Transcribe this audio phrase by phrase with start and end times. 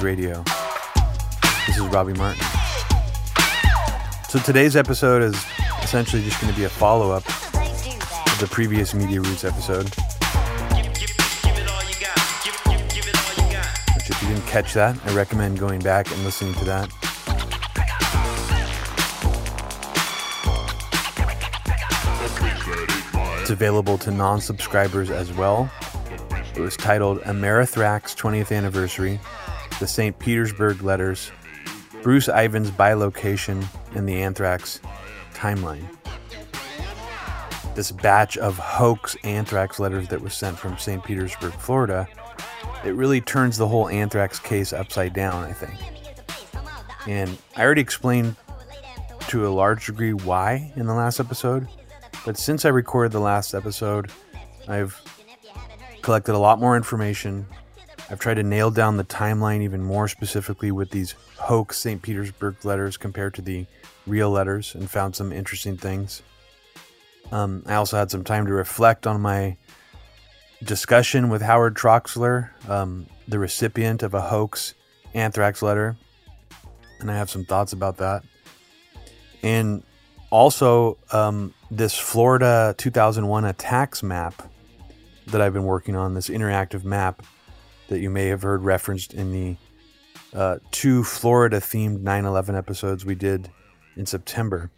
[0.00, 0.44] Radio.
[1.66, 2.44] This is Robbie Martin.
[4.28, 5.34] So today's episode is
[5.82, 9.88] essentially just going to be a follow up of the previous Media Roots episode.
[13.94, 16.90] Which, if you didn't catch that, I recommend going back and listening to that.
[23.40, 25.70] It's available to non subscribers as well.
[26.54, 29.18] It was titled Amerithrax 20th Anniversary,
[29.78, 30.18] the St.
[30.18, 31.30] Petersburg Letters,
[32.02, 34.80] Bruce Ivins Bilocation, and the Anthrax
[35.34, 35.86] Timeline.
[37.74, 41.02] This batch of hoax anthrax letters that was sent from St.
[41.04, 42.08] Petersburg, Florida,
[42.84, 45.74] it really turns the whole anthrax case upside down, I think.
[47.06, 48.36] And I already explained
[49.28, 51.68] to a large degree why in the last episode,
[52.24, 54.10] but since I recorded the last episode,
[54.66, 55.00] I've
[56.02, 57.46] collected a lot more information.
[58.10, 62.00] I've tried to nail down the timeline even more specifically with these hoax St.
[62.00, 63.66] Petersburg letters compared to the
[64.06, 66.22] real letters and found some interesting things.
[67.30, 69.56] Um, I also had some time to reflect on my
[70.62, 74.74] discussion with Howard Troxler, um, the recipient of a hoax
[75.12, 75.96] anthrax letter,
[77.00, 78.24] and I have some thoughts about that.
[79.42, 79.82] And
[80.30, 84.50] also, um, this Florida 2001 attacks map
[85.26, 87.22] that I've been working on, this interactive map
[87.88, 89.56] that you may have heard referenced in the
[90.34, 93.50] uh, two Florida themed 9 11 episodes we did
[93.96, 94.70] in September.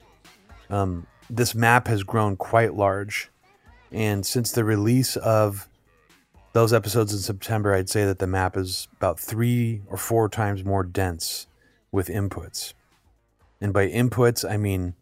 [0.69, 3.31] Um, this map has grown quite large.
[3.93, 5.69] And since the release of
[6.53, 10.65] those episodes in September, I'd say that the map is about three or four times
[10.65, 11.47] more dense
[11.93, 12.75] with inputs.
[13.61, 14.95] And by inputs, I mean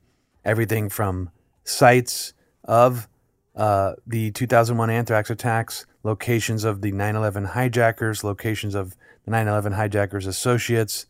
[0.45, 1.31] everything from
[1.65, 2.33] sites
[2.65, 3.09] of
[3.55, 9.49] uh, the 2001 anthrax attacks, locations of the 9 11 hijackers, locations of the 9
[9.49, 11.07] 11 hijackers' associates,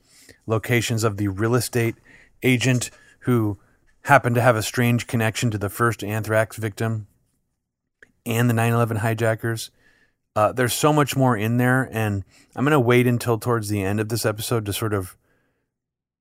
[0.46, 1.96] locations of the real estate
[2.42, 2.90] agent
[3.20, 3.58] who
[4.02, 7.06] happened to have a strange connection to the first anthrax victim
[8.24, 9.70] and the 9 11 hijackers.
[10.36, 12.24] Uh, there's so much more in there, and
[12.54, 15.16] I'm going to wait until towards the end of this episode to sort of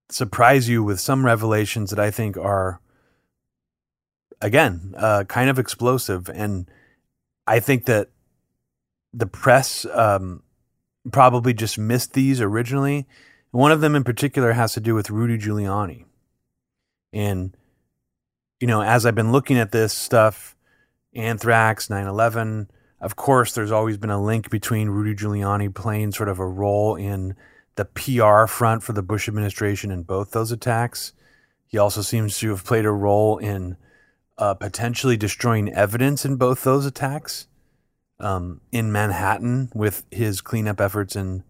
[0.10, 2.82] surprise you with some revelations that I think are,
[4.42, 6.30] again, uh, kind of explosive.
[6.30, 6.70] And
[7.46, 8.10] I think that
[9.14, 10.44] the press um,
[11.12, 13.08] probably just missed these originally.
[13.52, 16.06] One of them in particular has to do with Rudy Giuliani.
[17.14, 17.56] And,
[18.60, 20.56] you know, as I've been looking at this stuff,
[21.16, 22.70] anthrax, 9 11,
[23.00, 26.96] of course, there's always been a link between Rudy Giuliani playing sort of a role
[26.96, 27.36] in
[27.76, 31.14] the PR front for the Bush administration in both those attacks.
[31.68, 33.78] He also seems to have played a role in
[34.38, 37.48] uh, potentially destroying evidence in both those attacks.
[38.20, 41.44] Um, in Manhattan with his cleanup efforts in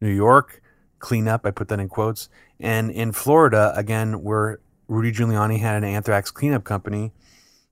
[0.00, 0.62] New York,
[0.98, 5.84] cleanup, I put that in quotes, and in Florida, again, where Rudy Giuliani had an
[5.84, 7.12] anthrax cleanup company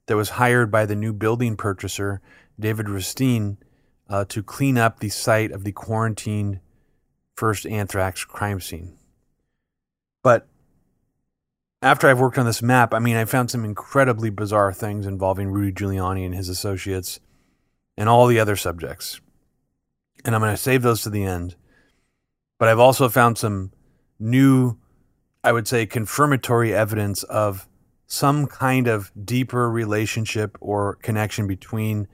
[0.07, 2.21] that was hired by the new building purchaser,
[2.61, 3.59] David Rustine,
[4.09, 6.61] uh, to clean up the site of the quarantined
[7.35, 8.99] first anthrax crime scene.
[10.23, 10.47] But
[11.81, 15.49] after I've worked on this map, I mean, I found some incredibly bizarre things involving
[15.49, 17.19] Rudy Giuliani and his associates
[17.97, 19.21] and all the other subjects.
[20.25, 21.57] And I'm going to save those to the end.
[22.59, 23.73] But I've also found some
[24.19, 24.79] new,
[25.43, 27.69] I would say, confirmatory evidence of
[28.07, 32.07] some kind of deeper relationship or connection between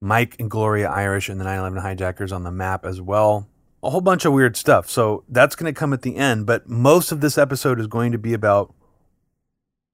[0.00, 3.48] Mike and Gloria Irish and the 9 11 hijackers on the map as well.
[3.82, 4.88] A whole bunch of weird stuff.
[4.88, 6.46] So that's going to come at the end.
[6.46, 8.74] But most of this episode is going to be about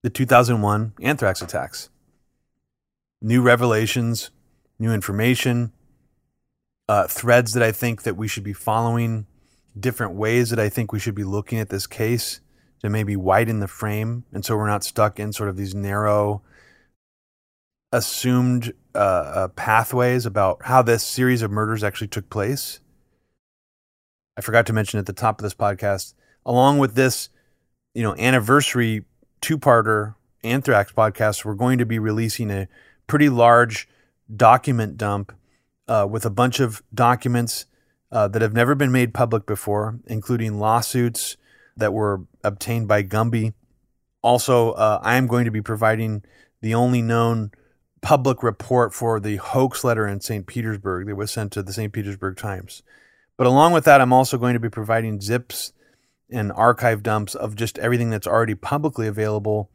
[0.03, 1.89] the 2001 anthrax attacks.
[3.23, 4.31] New revelations,
[4.79, 5.73] new information,
[6.89, 9.27] uh, threads that I think that we should be following,
[9.79, 12.41] different ways that I think we should be looking at this case
[12.83, 16.43] to maybe widen the frame, and so we're not stuck in sort of these narrow,
[17.93, 22.81] assumed uh, uh, pathways about how this series of murders actually took place.
[24.37, 27.31] I forgot to mention at the top of this podcast, along with this,
[27.95, 29.05] you know, anniversary
[29.41, 32.69] two-parter Anthrax podcast, we're going to be releasing a
[33.07, 33.89] pretty large
[34.35, 35.33] document dump
[35.89, 37.67] uh, with a bunch of documents
[38.11, 41.37] uh, that have never been made public before, including lawsuits
[41.77, 43.55] that were obtained by Gumby.
[44.23, 46.23] Also, uh, I am going to be providing
[46.61, 47.51] the only known
[48.01, 50.47] public report for the hoax letter in St.
[50.47, 51.93] Petersburg that was sent to the St.
[51.93, 52.83] Petersburg Times.
[53.37, 55.73] But along with that, I'm also going to be providing zips
[56.31, 59.71] and archive dumps of just everything that's already publicly available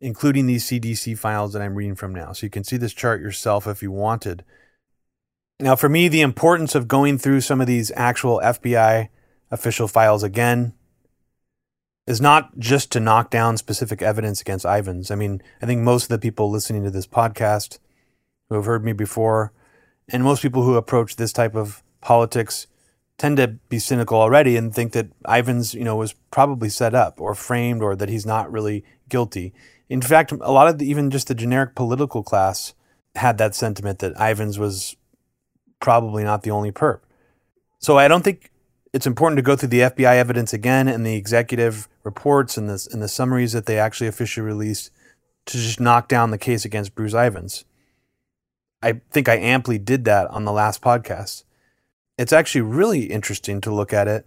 [0.00, 2.32] including these CDC files that I'm reading from now.
[2.32, 4.44] So you can see this chart yourself if you wanted.
[5.58, 9.08] Now, for me, the importance of going through some of these actual FBI
[9.50, 10.72] official files again
[12.06, 15.10] is not just to knock down specific evidence against Ivins.
[15.10, 17.78] I mean, I think most of the people listening to this podcast
[18.48, 19.52] who have heard me before,
[20.08, 22.66] and most people who approach this type of politics
[23.18, 27.20] tend to be cynical already and think that Ivins, you know, was probably set up
[27.20, 29.52] or framed or that he's not really guilty.
[29.90, 32.74] In fact, a lot of the, even just the generic political class
[33.16, 34.96] had that sentiment that Ivins was
[35.80, 37.00] probably not the only perp.
[37.80, 38.52] So I don't think
[38.92, 42.88] it's important to go through the FBI evidence again and the executive reports and the,
[42.92, 44.92] and the summaries that they actually officially released
[45.46, 47.64] to just knock down the case against Bruce Ivins.
[48.82, 51.42] I think I amply did that on the last podcast.
[52.16, 54.26] It's actually really interesting to look at it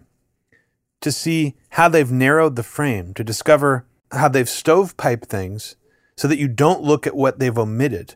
[1.00, 5.75] to see how they've narrowed the frame, to discover how they've stovepiped things
[6.15, 8.15] so that you don't look at what they've omitted.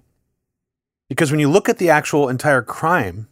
[1.09, 3.27] Because when you look at the actual entire crime,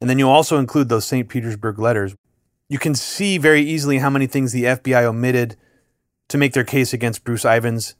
[0.00, 1.28] and then you also include those St.
[1.28, 2.14] Petersburg letters,
[2.68, 5.56] you can see very easily how many things the FBI omitted
[6.28, 7.94] to make their case against Bruce Ivins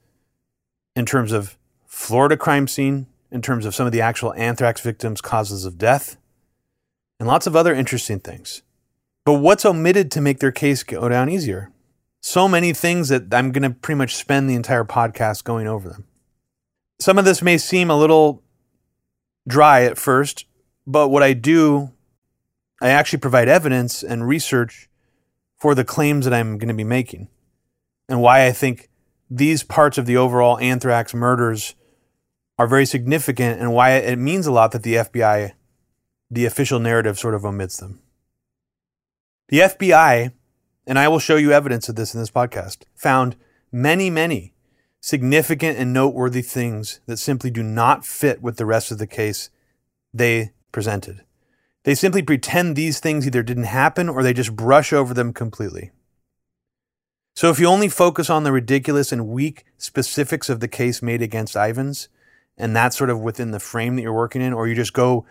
[0.96, 5.20] in terms of Florida crime scene, in terms of some of the actual anthrax victims'
[5.20, 6.16] causes of death,
[7.18, 8.62] and lots of other interesting things.
[9.24, 11.71] But what's omitted to make their case go down easier?
[12.22, 15.88] So many things that I'm going to pretty much spend the entire podcast going over
[15.88, 16.06] them.
[17.00, 18.44] Some of this may seem a little
[19.46, 20.46] dry at first,
[20.86, 21.90] but what I do,
[22.80, 24.88] I actually provide evidence and research
[25.58, 27.28] for the claims that I'm going to be making
[28.08, 28.88] and why I think
[29.28, 31.74] these parts of the overall anthrax murders
[32.56, 35.52] are very significant and why it means a lot that the FBI,
[36.30, 38.00] the official narrative, sort of omits them.
[39.48, 40.32] The FBI,
[40.86, 43.36] and I will show you evidence of this in this podcast, found
[43.70, 44.52] many, many
[45.00, 49.50] significant and noteworthy things that simply do not fit with the rest of the case
[50.14, 51.22] they presented.
[51.84, 55.90] They simply pretend these things either didn't happen or they just brush over them completely.
[57.34, 61.22] So if you only focus on the ridiculous and weak specifics of the case made
[61.22, 62.08] against Ivins,
[62.56, 65.24] and that's sort of within the frame that you're working in, or you just go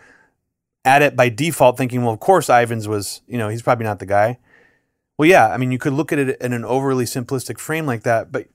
[0.84, 4.00] at it by default thinking, well, of course Ivins was, you know, he's probably not
[4.00, 4.38] the guy.
[5.18, 8.02] Well, yeah, I mean, you could look at it in an overly simplistic frame like
[8.02, 8.48] that, but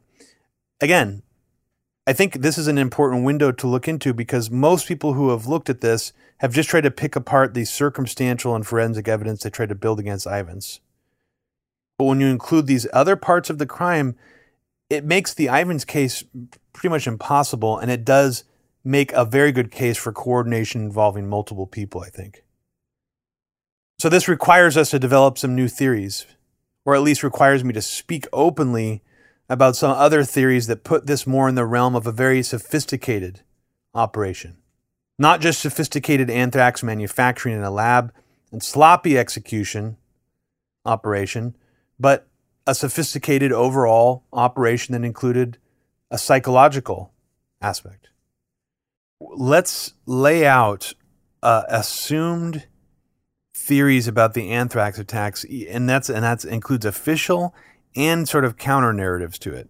[0.81, 1.21] again,
[2.07, 5.45] I think this is an important window to look into because most people who have
[5.45, 9.49] looked at this have just tried to pick apart the circumstantial and forensic evidence they
[9.49, 10.79] tried to build against Ivins.
[11.97, 14.15] But when you include these other parts of the crime,
[14.89, 16.23] it makes the Ivins case
[16.71, 18.43] pretty much impossible, and it does
[18.83, 22.43] make a very good case for coordination involving multiple people, I think.
[23.99, 26.25] So, this requires us to develop some new theories,
[26.87, 29.03] or at least requires me to speak openly
[29.49, 33.41] about some other theories that put this more in the realm of a very sophisticated
[33.93, 34.55] operation.
[35.19, 38.13] Not just sophisticated anthrax manufacturing in a lab
[38.53, 39.97] and sloppy execution
[40.85, 41.57] operation,
[41.99, 42.25] but
[42.65, 45.57] a sophisticated overall operation that included
[46.09, 47.11] a psychological
[47.61, 48.07] aspect.
[49.19, 50.93] Let's lay out
[51.43, 52.65] uh, assumed
[53.57, 57.53] theories about the anthrax attacks, and that's and that includes official
[57.95, 59.69] and sort of counter narratives to it.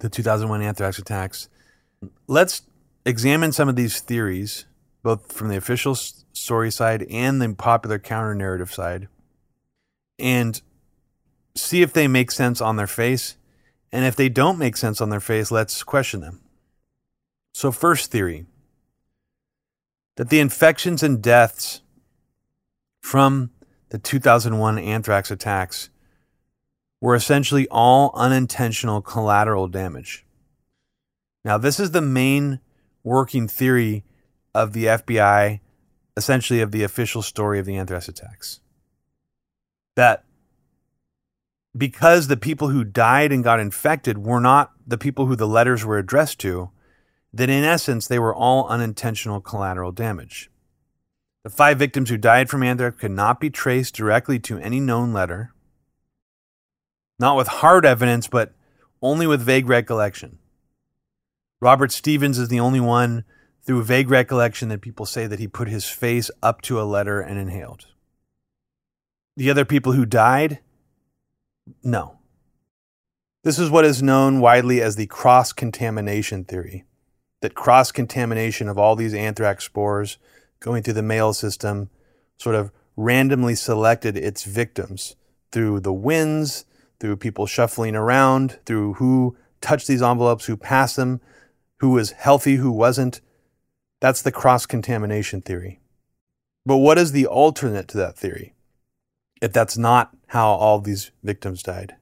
[0.00, 1.48] The 2001 anthrax attacks.
[2.26, 2.62] Let's
[3.04, 4.66] examine some of these theories,
[5.02, 9.08] both from the official story side and the popular counter narrative side,
[10.18, 10.60] and
[11.54, 13.36] see if they make sense on their face.
[13.90, 16.40] And if they don't make sense on their face, let's question them.
[17.54, 18.44] So, first theory
[20.16, 21.80] that the infections and deaths
[23.06, 23.50] from
[23.90, 25.90] the 2001 anthrax attacks
[27.00, 30.26] were essentially all unintentional collateral damage.
[31.44, 32.58] Now, this is the main
[33.04, 34.02] working theory
[34.52, 35.60] of the FBI,
[36.16, 38.58] essentially of the official story of the anthrax attacks.
[39.94, 40.24] That
[41.76, 45.84] because the people who died and got infected were not the people who the letters
[45.84, 46.70] were addressed to,
[47.32, 50.50] that in essence they were all unintentional collateral damage.
[51.46, 55.12] The five victims who died from anthrax could not be traced directly to any known
[55.12, 55.52] letter
[57.20, 58.52] not with hard evidence, but
[59.00, 60.40] only with vague recollection.
[61.60, 63.22] Robert Stevens is the only one
[63.62, 67.20] through vague recollection that people say that he put his face up to a letter
[67.20, 67.86] and inhaled.
[69.36, 70.58] The other people who died,
[71.80, 72.18] no.
[73.44, 76.86] This is what is known widely as the cross contamination theory
[77.40, 80.18] that cross contamination of all these anthrax spores
[80.60, 81.90] going through the mail system
[82.38, 85.16] sort of randomly selected its victims
[85.52, 86.64] through the winds,
[86.98, 91.20] through people shuffling around, through who touched these envelopes, who passed them,
[91.78, 93.20] who was healthy, who wasn't.
[94.00, 95.80] That's the cross contamination theory.
[96.64, 98.54] But what is the alternate to that theory?
[99.40, 101.96] If that's not how all these victims died.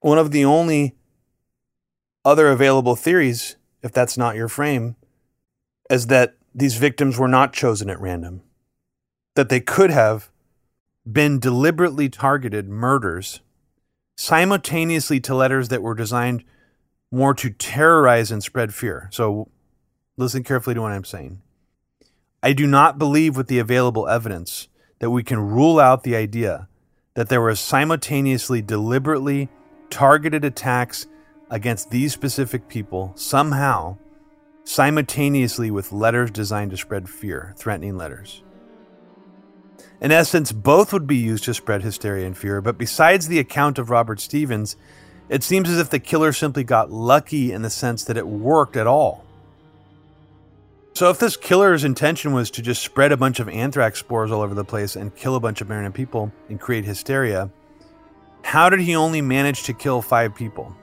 [0.00, 0.94] One of the only
[2.24, 4.96] other available theories, if that's not your frame,
[5.90, 8.42] is that these victims were not chosen at random,
[9.36, 10.30] that they could have
[11.10, 13.40] been deliberately targeted murders
[14.16, 16.42] simultaneously to letters that were designed
[17.12, 19.08] more to terrorize and spread fear.
[19.12, 19.48] So
[20.16, 21.40] listen carefully to what I'm saying.
[22.42, 26.68] I do not believe with the available evidence that we can rule out the idea
[27.14, 29.48] that there were simultaneously deliberately
[29.90, 31.06] targeted attacks
[31.50, 33.96] against these specific people somehow
[34.68, 38.42] simultaneously with letters designed to spread fear, threatening letters.
[39.98, 43.78] In essence, both would be used to spread hysteria and fear, but besides the account
[43.78, 44.76] of Robert Stevens,
[45.30, 48.76] it seems as if the killer simply got lucky in the sense that it worked
[48.76, 49.24] at all.
[50.92, 54.42] So, if this killer's intention was to just spread a bunch of anthrax spores all
[54.42, 57.50] over the place and kill a bunch of Maryland people and create hysteria,
[58.42, 60.76] how did he only manage to kill five people?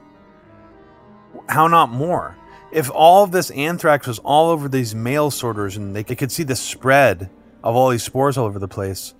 [1.48, 2.36] How not more?
[2.76, 6.42] If all of this anthrax was all over these mail sorters and they could see
[6.42, 7.30] the spread
[7.64, 9.14] of all these spores all over the place,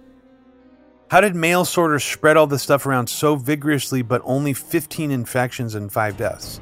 [1.10, 5.74] how did mail sorters spread all this stuff around so vigorously but only 15 infections
[5.74, 6.60] and 5 deaths?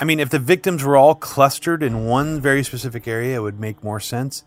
[0.00, 3.60] I mean, if the victims were all clustered in one very specific area, it would
[3.60, 4.42] make more sense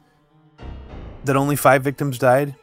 [1.23, 2.55] that only five victims died.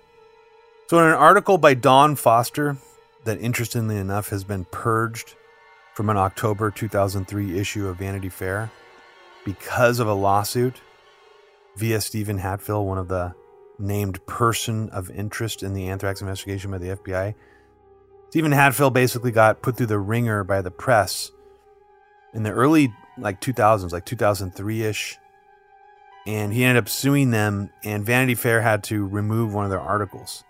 [0.89, 2.77] So, in an article by Don Foster,
[3.25, 5.37] that interestingly enough has been purged
[5.95, 8.71] from an October 2003 issue of Vanity Fair
[9.51, 10.81] because of a lawsuit
[11.77, 13.35] via Steven Hatfill, one of the
[13.79, 17.35] named person of interest in the anthrax investigation by the FBI.
[18.29, 21.33] Steven Hatfill basically got put through the ringer by the press
[22.33, 25.19] in the early like 2000s, like 2003 ish.
[26.27, 29.81] And he ended up suing them, and Vanity Fair had to remove one of their
[29.81, 30.45] articles.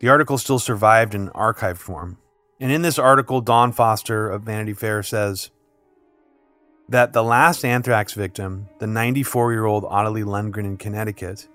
[0.00, 2.18] The article still survived in archived form.
[2.58, 5.50] And in this article, Don Foster of Vanity Fair says
[6.88, 11.48] that the last anthrax victim, the 94 year old Ottilie Lundgren in Connecticut,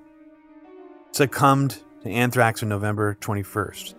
[1.12, 3.94] succumbed to anthrax on November 21st.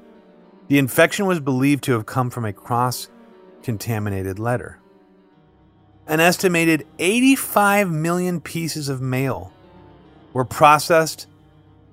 [0.69, 3.09] The infection was believed to have come from a cross
[3.63, 4.79] contaminated letter.
[6.07, 9.53] An estimated 85 million pieces of mail
[10.33, 11.27] were processed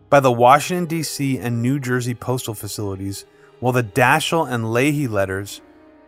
[0.10, 1.38] by the Washington, D.C.
[1.38, 3.26] and New Jersey postal facilities
[3.60, 5.62] while the Daschle and Leahy letters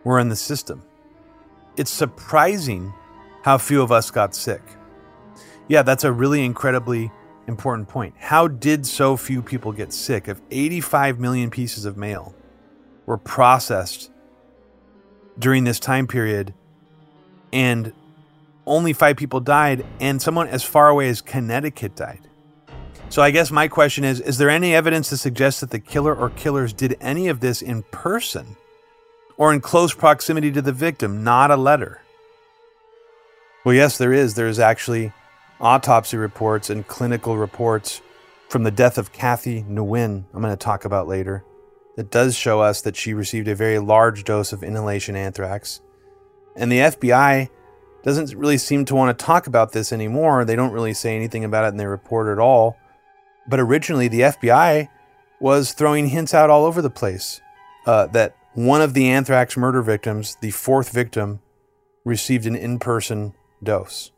[0.04, 0.82] were in the system.
[1.78, 2.94] It's surprising
[3.44, 4.62] how few of us got sick.
[5.68, 7.12] Yeah, that's a really incredibly
[7.48, 8.16] important point.
[8.18, 12.36] How did so few people get sick if 85 million pieces of mail
[13.06, 14.12] were processed
[15.40, 16.54] during this time period
[17.52, 17.94] and
[18.66, 22.22] only five people died and someone as far away as Connecticut died?
[23.10, 26.16] So I guess my question is is there any evidence to suggest that the killer
[26.16, 28.56] or killers did any of this in person
[29.36, 32.02] or in close proximity to the victim, not a letter?
[33.64, 34.34] Well, yes, there is.
[34.34, 35.14] There's actually
[35.60, 38.02] autopsy reports and clinical reports
[38.50, 41.46] from the death of Kathy Nguyen, I'm going to talk about later
[41.96, 45.82] that does show us that she received a very large dose of inhalation anthrax.
[46.56, 47.50] And the FBI
[48.04, 50.44] doesn't really seem to want to talk about this anymore.
[50.44, 52.78] They don't really say anything about it in their report at all.
[53.48, 54.90] But originally, the FBI
[55.40, 57.42] was throwing hints out all over the place
[57.86, 61.40] uh, that one of the anthrax murder victims, the fourth victim,
[62.04, 64.12] received an in person dose.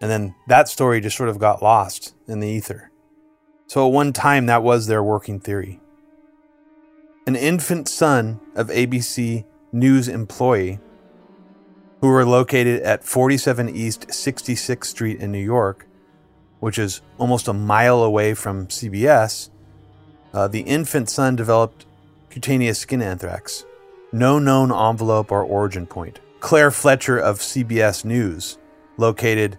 [0.00, 2.90] And then that story just sort of got lost in the ether.
[3.66, 5.80] So at one time, that was their working theory
[7.26, 10.78] an infant son of ABC News employee
[12.00, 15.86] who were located at 47 East 66th Street in New York,
[16.60, 19.48] which is almost a mile away from CBS,
[20.34, 21.86] uh, the infant son developed
[22.28, 23.64] cutaneous skin anthrax.
[24.12, 26.20] No known envelope or origin point.
[26.44, 28.58] Claire Fletcher of CBS News,
[28.98, 29.58] located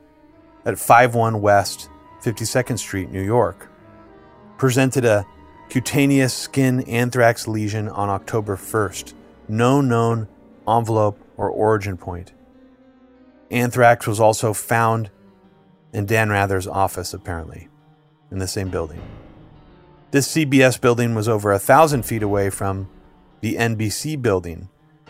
[0.66, 1.90] at 51 West
[2.22, 3.72] 52nd Street, New York,
[4.60, 5.26] presented a
[5.68, 9.16] cutaneous skin anthrax lesion on October 1st.
[9.48, 10.28] No known
[10.68, 12.34] envelope or origin point.
[13.50, 15.10] Anthrax was also found
[15.92, 17.68] in Dan Rather's office, apparently,
[18.30, 19.02] in the same building.
[20.12, 22.88] This CBS building was over a thousand feet away from
[23.42, 24.70] the NBC building,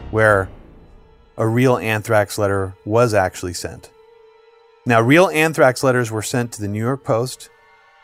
[0.09, 0.47] where
[1.37, 3.89] a real anthrax letter was actually sent.
[4.85, 7.49] Now, real anthrax letters were sent to the New York Post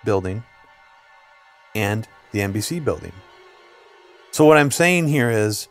[0.04, 0.44] building
[1.76, 3.14] and the NBC building.
[4.32, 5.68] So, what I'm saying here is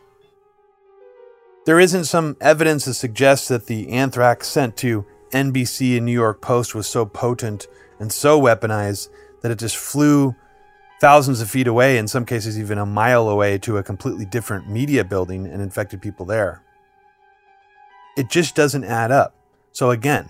[1.65, 6.41] There isn't some evidence that suggests that the anthrax sent to NBC and New York
[6.41, 7.67] Post was so potent
[7.99, 9.09] and so weaponized
[9.41, 10.35] that it just flew
[10.99, 14.69] thousands of feet away, in some cases, even a mile away, to a completely different
[14.69, 16.63] media building and infected people there.
[18.17, 19.35] It just doesn't add up.
[19.71, 20.29] So, again,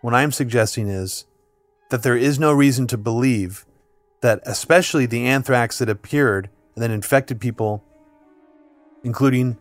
[0.00, 1.26] what I'm suggesting is
[1.90, 3.64] that there is no reason to believe
[4.20, 7.84] that, especially the anthrax that appeared and then infected people,
[9.04, 9.56] including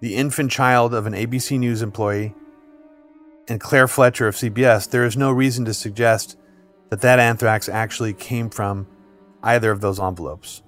[0.00, 2.34] the infant child of an ABC News employee
[3.48, 6.36] and Claire Fletcher of CBS, there is no reason to suggest
[6.90, 8.86] that that anthrax actually came from
[9.42, 10.62] either of those envelopes.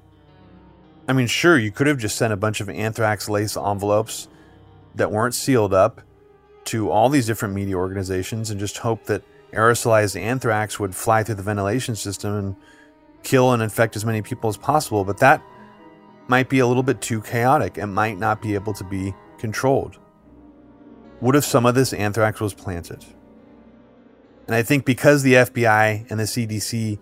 [1.08, 4.28] I mean, sure, you could have just sent a bunch of anthrax lace envelopes
[4.94, 6.02] that weren't sealed up
[6.66, 11.36] to all these different media organizations and just hope that aerosolized anthrax would fly through
[11.36, 12.56] the ventilation system and
[13.22, 15.04] kill and infect as many people as possible.
[15.04, 15.42] But that
[16.28, 19.98] might be a little bit too chaotic and might not be able to be controlled.
[21.20, 23.04] What if some of this anthrax was planted?
[24.46, 26.98] And I think because the FBI and the CDC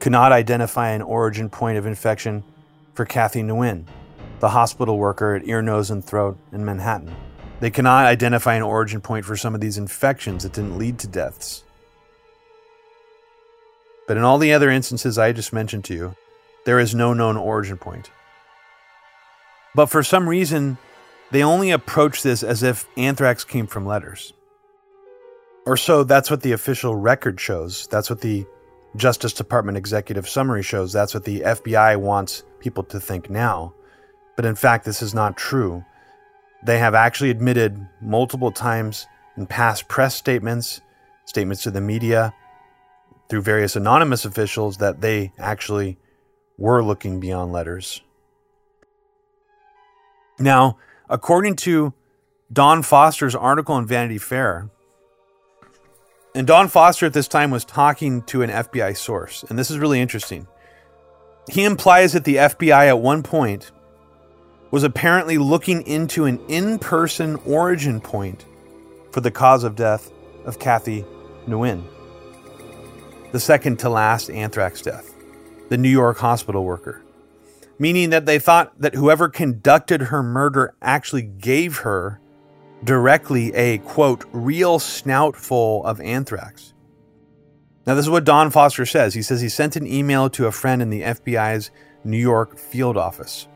[0.00, 2.42] cannot identify an origin point of infection
[2.94, 3.84] for Kathy Nguyen,
[4.40, 7.14] the hospital worker at ear, nose, and throat in Manhattan.
[7.62, 11.06] They cannot identify an origin point for some of these infections that didn't lead to
[11.06, 11.62] deaths.
[14.08, 16.16] But in all the other instances I just mentioned to you,
[16.66, 18.10] there is no known origin point.
[19.76, 20.76] But for some reason,
[21.30, 24.32] they only approach this as if anthrax came from letters.
[25.64, 27.86] Or so that's what the official record shows.
[27.92, 28.44] That's what the
[28.96, 30.92] Justice Department executive summary shows.
[30.92, 33.72] That's what the FBI wants people to think now.
[34.34, 35.84] But in fact, this is not true.
[36.64, 40.80] They have actually admitted multiple times in past press statements,
[41.24, 42.34] statements to the media,
[43.28, 45.98] through various anonymous officials, that they actually
[46.58, 48.02] were looking beyond letters.
[50.38, 51.94] Now, according to
[52.52, 54.70] Don Foster's article in Vanity Fair,
[56.34, 59.78] and Don Foster at this time was talking to an FBI source, and this is
[59.78, 60.46] really interesting.
[61.50, 63.70] He implies that the FBI at one point
[64.72, 68.44] was apparently looking into an in person origin point
[69.12, 70.10] for the cause of death
[70.44, 71.04] of Kathy
[71.46, 71.84] Nguyen,
[73.30, 75.14] the second to last anthrax death,
[75.68, 77.04] the New York hospital worker
[77.82, 82.20] meaning that they thought that whoever conducted her murder actually gave her
[82.84, 86.74] directly a quote, real snoutful of anthrax.
[87.84, 89.14] Now, this is what Don Foster says.
[89.14, 91.72] He says he sent an email to a friend in the FBI's
[92.04, 93.48] New York field office.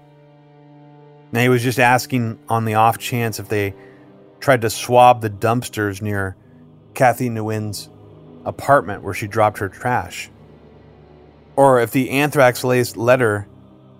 [1.32, 3.74] Now, he was just asking on the off chance if they
[4.40, 6.36] tried to swab the dumpsters near
[6.94, 7.88] Kathy Nguyen's
[8.44, 10.30] apartment where she dropped her trash.
[11.56, 13.48] Or if the anthrax laced letter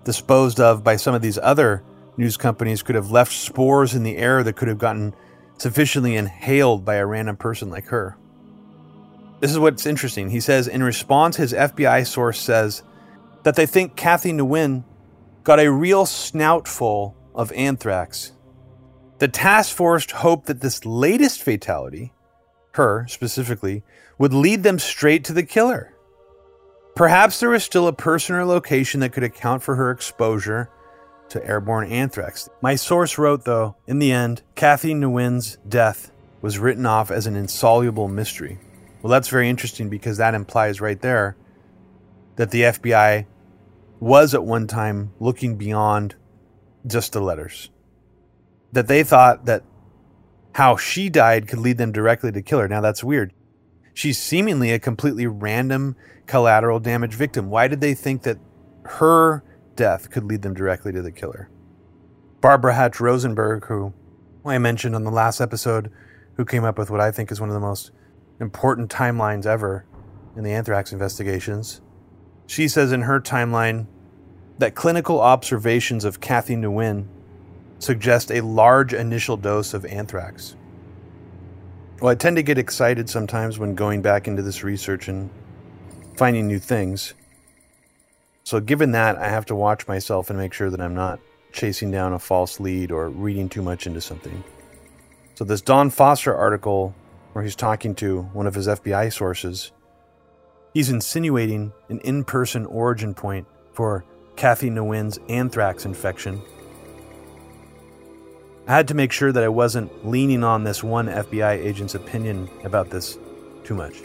[0.03, 1.83] disposed of by some of these other
[2.15, 5.13] news companies could have left spores in the air that could have gotten
[5.57, 8.15] sufficiently inhaled by a random person like her.
[9.39, 10.29] This is what's interesting.
[10.29, 12.83] He says, in response, his FBI source says
[13.43, 14.83] that they think Kathy Nguyen
[15.47, 18.33] got a real snoutful of anthrax.
[19.19, 22.11] The task force hoped that this latest fatality,
[22.73, 23.81] her specifically,
[24.17, 25.95] would lead them straight to the killer.
[26.97, 30.69] Perhaps there was still a person or location that could account for her exposure
[31.29, 32.49] to airborne anthrax.
[32.61, 37.37] My source wrote, though, in the end, Kathy Nguyen's death was written off as an
[37.37, 38.59] insoluble mystery.
[39.01, 41.37] Well, that's very interesting because that implies right there
[42.35, 43.27] that the FBI
[43.99, 46.15] was at one time looking beyond
[46.85, 47.69] just the letters.
[48.71, 49.63] That they thought that
[50.53, 52.67] how she died could lead them directly to kill her.
[52.67, 53.33] Now, that's weird.
[53.93, 57.49] She's seemingly a completely random collateral damage victim.
[57.49, 58.37] Why did they think that
[58.85, 59.43] her
[59.75, 61.49] death could lead them directly to the killer?
[62.41, 63.93] Barbara Hatch Rosenberg, who
[64.45, 65.91] I mentioned on the last episode,
[66.35, 67.91] who came up with what I think is one of the most
[68.39, 69.85] important timelines ever
[70.35, 71.81] in the anthrax investigations.
[72.47, 73.87] She says in her timeline
[74.57, 77.07] that clinical observations of Kathy Nguyen
[77.79, 80.55] suggest a large initial dose of anthrax.
[82.01, 85.29] Well, I tend to get excited sometimes when going back into this research and
[86.15, 87.13] finding new things.
[88.43, 91.19] So, given that, I have to watch myself and make sure that I'm not
[91.51, 94.43] chasing down a false lead or reading too much into something.
[95.35, 96.95] So, this Don Foster article,
[97.33, 99.71] where he's talking to one of his FBI sources,
[100.73, 106.41] he's insinuating an in person origin point for Kathy Nguyen's anthrax infection.
[108.67, 112.49] I had to make sure that I wasn't leaning on this one FBI agent's opinion
[112.63, 113.17] about this
[113.63, 114.01] too much.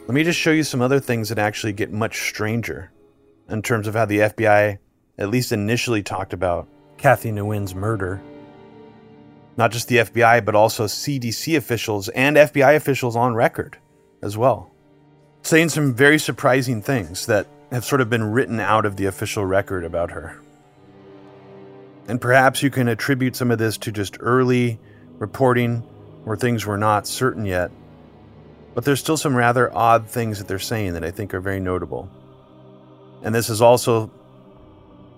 [0.00, 2.90] Let me just show you some other things that actually get much stranger
[3.48, 4.78] in terms of how the FBI,
[5.16, 8.20] at least initially, talked about Kathy Nguyen's murder.
[9.56, 13.78] Not just the FBI, but also CDC officials and FBI officials on record
[14.22, 14.71] as well,
[15.42, 19.44] saying some very surprising things that have sort of been written out of the official
[19.44, 20.40] record about her.
[22.08, 24.78] And perhaps you can attribute some of this to just early
[25.18, 25.78] reporting
[26.24, 27.70] where things were not certain yet.
[28.74, 31.60] But there's still some rather odd things that they're saying that I think are very
[31.60, 32.08] notable.
[33.22, 34.10] And this is also,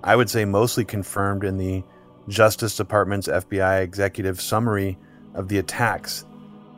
[0.03, 1.83] I would say, mostly confirmed in the
[2.29, 4.99] Justice Department's FBI executive summary
[5.35, 6.25] of the attacks.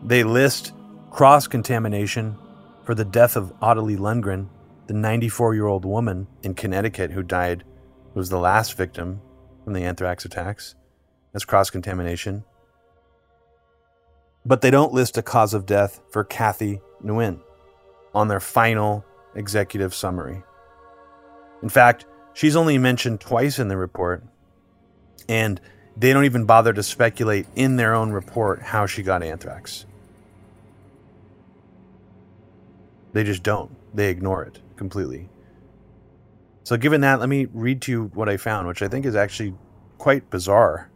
[0.02, 0.72] They list
[1.10, 2.36] cross contamination
[2.86, 4.48] for the death of Ottilie Lundgren,
[4.86, 7.64] the 94 year old woman in Connecticut who died,
[8.14, 9.20] who was the last victim
[9.64, 10.76] from the anthrax attacks,
[11.34, 12.44] as cross contamination.
[14.44, 17.40] But they don't list a cause of death for Kathy Nguyen
[18.14, 20.44] on their final executive summary.
[21.64, 24.22] In fact, she's only mentioned twice in the report,
[25.28, 25.60] and
[25.96, 29.86] they don't even bother to speculate in their own report how she got anthrax.
[33.16, 33.74] They just don't.
[33.96, 35.30] They ignore it completely.
[36.64, 39.16] So, given that, let me read to you what I found, which I think is
[39.16, 39.54] actually
[39.96, 40.90] quite bizarre.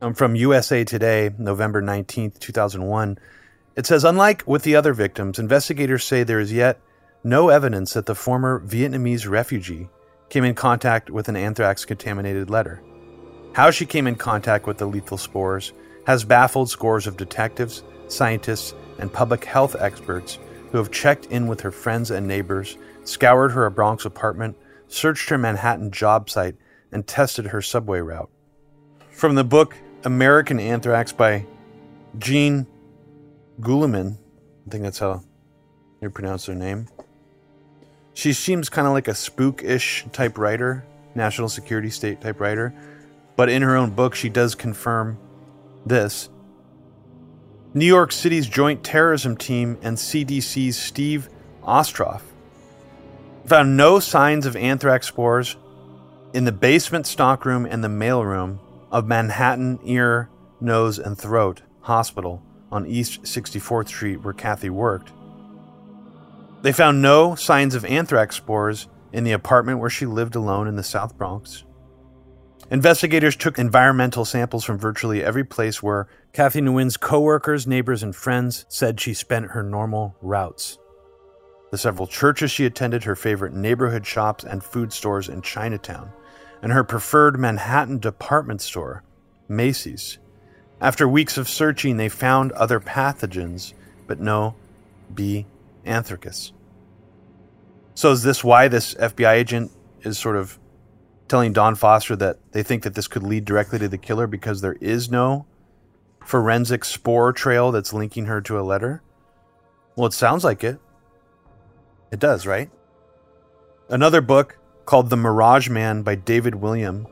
[0.00, 3.18] I'm from USA Today, November 19th, 2001.
[3.74, 6.80] It says Unlike with the other victims, investigators say there is yet
[7.24, 9.88] no evidence that the former Vietnamese refugee
[10.28, 12.80] came in contact with an anthrax contaminated letter.
[13.54, 15.72] How she came in contact with the lethal spores
[16.06, 20.38] has baffled scores of detectives, scientists, and public health experts
[20.70, 24.56] who have checked in with her friends and neighbors, scoured her Bronx apartment,
[24.88, 26.56] searched her Manhattan job site,
[26.92, 28.30] and tested her subway route.
[29.10, 31.46] From the book American Anthrax by
[32.18, 32.66] Jeanne
[33.60, 34.16] Guillemin,
[34.66, 35.22] I think that's how
[36.00, 36.88] you pronounce her name.
[38.14, 42.74] She seems kind of like a spook-ish type writer, national security state type writer,
[43.36, 45.18] but in her own book she does confirm
[45.86, 46.28] this.
[47.72, 51.28] New York City's Joint Terrorism Team and CDC's Steve
[51.62, 52.22] Ostroff
[53.46, 55.56] found no signs of anthrax spores
[56.34, 58.58] in the basement stockroom and the mailroom
[58.90, 60.28] of Manhattan Ear,
[60.60, 65.12] Nose, and Throat Hospital on East 64th Street, where Kathy worked.
[66.62, 70.74] They found no signs of anthrax spores in the apartment where she lived alone in
[70.74, 71.62] the South Bronx.
[72.70, 78.64] Investigators took environmental samples from virtually every place where Kathy Nguyen's coworkers, neighbors, and friends
[78.68, 80.78] said she spent her normal routes.
[81.72, 86.12] The several churches she attended, her favorite neighborhood shops and food stores in Chinatown,
[86.62, 89.02] and her preferred Manhattan department store,
[89.48, 90.18] Macy's.
[90.80, 93.74] After weeks of searching, they found other pathogens,
[94.06, 94.54] but no
[95.12, 95.46] B.
[95.84, 96.52] anthracis.
[97.94, 100.59] So, is this why this FBI agent is sort of
[101.30, 104.60] telling Don Foster that they think that this could lead directly to the killer because
[104.60, 105.46] there is no
[106.24, 109.00] forensic spore trail that's linking her to a letter?
[109.96, 110.78] Well, it sounds like it.
[112.10, 112.68] It does, right?
[113.88, 117.06] Another book called The Mirage Man by David Willman,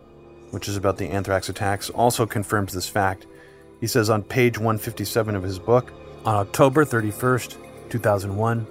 [0.50, 3.26] which is about the anthrax attacks, also confirms this fact.
[3.80, 5.92] He says on page 157 of his book
[6.24, 7.56] On October 31st,
[7.90, 8.66] 2001,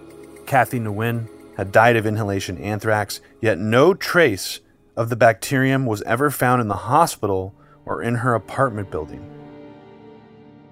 [0.45, 4.59] Kathy Nguyen had died of inhalation anthrax, yet no trace
[4.97, 7.55] of the bacterium was ever found in the hospital
[7.85, 9.25] or in her apartment building.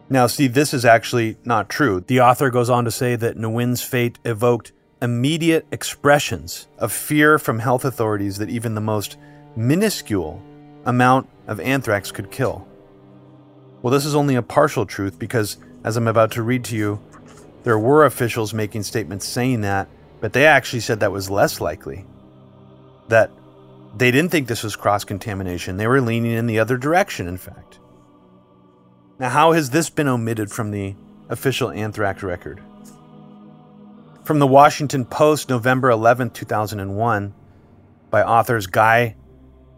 [0.09, 2.03] Now, see, this is actually not true.
[2.05, 7.59] The author goes on to say that Nguyen's fate evoked immediate expressions of fear from
[7.59, 9.17] health authorities that even the most
[9.55, 10.41] minuscule
[10.85, 12.67] amount of anthrax could kill.
[13.81, 16.99] Well, this is only a partial truth because, as I'm about to read to you,
[17.63, 19.87] there were officials making statements saying that,
[20.21, 22.05] but they actually said that was less likely.
[23.09, 23.31] That
[23.95, 25.77] they didn't think this was cross contamination.
[25.77, 27.79] They were leaning in the other direction, in fact.
[29.17, 30.95] Now, how has this been omitted from the
[31.29, 32.61] official anthrax record?
[34.25, 37.33] From the Washington Post, November 11, 2001,
[38.09, 39.15] by authors Guy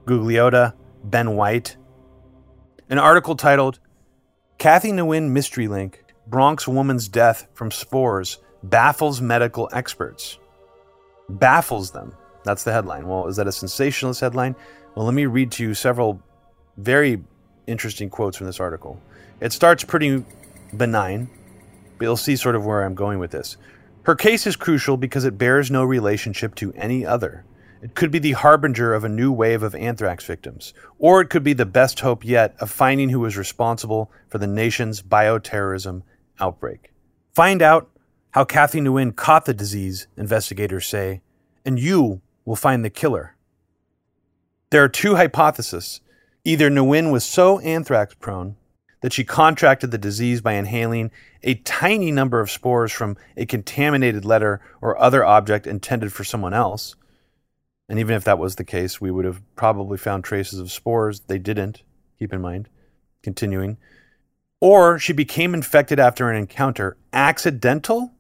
[0.06, 1.78] Gugliotta, Ben White.
[2.90, 3.80] An article titled
[4.58, 10.40] Kathy Nguyen Mystery Link Bronx Woman's Death from Spores Baffles Medical Experts.
[11.30, 12.16] Baffles them.
[12.48, 13.10] That's the headline.
[13.10, 14.56] Well, is that a sensationalist headline?
[14.96, 16.22] Well, let me read to you several
[16.78, 17.22] very
[17.68, 19.02] interesting quotes from this article.
[19.42, 20.24] It starts pretty
[20.76, 21.30] benign,
[21.98, 23.58] but you'll see sort of where I'm going with this.
[24.04, 27.44] Her case is crucial because it bears no relationship to any other.
[27.82, 31.44] It could be the harbinger of a new wave of anthrax victims, or it could
[31.44, 36.04] be the best hope yet of finding who is responsible for the nation's bioterrorism
[36.40, 36.94] outbreak.
[37.36, 37.90] Find out
[38.32, 41.22] how Kathy Nguyen caught the disease, investigators say,
[41.66, 43.36] and you will find the killer.
[44.70, 46.00] There are two hypotheses.
[46.46, 48.56] Either Nguyen was so anthrax prone
[49.02, 51.12] that she contracted the disease by inhaling
[51.44, 56.54] a tiny number of spores from a contaminated letter or other object intended for someone
[56.54, 56.96] else.
[57.90, 61.20] And even if that was the case, we would have probably found traces of spores.
[61.28, 61.84] They didn't,
[62.18, 62.70] keep in mind.
[63.24, 63.78] Continuing.
[64.62, 68.14] Or she became infected after an encounter, accidental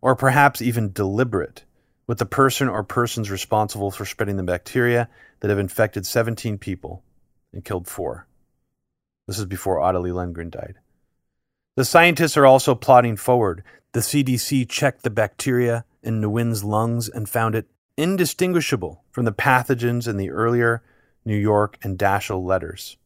[0.00, 1.64] or perhaps even deliberate,
[2.06, 5.08] with the person or persons responsible for spreading the bacteria
[5.40, 7.02] that have infected 17 people
[7.52, 8.26] and killed four.
[9.26, 10.76] This is before Ottilie Lundgren died.
[11.76, 13.62] The scientists are also plotting forward.
[13.92, 17.66] The CDC checked the bacteria in Nguyen's lungs and found it
[17.96, 20.82] indistinguishable from the pathogens in the earlier
[21.24, 22.96] New York and Daschle letters.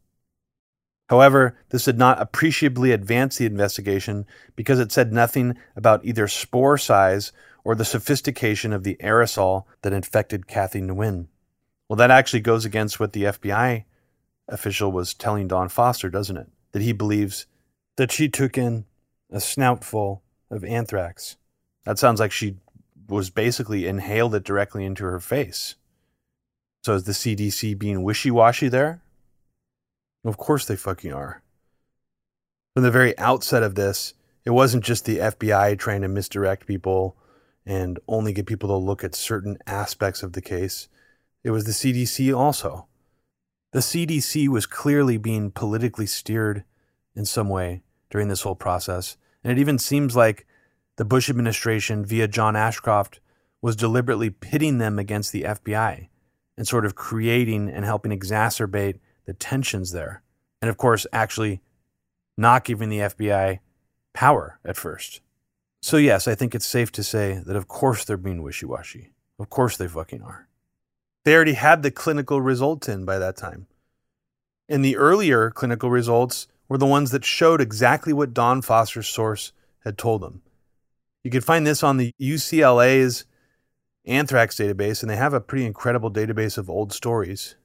[1.08, 6.78] However, this did not appreciably advance the investigation because it said nothing about either spore
[6.78, 7.32] size
[7.70, 11.28] or the sophistication of the aerosol that infected Kathy Nguyen.
[11.88, 13.84] Well, that actually goes against what the FBI
[14.48, 16.48] official was telling Don Foster, doesn't it?
[16.72, 17.46] That he believes
[17.96, 18.86] that she took in
[19.30, 20.18] a snoutful
[20.50, 21.36] of anthrax.
[21.84, 22.56] That sounds like she
[23.08, 25.76] was basically inhaled it directly into her face.
[26.82, 29.00] So is the CDC being wishy washy there?
[30.24, 31.40] Of course they fucking are.
[32.74, 37.16] From the very outset of this, it wasn't just the FBI trying to misdirect people
[37.66, 40.88] and only get people to look at certain aspects of the case.
[41.44, 42.86] It was the CDC also.
[43.72, 46.64] The CDC was clearly being politically steered
[47.14, 49.16] in some way during this whole process.
[49.44, 50.46] And it even seems like
[50.96, 53.20] the Bush administration, via John Ashcroft,
[53.62, 56.08] was deliberately pitting them against the FBI
[56.56, 60.22] and sort of creating and helping exacerbate the tensions there.
[60.60, 61.62] And of course, actually
[62.36, 63.60] not giving the FBI
[64.12, 65.20] power at first.
[65.82, 69.12] So, yes, I think it's safe to say that of course they're being wishy washy.
[69.38, 70.48] Of course they fucking are.
[71.24, 73.66] They already had the clinical results in by that time.
[74.68, 79.52] And the earlier clinical results were the ones that showed exactly what Don Foster's source
[79.84, 80.42] had told them.
[81.24, 83.24] You can find this on the UCLA's
[84.06, 87.56] anthrax database, and they have a pretty incredible database of old stories.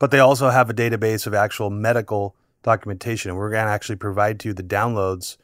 [0.00, 3.96] But they also have a database of actual medical documentation, and we're going to actually
[3.96, 5.36] provide to you the downloads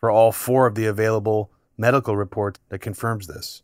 [0.00, 3.62] for all four of the available medical reports that confirms this.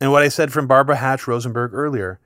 [0.00, 2.20] And what I said from Barbara Hatch Rosenberg earlier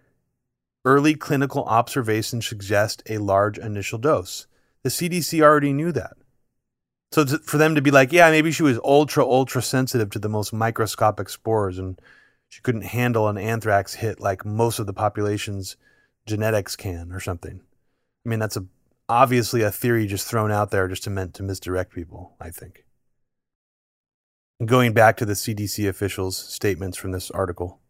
[0.85, 4.47] early clinical observations suggest a large initial dose.
[4.83, 6.13] The CDC already knew that.
[7.11, 10.19] So to, for them to be like, yeah, maybe she was ultra, ultra sensitive to
[10.19, 11.99] the most microscopic spores and
[12.49, 15.77] she couldn't handle an anthrax hit like most of the population's
[16.27, 17.61] genetics can or something.
[18.25, 18.65] I mean, that's a,
[19.09, 22.85] obviously a theory just thrown out there just to meant to misdirect people, I think.
[24.65, 27.81] Going back to the CDC officials' statements from this article.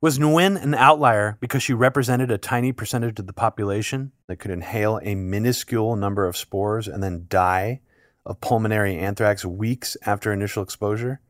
[0.00, 4.50] Was Nguyen an outlier because she represented a tiny percentage of the population that could
[4.50, 7.80] inhale a minuscule number of spores and then die
[8.26, 11.20] of pulmonary anthrax weeks after initial exposure?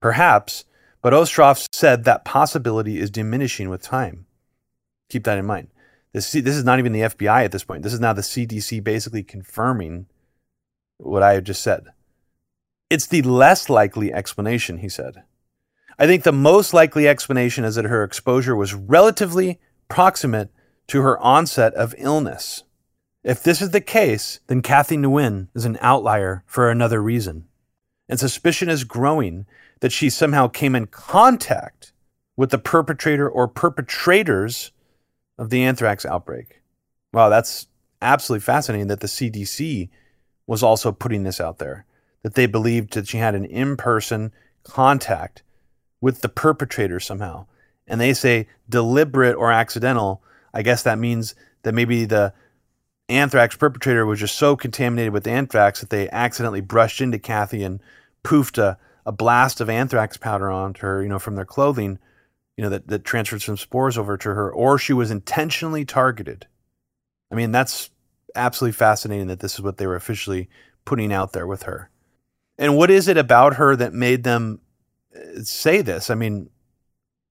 [0.00, 0.64] Perhaps,
[1.00, 4.26] but Ostroff said that possibility is diminishing with time.
[5.08, 5.68] Keep that in mind.
[6.12, 7.82] This, this is not even the FBI at this point.
[7.82, 10.06] This is now the CDC basically confirming
[10.98, 11.86] what I have just said.
[12.90, 15.22] It's the less likely explanation, he said.
[15.98, 20.50] I think the most likely explanation is that her exposure was relatively proximate
[20.88, 22.64] to her onset of illness.
[23.24, 27.46] If this is the case, then Kathy Nguyen is an outlier for another reason.
[28.08, 29.46] And suspicion is growing
[29.80, 31.92] that she somehow came in contact
[32.36, 34.72] with the perpetrator or perpetrators
[35.38, 36.60] of the anthrax outbreak.
[37.12, 37.66] Wow, that's
[38.00, 39.88] absolutely fascinating that the CDC
[40.46, 41.86] was also putting this out there
[42.22, 44.32] that they believed that she had an in person
[44.64, 45.42] contact
[46.00, 47.46] with the perpetrator somehow.
[47.86, 50.22] And they say deliberate or accidental.
[50.54, 52.32] I guess that means that maybe the
[53.08, 57.80] anthrax perpetrator was just so contaminated with anthrax that they accidentally brushed into Kathy and
[58.24, 61.98] poofed a, a blast of anthrax powder onto her, you know, from their clothing,
[62.56, 66.46] you know, that, that transferred some spores over to her, or she was intentionally targeted.
[67.30, 67.90] I mean, that's
[68.34, 70.48] absolutely fascinating that this is what they were officially
[70.84, 71.90] putting out there with her.
[72.58, 74.60] And what is it about her that made them
[75.16, 76.10] uh, say this?
[76.10, 76.50] I mean,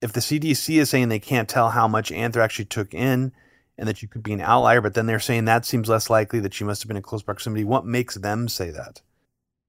[0.00, 3.32] if the CDC is saying they can't tell how much anthrax she took in
[3.78, 6.40] and that you could be an outlier, but then they're saying that seems less likely
[6.40, 9.00] that she must have been in close proximity, what makes them say that?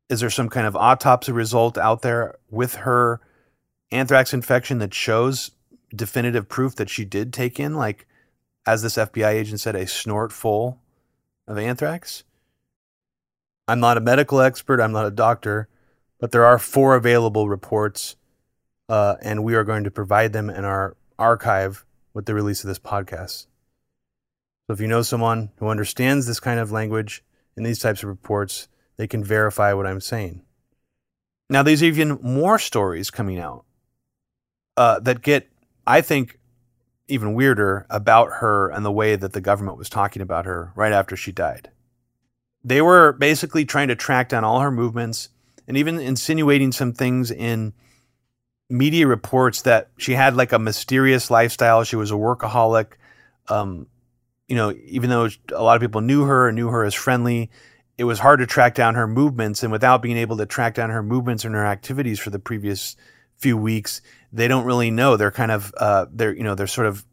[0.10, 3.22] Is there some kind of autopsy result out there with her
[3.94, 5.52] anthrax infection that shows
[5.96, 8.08] definitive proof that she did take in, like,
[8.66, 10.80] as this FBI agent said, a snort full
[11.48, 12.24] of anthrax?
[13.68, 15.70] I'm not a medical expert, I'm not a doctor,
[16.20, 18.16] but there are four available reports,
[18.90, 22.68] uh, and we are going to provide them in our archive with the release of
[22.68, 23.48] this podcast.
[24.68, 27.24] So if you know someone who understands this kind of language
[27.56, 30.42] in these types of reports, they can verify what I'm saying.
[31.50, 33.66] Now, there's even more stories coming out
[34.78, 35.50] uh, that get,
[35.86, 36.40] I think,
[37.08, 40.94] even weirder about her and the way that the government was talking about her right
[40.94, 41.70] after she died.
[42.64, 45.30] They were basically trying to track down all her movements
[45.68, 47.74] and even insinuating some things in
[48.70, 51.84] media reports that she had like a mysterious lifestyle.
[51.84, 52.94] She was a workaholic.
[53.50, 53.88] Um,
[54.48, 57.52] you know, even though a lot of people knew her and knew her as friendly,
[57.98, 59.62] it was hard to track down her movements.
[59.62, 62.96] And without being able to track down her movements and her activities for the previous
[63.38, 64.02] few weeks,
[64.34, 65.16] they don't really know.
[65.16, 67.06] They're kind of, uh, they're, you know, they're sort of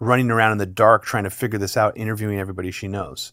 [0.00, 3.32] running around in the dark trying to figure this out, interviewing everybody she knows.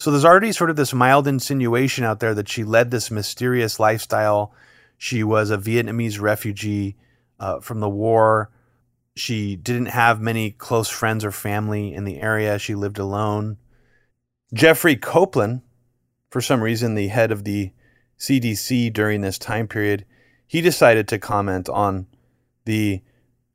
[0.00, 3.78] So there's already sort of this mild insinuation out there that she led this mysterious
[3.78, 4.54] lifestyle.
[4.96, 6.96] She was a Vietnamese refugee
[7.38, 8.50] uh, from the war.
[9.14, 12.58] She didn't have many close friends or family in the area.
[12.58, 13.58] She lived alone.
[14.54, 15.62] Jeffrey Koplan,
[16.30, 17.72] for some reason, the head of the
[18.18, 20.06] CDC during this time period,
[20.46, 22.06] he decided to comment on
[22.68, 23.00] the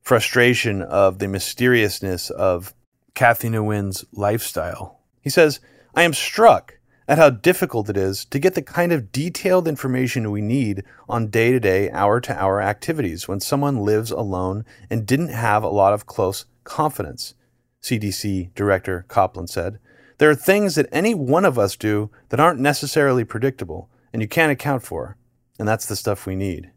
[0.01, 2.73] frustration of the mysteriousness of
[3.13, 5.01] Kathy Nguyen's lifestyle.
[5.21, 5.59] He says,
[5.93, 10.31] I am struck at how difficult it is to get the kind of detailed information
[10.31, 15.05] we need on day to day, hour to hour activities when someone lives alone and
[15.05, 17.35] didn't have a lot of close confidence,
[17.83, 19.77] CDC Director Koplan said.
[20.17, 24.27] There are things that any one of us do that aren't necessarily predictable and you
[24.27, 25.17] can't account for,
[25.59, 26.71] and that's the stuff we need.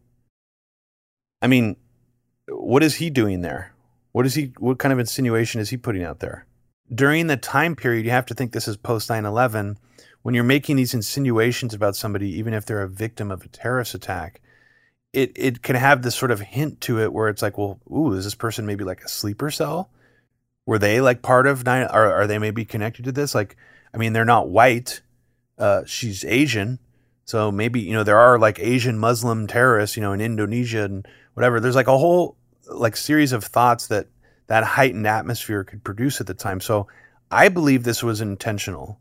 [1.40, 1.76] I mean,
[2.48, 3.72] what is he doing there?
[4.12, 6.46] What is he what kind of insinuation is he putting out there?
[6.94, 9.78] during the time period, you have to think this is post 9 11,
[10.22, 13.94] when you're making these insinuations about somebody, even if they're a victim of a terrorist
[13.94, 14.40] attack,
[15.12, 18.12] it, it can have this sort of hint to it where it's like, well, ooh,
[18.12, 19.90] is this person maybe like a sleeper cell?
[20.66, 21.86] Were they like part of nine?
[21.86, 23.34] Are, are they maybe connected to this?
[23.34, 23.56] Like,
[23.94, 25.00] I mean, they're not white.
[25.58, 26.80] Uh, she's Asian.
[27.24, 31.06] So maybe, you know, there are like Asian Muslim terrorists, you know, in Indonesia and
[31.36, 31.60] whatever.
[31.60, 34.06] There's like a whole like series of thoughts that
[34.46, 36.60] that heightened atmosphere could produce at the time.
[36.60, 36.86] So
[37.30, 38.98] I believe this was intentional.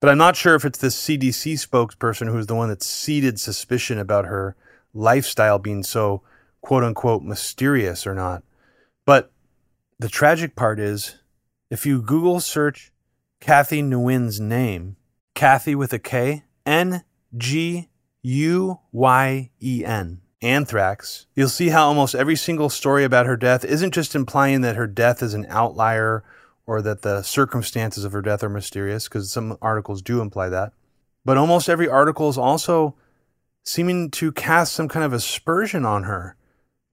[0.00, 3.98] But I'm not sure if it's this CDC spokesperson who's the one that seeded suspicion
[3.98, 4.54] about her
[4.94, 6.22] lifestyle being so
[6.60, 8.44] quote unquote mysterious or not.
[9.04, 9.32] But
[9.98, 11.16] the tragic part is
[11.68, 12.92] if you Google search
[13.40, 14.96] Kathy Nguyen's name,
[15.34, 17.02] Kathy with a K, N
[17.36, 17.88] G
[18.22, 23.64] U Y E N, anthrax, you'll see how almost every single story about her death
[23.64, 26.24] isn't just implying that her death is an outlier
[26.66, 30.72] or that the circumstances of her death are mysterious, because some articles do imply that.
[31.24, 32.94] But almost every article is also
[33.64, 36.36] seeming to cast some kind of aspersion on her.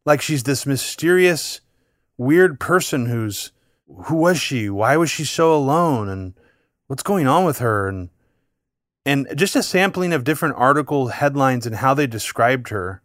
[0.05, 1.61] Like she's this mysterious,
[2.17, 3.51] weird person who's
[4.05, 4.69] who was she?
[4.69, 6.09] Why was she so alone?
[6.09, 6.33] And
[6.87, 7.87] what's going on with her?
[7.87, 8.09] And
[9.05, 13.01] and just a sampling of different article headlines and how they described her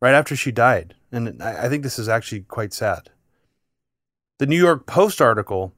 [0.00, 0.94] right after she died.
[1.12, 3.10] And I think this is actually quite sad.
[4.38, 5.74] The New York Post article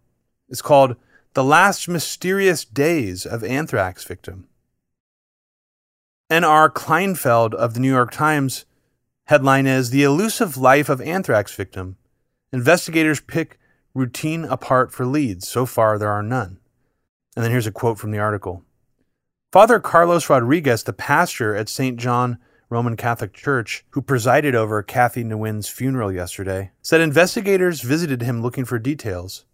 [0.48, 0.96] is called
[1.34, 4.48] The Last Mysterious Days of Anthrax Victim.
[6.30, 6.68] N.R.
[6.68, 8.64] Kleinfeld of the New York Times
[9.26, 11.96] headline is The Elusive Life of Anthrax Victim.
[12.52, 13.58] Investigators pick
[13.94, 15.46] routine apart for leads.
[15.48, 16.58] So far, there are none.
[17.36, 18.64] And then here's a quote from the article
[19.52, 21.96] Father Carlos Rodriguez, the pastor at St.
[21.98, 22.38] John
[22.70, 28.66] Roman Catholic Church, who presided over Kathy Nguyen's funeral yesterday, said investigators visited him looking
[28.66, 29.46] for details.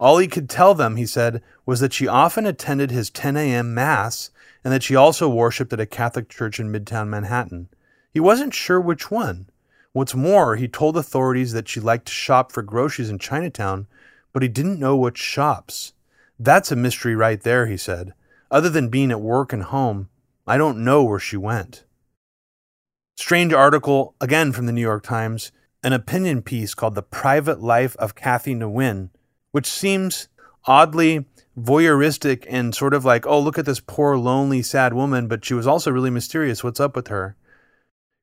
[0.00, 3.74] All he could tell them, he said, was that she often attended his 10 a.m.
[3.74, 4.30] Mass
[4.64, 7.68] and that she also worshiped at a Catholic church in Midtown Manhattan.
[8.10, 9.48] He wasn't sure which one.
[9.92, 13.86] What's more, he told authorities that she liked to shop for groceries in Chinatown,
[14.32, 15.92] but he didn't know which shops.
[16.38, 18.14] That's a mystery right there, he said.
[18.50, 20.08] Other than being at work and home,
[20.46, 21.84] I don't know where she went.
[23.16, 25.52] Strange article, again from the New York Times,
[25.84, 29.10] an opinion piece called The Private Life of Kathy Nguyen,
[29.52, 30.28] which seems
[30.64, 31.24] oddly
[31.56, 35.54] voyeuristic and sort of like, oh, look at this poor, lonely, sad woman, but she
[35.54, 36.64] was also really mysterious.
[36.64, 37.36] What's up with her?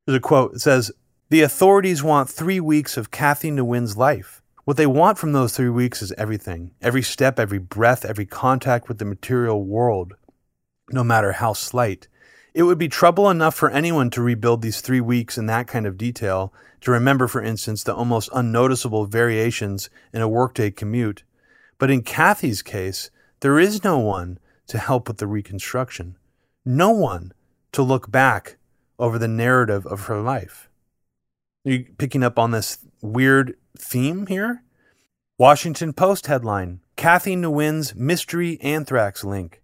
[0.06, 0.56] There's a quote.
[0.56, 0.92] It says,
[1.30, 4.42] The authorities want three weeks of Kathy Nguyen's life.
[4.66, 8.90] What they want from those three weeks is everything every step, every breath, every contact
[8.90, 10.16] with the material world,
[10.92, 12.08] no matter how slight.
[12.54, 15.86] It would be trouble enough for anyone to rebuild these three weeks in that kind
[15.86, 21.24] of detail, to remember, for instance, the almost unnoticeable variations in a workday commute.
[21.78, 24.38] But in Kathy's case, there is no one
[24.68, 26.18] to help with the reconstruction,
[26.66, 27.34] no one
[27.72, 28.58] to look back
[29.00, 30.70] over the narrative of her life.
[31.66, 34.64] Are you picking up on this weird theme here?
[35.38, 39.62] Washington Post headline Kathy Nguyen's mystery anthrax link.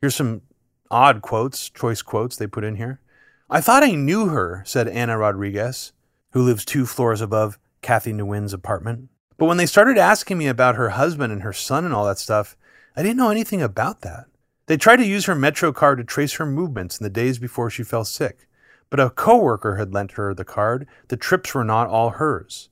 [0.00, 0.42] Here's some
[0.90, 3.00] odd quotes, choice quotes they put in here.
[3.48, 5.92] I thought I knew her, said Anna Rodriguez,
[6.32, 9.08] who lives two floors above Kathy Nguyen's apartment.
[9.38, 12.18] But when they started asking me about her husband and her son and all that
[12.18, 12.56] stuff,
[12.96, 14.26] I didn't know anything about that.
[14.66, 17.70] They tried to use her Metro card to trace her movements in the days before
[17.70, 18.48] she fell sick,
[18.90, 20.88] but a coworker had lent her the card.
[21.08, 22.68] The trips were not all hers.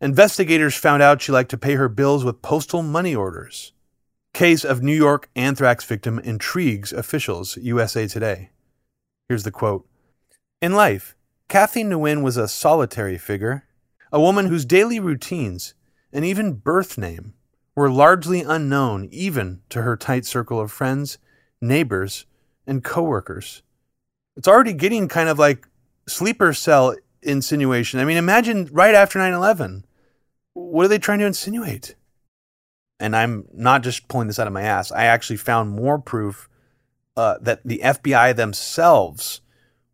[0.00, 3.72] Investigators found out she liked to pay her bills with postal money orders.
[4.34, 8.48] Case of New York anthrax victim intrigues officials, USA Today.
[9.28, 9.86] Here's the quote
[10.62, 11.14] In life,
[11.48, 13.66] Kathy Nguyen was a solitary figure,
[14.10, 15.74] a woman whose daily routines
[16.14, 17.34] and even birth name
[17.76, 21.18] were largely unknown even to her tight circle of friends,
[21.60, 22.24] neighbors,
[22.66, 23.62] and coworkers.
[24.34, 25.68] It's already getting kind of like
[26.08, 28.00] sleeper cell insinuation.
[28.00, 29.84] I mean, imagine right after 9 11.
[30.54, 31.96] What are they trying to insinuate?
[33.00, 34.92] And I'm not just pulling this out of my ass.
[34.92, 36.48] I actually found more proof
[37.16, 39.40] uh, that the FBI themselves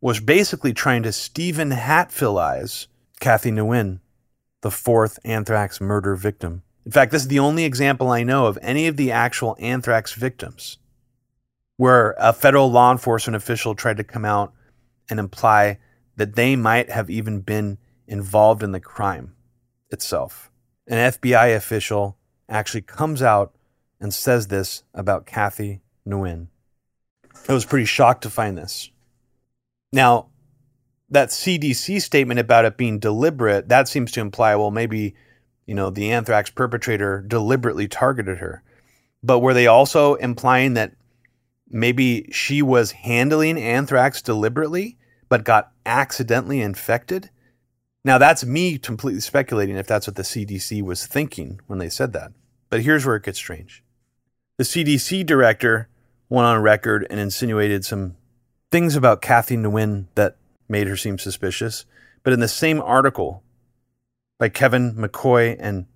[0.01, 2.87] was basically trying to Steven Hatfillize
[3.21, 4.01] Kathy Nguyen,
[4.61, 6.63] the fourth anthrax murder victim.
[6.85, 10.13] In fact, this is the only example I know of any of the actual anthrax
[10.13, 10.79] victims
[11.79, 14.53] where a federal law enforcement official tried to come out
[15.09, 15.79] and imply
[16.17, 19.35] that they might have even been involved in the crime
[19.91, 20.51] itself.
[20.87, 22.18] An FBI official
[22.49, 23.55] actually comes out
[24.01, 26.49] and says this about Kathy Nguyen.
[27.49, 28.91] I was pretty shocked to find this.
[29.93, 30.29] Now,
[31.11, 35.15] that CDC statement about it being deliberate, that seems to imply, well, maybe,
[35.67, 38.63] you know, the anthrax perpetrator deliberately targeted her.
[39.23, 40.93] But were they also implying that
[41.69, 47.31] maybe she was handling anthrax deliberately, but got accidentally infected?
[48.05, 52.13] Now, that's me completely speculating if that's what the CDC was thinking when they said
[52.13, 52.33] that.
[52.71, 53.83] But here's where it gets strange.
[54.57, 55.89] The CDC director
[56.29, 58.17] went on record and insinuated some
[58.71, 60.37] things about Kathy Nguyen that
[60.69, 61.87] made her seem suspicious.
[62.23, 63.43] But in the same article
[64.39, 65.87] by Kevin McCoy and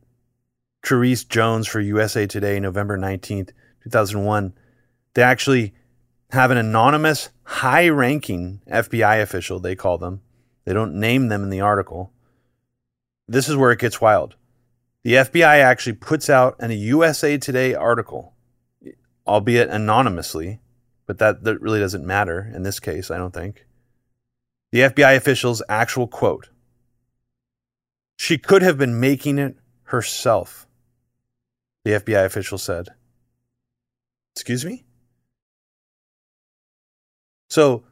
[0.85, 3.51] Charisse Jones for USA Today, November 19th,
[3.85, 4.55] 2001,
[5.15, 5.75] they actually
[6.31, 10.23] have an anonymous, high ranking FBI official, they call them.
[10.65, 12.13] They don't name them in the article.
[13.29, 14.37] This is where it gets wild.
[15.05, 18.35] The FBI actually puts out a USA Today article,
[19.27, 20.61] albeit anonymously,
[21.07, 23.67] but that, that really doesn't matter in this case, I don't think.
[24.71, 26.51] The FBI official's actual quote
[28.17, 30.67] She could have been making it herself,
[31.85, 32.91] the FBI official said.
[34.35, 34.85] Excuse me?
[37.51, 37.85] So,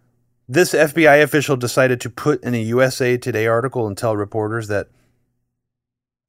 [0.49, 4.89] this FBI official decided to put in a USA Today article and tell reporters that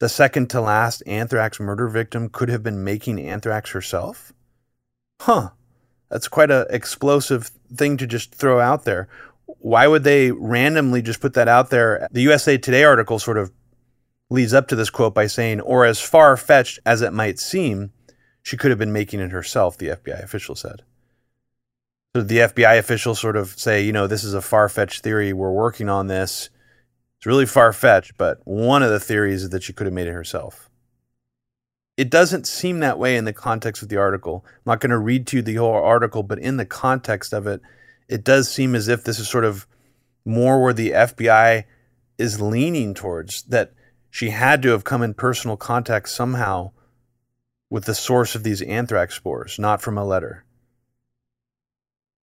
[0.02, 4.34] the second to last anthrax murder victim could have been making anthrax herself?
[5.22, 5.52] Huh.
[6.10, 9.08] That's quite an explosive thing to just throw out there.
[9.46, 12.08] Why would they randomly just put that out there?
[12.12, 13.52] The USA Today article sort of
[14.32, 17.92] leads up to this quote by saying, or as far fetched as it might seem,
[18.42, 20.82] she could have been making it herself, the FBI official said.
[22.16, 25.32] So the FBI officials sort of say, you know, this is a far fetched theory.
[25.32, 26.50] We're working on this.
[27.22, 30.08] It's really far fetched, but one of the theories is that she could have made
[30.08, 30.72] it herself.
[31.96, 34.44] It doesn't seem that way in the context of the article.
[34.44, 37.46] I'm not going to read to you the whole article, but in the context of
[37.46, 37.62] it,
[38.10, 39.68] it does seem as if this is sort of
[40.26, 41.66] more where the FBI
[42.18, 43.74] is leaning towards that
[44.10, 46.72] she had to have come in personal contact somehow
[47.70, 50.44] with the source of these anthrax spores, not from a letter.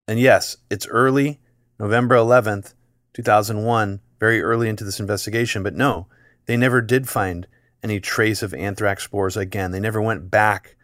[0.08, 1.40] And yes, it's early,
[1.80, 2.76] November 11th,
[3.16, 6.08] 2001, very early into this investigation, but no,
[6.46, 7.46] they never did find
[7.84, 9.72] any trace of anthrax spores again.
[9.72, 10.78] They never went back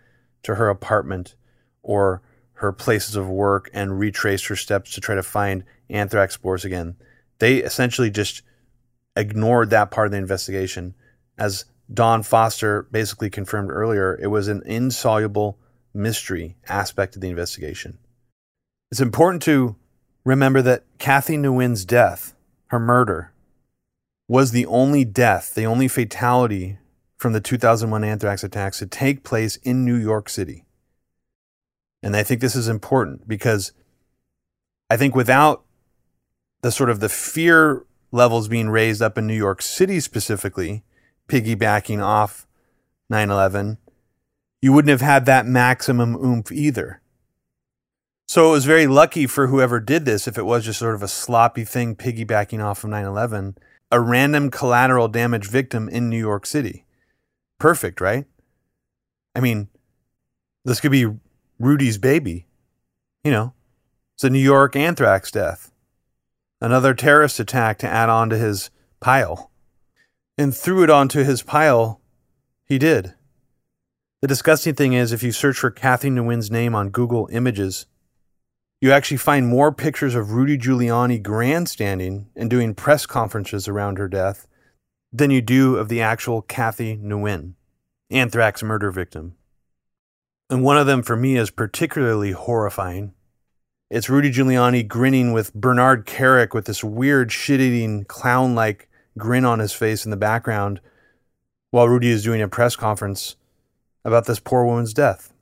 [0.44, 1.36] to her apartment
[1.82, 2.22] or
[2.56, 6.98] her places of work and retraced her steps to try to find anthrax spores again.
[7.40, 8.42] They essentially just
[9.16, 10.94] ignored that part of the investigation.
[11.38, 11.64] As
[11.94, 15.58] Don Foster basically confirmed earlier, it was an insoluble
[15.94, 18.00] mystery aspect of the investigation.
[18.92, 19.78] It's important to
[20.26, 22.36] remember that Kathy Nguyen's death,
[22.70, 23.34] her murder,
[24.28, 26.78] was the only death, the only fatality
[27.18, 30.66] from the 2001 anthrax attacks to take place in New York City.
[32.02, 33.74] And I think this is important because
[34.90, 35.66] I think without
[36.62, 40.84] the sort of the fear levels being raised up in New York City specifically,
[41.28, 42.48] piggybacking off
[43.10, 43.78] 9 11,
[44.62, 47.02] you wouldn't have had that maximum oomph either.
[48.30, 51.02] So it was very lucky for whoever did this, if it was just sort of
[51.02, 53.58] a sloppy thing piggybacking off of 9 11,
[53.90, 56.86] a random collateral damage victim in New York City.
[57.58, 58.28] Perfect, right?
[59.34, 59.68] I mean,
[60.64, 61.08] this could be
[61.58, 62.46] Rudy's baby.
[63.24, 63.56] You know,
[64.16, 65.72] it's a New York anthrax death,
[66.62, 68.70] another terrorist attack to add on to his
[69.00, 69.50] pile.
[70.38, 72.00] And threw it onto his pile,
[72.68, 73.16] he did.
[74.22, 77.88] The disgusting thing is, if you search for Kathy Nguyen's name on Google Images,
[78.82, 84.08] you actually find more pictures of Rudy Giuliani grandstanding and doing press conferences around her
[84.08, 84.48] death
[85.12, 87.54] than you do of the actual Kathy Nguyen,
[88.10, 89.36] anthrax murder victim.
[90.50, 93.14] And one of them for me is particularly horrifying.
[93.90, 99.46] It's Rudy Giuliani grinning with Bernard Kerik with this weird shit eating clown like grin
[99.46, 100.80] on his face in the background
[101.72, 103.36] while Rudy is doing a press conference
[104.06, 105.34] about this poor woman's death.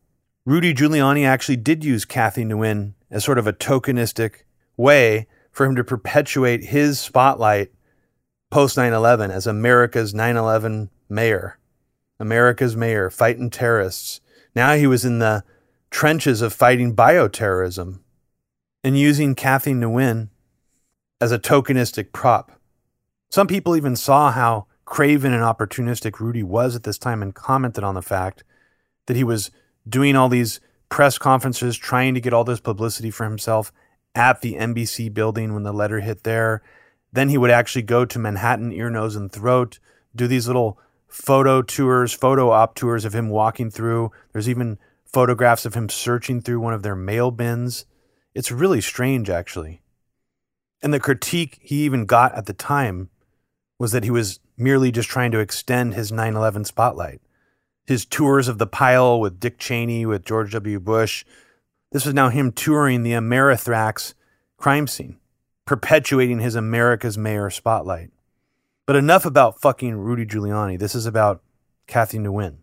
[0.45, 4.43] Rudy Giuliani actually did use Kathy Nguyen as sort of a tokenistic
[4.75, 7.71] way for him to perpetuate his spotlight
[8.49, 11.57] post 9 11 as America's 9 11 mayor,
[12.19, 14.21] America's mayor, fighting terrorists.
[14.55, 15.43] Now he was in the
[15.89, 17.99] trenches of fighting bioterrorism
[18.83, 20.29] and using Kathy Nguyen
[21.19, 22.51] as a tokenistic prop.
[23.29, 27.83] Some people even saw how craven and opportunistic Rudy was at this time and commented
[27.83, 28.43] on the fact
[29.07, 29.51] that he was
[29.87, 30.59] doing all these
[30.89, 33.71] press conferences, trying to get all this publicity for himself
[34.15, 36.61] at the NBC building when the letter hit there.
[37.11, 39.79] Then he would actually go to Manhattan, ear, nose, and throat,
[40.15, 44.11] do these little photo tours, photo op tours of him walking through.
[44.33, 47.85] There's even photographs of him searching through one of their mail bins.
[48.33, 49.81] It's really strange, actually.
[50.81, 53.09] And the critique he even got at the time
[53.79, 57.21] was that he was merely just trying to extend his 9 11 spotlight.
[57.87, 60.79] His tours of the pile with Dick Cheney, with George W.
[60.79, 61.23] Bush.
[61.91, 64.13] This was now him touring the Amerithrax
[64.57, 65.17] crime scene,
[65.65, 68.11] perpetuating his America's Mayor spotlight.
[68.85, 70.77] But enough about fucking Rudy Giuliani.
[70.77, 71.41] This is about
[71.87, 72.57] Kathy Nguyen.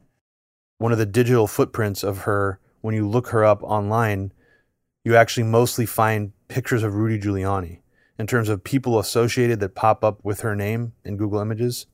[0.78, 4.30] One of the digital footprints of her, when you look her up online,
[5.04, 7.78] you actually mostly find pictures of Rudy Giuliani
[8.18, 11.86] in terms of people associated that pop up with her name in Google Images,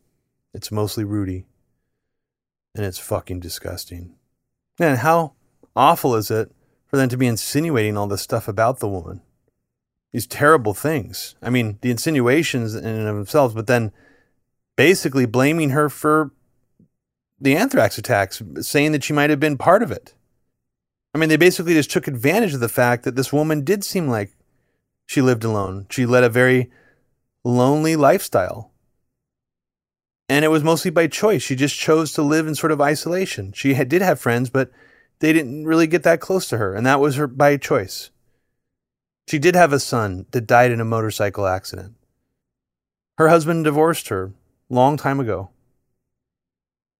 [0.52, 1.46] it's mostly Rudy.
[2.74, 4.14] And it's fucking disgusting.
[4.78, 5.34] And how
[5.74, 6.52] awful is it
[6.86, 9.22] for them to be insinuating all this stuff about the woman?
[10.12, 11.36] These terrible things.
[11.42, 13.92] I mean, the insinuations in and of themselves, but then
[14.76, 16.32] basically blaming her for
[17.40, 20.14] the anthrax attacks, saying that she might have been part of it.
[21.14, 24.08] I mean, they basically just took advantage of the fact that this woman did seem
[24.08, 24.36] like
[25.06, 25.86] she lived alone.
[25.90, 26.70] She led a very
[27.44, 28.69] lonely lifestyle.
[30.30, 31.42] And it was mostly by choice.
[31.42, 33.52] She just chose to live in sort of isolation.
[33.52, 34.70] She had, did have friends, but
[35.18, 36.72] they didn't really get that close to her.
[36.72, 38.10] And that was her by choice.
[39.26, 41.96] She did have a son that died in a motorcycle accident.
[43.18, 44.32] Her husband divorced her
[44.68, 45.50] long time ago.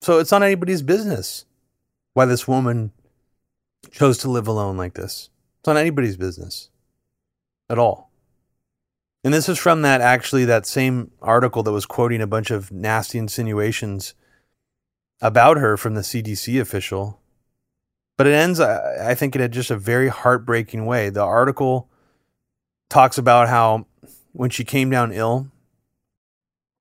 [0.02, 1.44] So it's not anybody's business
[2.14, 2.90] why this woman
[3.92, 5.30] chose to live alone like this.
[5.60, 6.68] It's not anybody's business
[7.68, 8.09] at all.
[9.22, 12.72] And this is from that actually that same article that was quoting a bunch of
[12.72, 14.14] nasty insinuations
[15.20, 17.20] about her from the CDC official.
[18.16, 21.10] But it ends, I think, in just a very heartbreaking way.
[21.10, 21.88] The article
[22.88, 23.86] talks about how
[24.32, 25.48] when she came down ill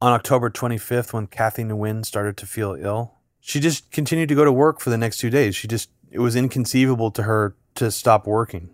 [0.02, 4.46] on October 25th, when Kathy Nguyen started to feel ill, she just continued to go
[4.46, 5.56] to work for the next two days.
[5.56, 8.70] She just, it was inconceivable to her to stop working.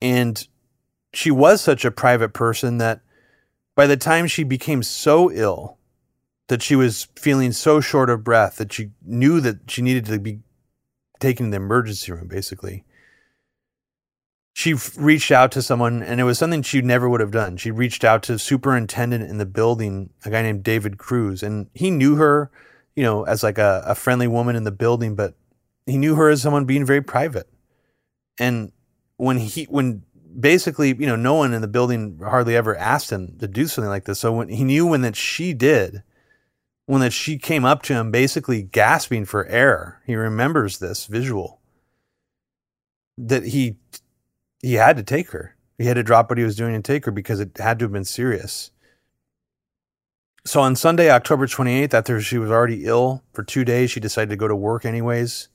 [0.00, 0.46] And
[1.12, 3.00] she was such a private person that
[3.74, 5.78] by the time she became so ill
[6.48, 10.18] that she was feeling so short of breath that she knew that she needed to
[10.18, 10.40] be
[11.20, 12.84] taken to the emergency room, basically.
[14.54, 17.56] She reached out to someone, and it was something she never would have done.
[17.56, 21.90] She reached out to superintendent in the building, a guy named David Cruz, and he
[21.90, 22.50] knew her,
[22.94, 25.34] you know, as like a, a friendly woman in the building, but
[25.86, 27.48] he knew her as someone being very private.
[28.38, 28.72] And
[29.16, 30.02] when he when
[30.38, 33.88] basically you know no one in the building hardly ever asked him to do something
[33.88, 34.20] like this.
[34.20, 36.02] So when he knew when that she did
[36.86, 41.60] when that she came up to him basically gasping for air he remembers this visual
[43.16, 43.76] that he
[44.62, 45.56] he had to take her.
[45.78, 47.86] He had to drop what he was doing and take her because it had to
[47.86, 48.70] have been serious.
[50.44, 54.30] So on sunday october 28th after she was already ill for two days she decided
[54.30, 55.48] to go to work anyways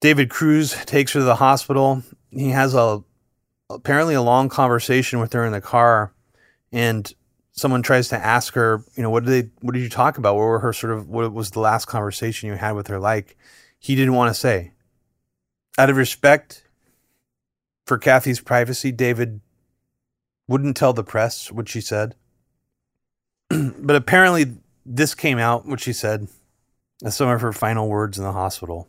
[0.00, 2.02] David Cruz takes her to the hospital.
[2.30, 3.02] He has a
[3.70, 6.12] apparently a long conversation with her in the car,
[6.72, 7.12] and
[7.52, 10.34] someone tries to ask her, you know, what did they, what did you talk about?
[10.34, 13.36] What were her sort of, what was the last conversation you had with her like?
[13.78, 14.72] He didn't want to say.
[15.78, 16.64] Out of respect
[17.86, 19.40] for Kathy's privacy, David
[20.48, 22.14] wouldn't tell the press what she said.
[23.48, 26.28] but apparently, this came out, what she said,
[27.04, 28.88] as some of her final words in the hospital.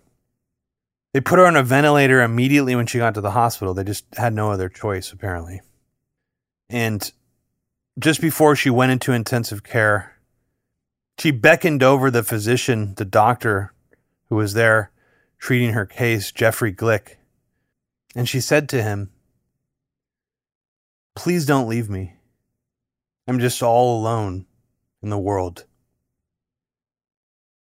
[1.14, 3.74] They put her on a ventilator immediately when she got to the hospital.
[3.74, 5.62] They just had no other choice, apparently.
[6.70, 7.12] And
[7.98, 10.18] just before she went into intensive care,
[11.18, 13.74] she beckoned over the physician, the doctor
[14.30, 14.92] who was there
[15.40, 17.16] treating her case, Jeffrey Glick,
[18.16, 19.12] and she said to him,
[21.16, 22.14] Please don't leave me.
[23.28, 24.46] I'm just all alone
[25.02, 25.66] in the world.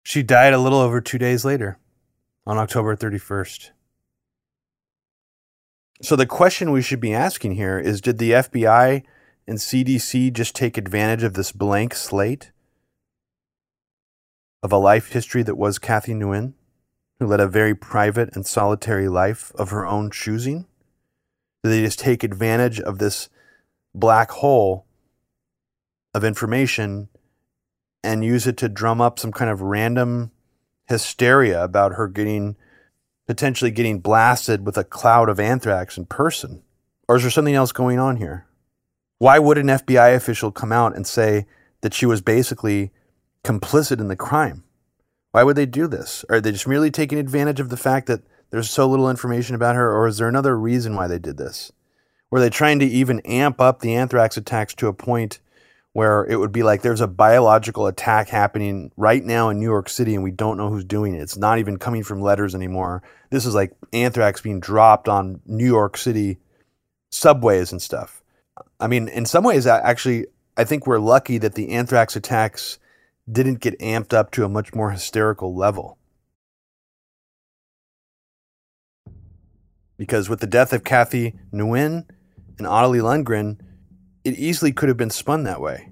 [0.02, 1.78] She died a little over two days later,
[2.48, 3.70] on October 31st.
[6.00, 9.02] So, the question we should be asking here is Did the FBI
[9.46, 12.50] and CDC just take advantage of this blank slate
[14.62, 16.54] of a life history that was Kathy Nguyen,
[17.18, 20.64] who led a very private and solitary life of her own choosing?
[21.62, 23.28] Did they just take advantage of this
[23.94, 24.86] black hole
[26.14, 27.08] of information
[28.02, 30.30] and use it to drum up some kind of random
[30.88, 32.56] hysteria about her getting
[33.26, 36.62] potentially getting blasted with a cloud of anthrax in person?
[37.06, 38.46] Or is there something else going on here?
[39.18, 41.46] Why would an FBI official come out and say
[41.82, 42.90] that she was basically
[43.44, 44.64] complicit in the crime?
[45.32, 46.24] Why would they do this?
[46.30, 49.76] Are they just merely taking advantage of the fact that there's so little information about
[49.76, 51.70] her, or is there another reason why they did this?
[52.30, 55.40] Were they trying to even amp up the anthrax attacks to a point
[55.92, 59.88] where it would be like there's a biological attack happening right now in New York
[59.88, 61.22] City and we don't know who's doing it?
[61.22, 63.02] It's not even coming from letters anymore.
[63.30, 66.38] This is like anthrax being dropped on New York City
[67.10, 68.22] subways and stuff.
[68.78, 70.26] I mean, in some ways, actually,
[70.56, 72.78] I think we're lucky that the anthrax attacks
[73.30, 75.98] didn't get amped up to a much more hysterical level.
[79.96, 82.06] Because with the death of Kathy Nguyen
[82.56, 83.58] and Ottilie Lundgren,
[84.28, 85.88] it easily could have been spun that way,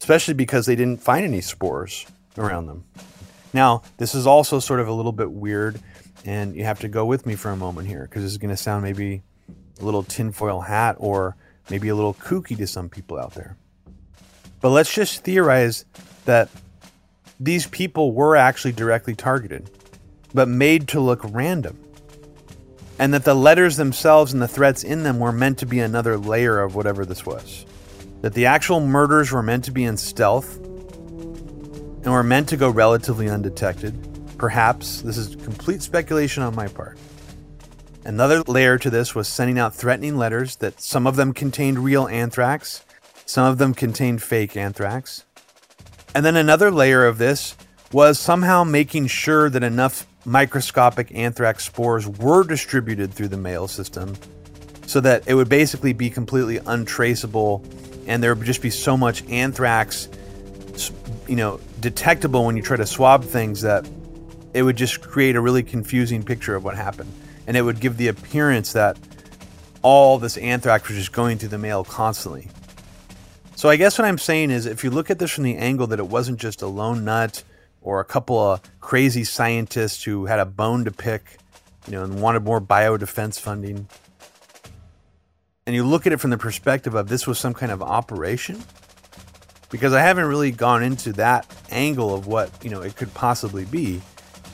[0.00, 2.84] especially because they didn't find any spores around them.
[3.54, 5.80] Now, this is also sort of a little bit weird,
[6.24, 8.50] and you have to go with me for a moment here because this is going
[8.50, 9.22] to sound maybe
[9.80, 11.34] a little tinfoil hat or
[11.70, 13.56] maybe a little kooky to some people out there.
[14.60, 15.86] But let's just theorize
[16.26, 16.50] that
[17.40, 19.70] these people were actually directly targeted,
[20.34, 21.78] but made to look random
[23.00, 26.18] and that the letters themselves and the threats in them were meant to be another
[26.18, 27.64] layer of whatever this was.
[28.20, 32.68] That the actual murders were meant to be in stealth and were meant to go
[32.68, 33.96] relatively undetected.
[34.36, 36.98] Perhaps this is complete speculation on my part.
[38.04, 42.06] Another layer to this was sending out threatening letters that some of them contained real
[42.06, 42.84] anthrax,
[43.24, 45.24] some of them contained fake anthrax.
[46.14, 47.56] And then another layer of this
[47.92, 54.14] was somehow making sure that enough microscopic anthrax spores were distributed through the mail system
[54.86, 57.64] so that it would basically be completely untraceable
[58.06, 60.08] and there would just be so much anthrax
[61.26, 63.88] you know detectable when you try to swab things that
[64.52, 67.12] it would just create a really confusing picture of what happened.
[67.46, 68.98] And it would give the appearance that
[69.82, 72.48] all this anthrax was just going through the mail constantly.
[73.56, 75.86] So i guess what i'm saying is if you look at this from the angle
[75.88, 77.42] that it wasn't just a lone nut
[77.82, 81.38] or a couple of crazy scientists who had a bone to pick,
[81.86, 83.88] you know, and wanted more biodefense funding.
[85.66, 88.62] And you look at it from the perspective of this was some kind of operation,
[89.70, 93.64] because I haven't really gone into that angle of what, you know, it could possibly
[93.64, 94.02] be.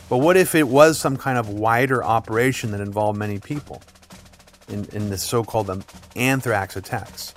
[0.09, 3.83] But what if it was some kind of wider operation that involved many people
[4.69, 7.35] in, in the so called um, anthrax attacks?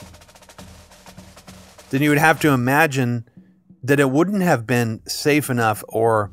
[1.90, 3.28] Then you would have to imagine
[3.84, 6.30] that it wouldn't have been safe enough or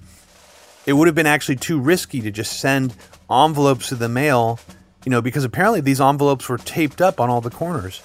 [0.85, 2.95] it would have been actually too risky to just send
[3.31, 4.59] envelopes to the mail,
[5.05, 8.03] you know, because apparently these envelopes were taped up on all the corners.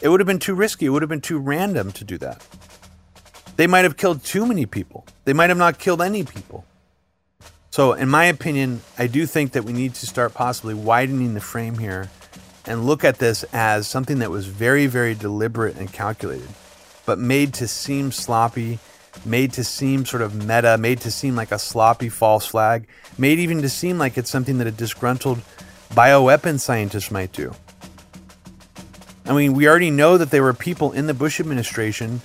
[0.00, 0.86] It would have been too risky.
[0.86, 2.44] It would have been too random to do that.
[3.56, 5.06] They might have killed too many people.
[5.24, 6.64] They might have not killed any people.
[7.70, 11.40] So, in my opinion, I do think that we need to start possibly widening the
[11.40, 12.10] frame here
[12.66, 16.48] and look at this as something that was very, very deliberate and calculated
[17.04, 18.78] but made to seem sloppy,
[19.24, 22.86] made to seem sort of meta, made to seem like a sloppy false flag,
[23.18, 25.40] made even to seem like it's something that a disgruntled
[25.90, 27.54] bioweapon scientist might do.
[29.24, 32.20] I mean, we already know that there were people in the Bush administration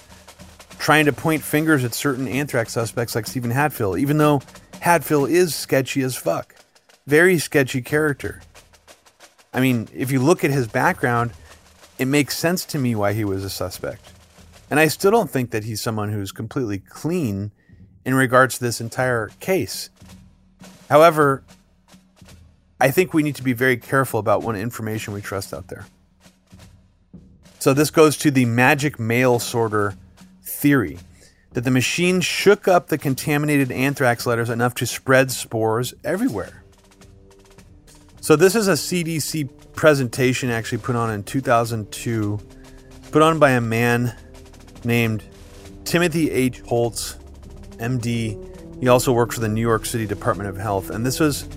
[0.79, 4.41] trying to point fingers at certain anthrax suspects like Steven Hatfill, even though
[4.73, 6.55] Hatfill is sketchy as fuck.
[7.05, 8.41] Very sketchy character.
[9.53, 11.31] I mean, if you look at his background,
[11.99, 14.13] it makes sense to me why he was a suspect.
[14.69, 17.51] And I still don't think that he's someone who's completely clean
[18.05, 19.89] in regards to this entire case.
[20.89, 21.43] However,
[22.79, 25.85] I think we need to be very careful about what information we trust out there.
[27.59, 29.95] So this goes to the magic mail sorter
[30.43, 30.99] theory
[31.53, 36.63] that the machine shook up the contaminated anthrax letters enough to spread spores everywhere.
[38.21, 42.39] So this is a CDC presentation actually put on in 2002,
[43.11, 44.15] put on by a man
[44.87, 45.23] named
[45.85, 46.61] Timothy H.
[46.61, 47.17] Holtz,
[47.77, 48.79] MD.
[48.79, 51.47] He also works for the New York City Department of Health, and this was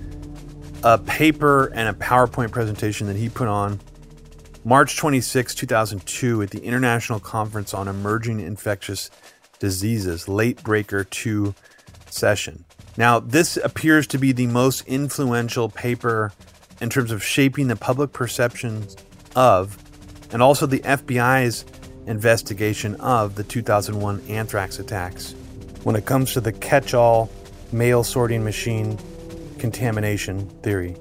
[0.83, 3.81] a paper and a PowerPoint presentation that he put on
[4.65, 9.11] March 26, 2002, at the International Conference on Emerging Infectious
[9.59, 11.55] Diseases, Late Breaker 2
[12.11, 12.65] session.
[12.97, 16.33] Now, this appears to be the most influential paper
[16.81, 18.87] in terms of shaping the public perception
[19.37, 19.79] of,
[20.33, 21.65] and also the FBI's
[22.11, 25.35] investigation of the 2001 anthrax attacks
[25.85, 27.31] when it comes to the catch all
[27.73, 28.99] mail sorting machine
[29.59, 30.97] contamination theory.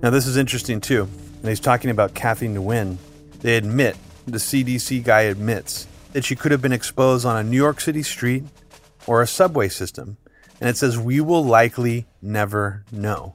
[0.00, 1.08] Now, this is interesting too.
[1.40, 2.96] And he's talking about Kathy Nguyen.
[3.40, 3.96] They admit,
[4.26, 8.02] the CDC guy admits, that she could have been exposed on a New York City
[8.02, 8.44] street
[9.06, 10.16] or a subway system.
[10.60, 13.34] And it says, we will likely never know.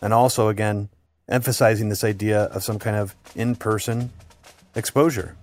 [0.00, 0.88] And also, again,
[1.28, 4.10] emphasizing this idea of some kind of in person
[4.74, 5.36] exposure.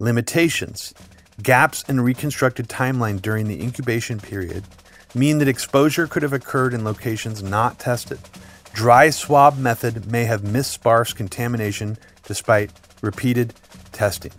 [0.00, 0.94] Limitations.
[1.42, 4.64] Gaps in reconstructed timeline during the incubation period
[5.14, 8.18] mean that exposure could have occurred in locations not tested.
[8.72, 12.70] Dry swab method may have missed sparse contamination despite
[13.02, 13.52] repeated
[13.92, 14.32] testing.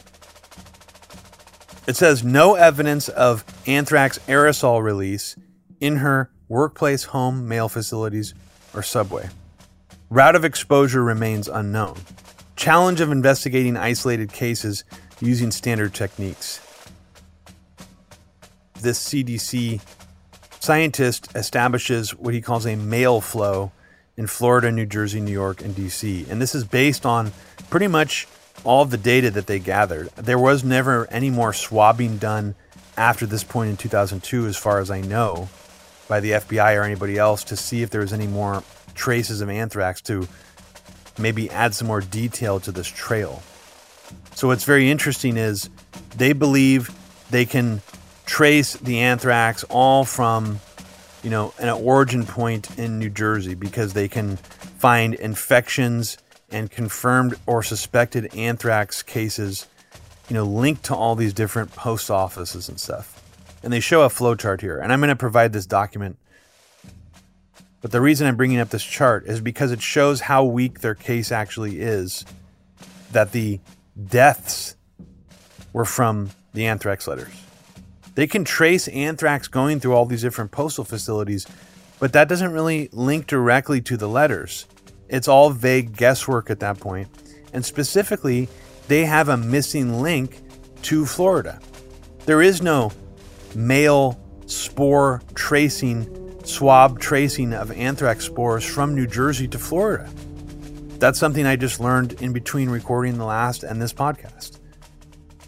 [1.87, 5.35] It says no evidence of anthrax aerosol release
[5.79, 8.33] in her workplace, home, mail facilities,
[8.73, 9.29] or subway.
[10.09, 11.97] Route of exposure remains unknown.
[12.55, 14.83] Challenge of investigating isolated cases
[15.21, 16.59] using standard techniques.
[18.81, 19.81] This CDC
[20.59, 23.71] scientist establishes what he calls a mail flow
[24.17, 26.29] in Florida, New Jersey, New York, and DC.
[26.29, 27.31] And this is based on
[27.69, 28.27] pretty much
[28.63, 30.09] all the data that they gathered.
[30.15, 32.55] There was never any more swabbing done
[32.97, 35.49] after this point in 2002, as far as I know,
[36.07, 38.63] by the FBI or anybody else to see if there was any more
[38.93, 40.27] traces of anthrax to
[41.17, 43.41] maybe add some more detail to this trail.
[44.41, 45.69] So what's very interesting is
[46.17, 46.89] they believe
[47.29, 47.83] they can
[48.25, 50.59] trace the anthrax all from
[51.21, 56.17] you know an origin point in New Jersey because they can find infections
[56.49, 59.67] and confirmed or suspected anthrax cases
[60.27, 63.21] you know linked to all these different post offices and stuff.
[63.61, 66.17] And they show a flowchart here and I'm going to provide this document
[67.81, 70.95] but the reason I'm bringing up this chart is because it shows how weak their
[70.95, 72.25] case actually is.
[73.11, 73.59] That the
[74.07, 74.75] deaths
[75.73, 77.33] were from the anthrax letters.
[78.15, 81.47] They can trace anthrax going through all these different postal facilities,
[81.99, 84.65] but that doesn't really link directly to the letters.
[85.07, 87.07] It's all vague guesswork at that point.
[87.53, 88.49] And specifically,
[88.87, 90.39] they have a missing link
[90.83, 91.59] to Florida.
[92.25, 92.91] There is no
[93.55, 100.09] mail spore tracing swab tracing of anthrax spores from New Jersey to Florida.
[101.01, 104.59] That's something I just learned in between recording the last and this podcast.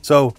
[0.02, 0.34] So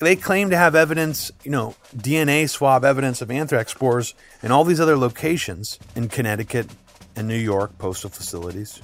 [0.00, 4.64] they claim to have evidence, you know, DNA swab evidence of anthrax spores in all
[4.64, 6.66] these other locations in Connecticut
[7.16, 8.82] and New York postal facilities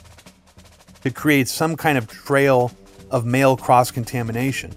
[1.02, 2.72] to create some kind of trail
[3.10, 4.70] of mail cross contamination,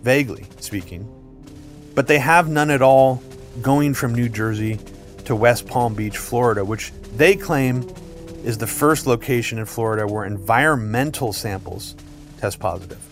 [0.00, 1.06] vaguely speaking.
[1.94, 3.22] But they have none at all
[3.60, 4.80] going from New Jersey
[5.26, 7.86] to West Palm Beach, Florida, which they claim
[8.46, 11.96] is the first location in Florida where environmental samples
[12.38, 13.04] test positive.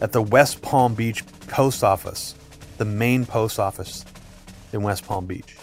[0.00, 2.36] At the West Palm Beach Post Office,
[2.76, 4.04] the main post office
[4.72, 5.56] in West Palm Beach.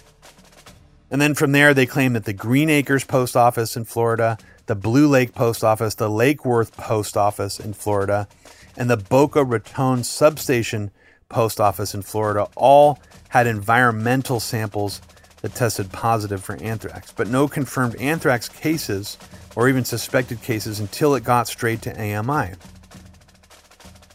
[1.10, 4.76] And then from there, they claim that the Green Acres Post Office in Florida, the
[4.76, 8.28] Blue Lake Post Office, the Lake Worth Post Office in Florida,
[8.76, 10.92] and the Boca Raton Substation
[11.30, 13.00] Post Office in Florida all
[13.30, 15.00] had environmental samples
[15.46, 19.16] that tested positive for anthrax, but no confirmed anthrax cases
[19.56, 22.54] or even suspected cases until it got straight to AMI.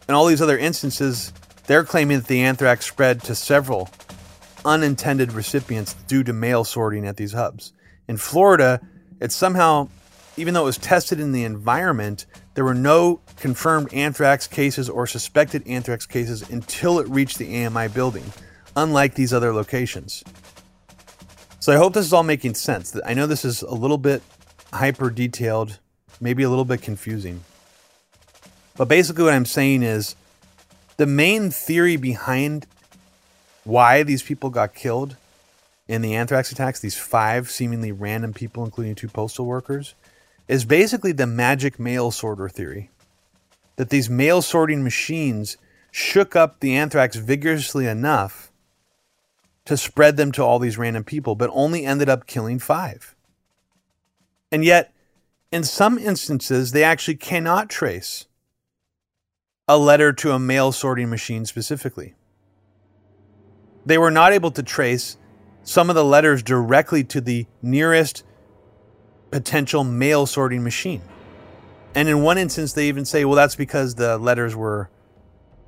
[0.09, 1.33] In all these other instances,
[1.69, 3.91] they're claiming that the anthrax spread to several
[4.65, 7.75] unintended recipients due to mail sorting at these hubs.
[8.09, 8.81] In Florida,
[9.21, 9.89] it somehow,
[10.37, 15.07] even though it was tested in the environment, there were no confirmed anthrax cases or
[15.07, 18.33] suspected anthrax cases until it reached the AMI building,
[18.75, 20.25] unlike these other locations.
[21.61, 22.99] So I hope this is all making sense.
[23.05, 24.23] I know this is a little bit
[24.73, 25.79] hyper detailed,
[26.19, 27.45] maybe a little bit confusing.
[28.79, 30.17] But basically, what I'm saying is
[30.97, 32.67] the main theory behind
[33.65, 35.17] why these people got killed
[35.87, 39.95] in the anthrax attacks, these five seemingly random people, including two postal workers,
[40.49, 42.89] is basically the magic mail sorter theory.
[43.77, 45.59] That these mail sorting machines
[45.91, 48.50] shook up the anthrax vigorously enough
[49.71, 53.15] to spread them to all these random people, but only ended up killing five.
[54.51, 54.93] And yet,
[55.53, 58.27] In some instances, they actually cannot trace
[59.67, 62.15] a letter to a mail sorting machine specifically.
[63.85, 65.17] They were not able to trace
[65.65, 68.23] some of the letters directly to the nearest
[69.31, 71.03] potential mail sorting machine.
[71.95, 74.89] And in one instance, they even say, well, that's because the letters were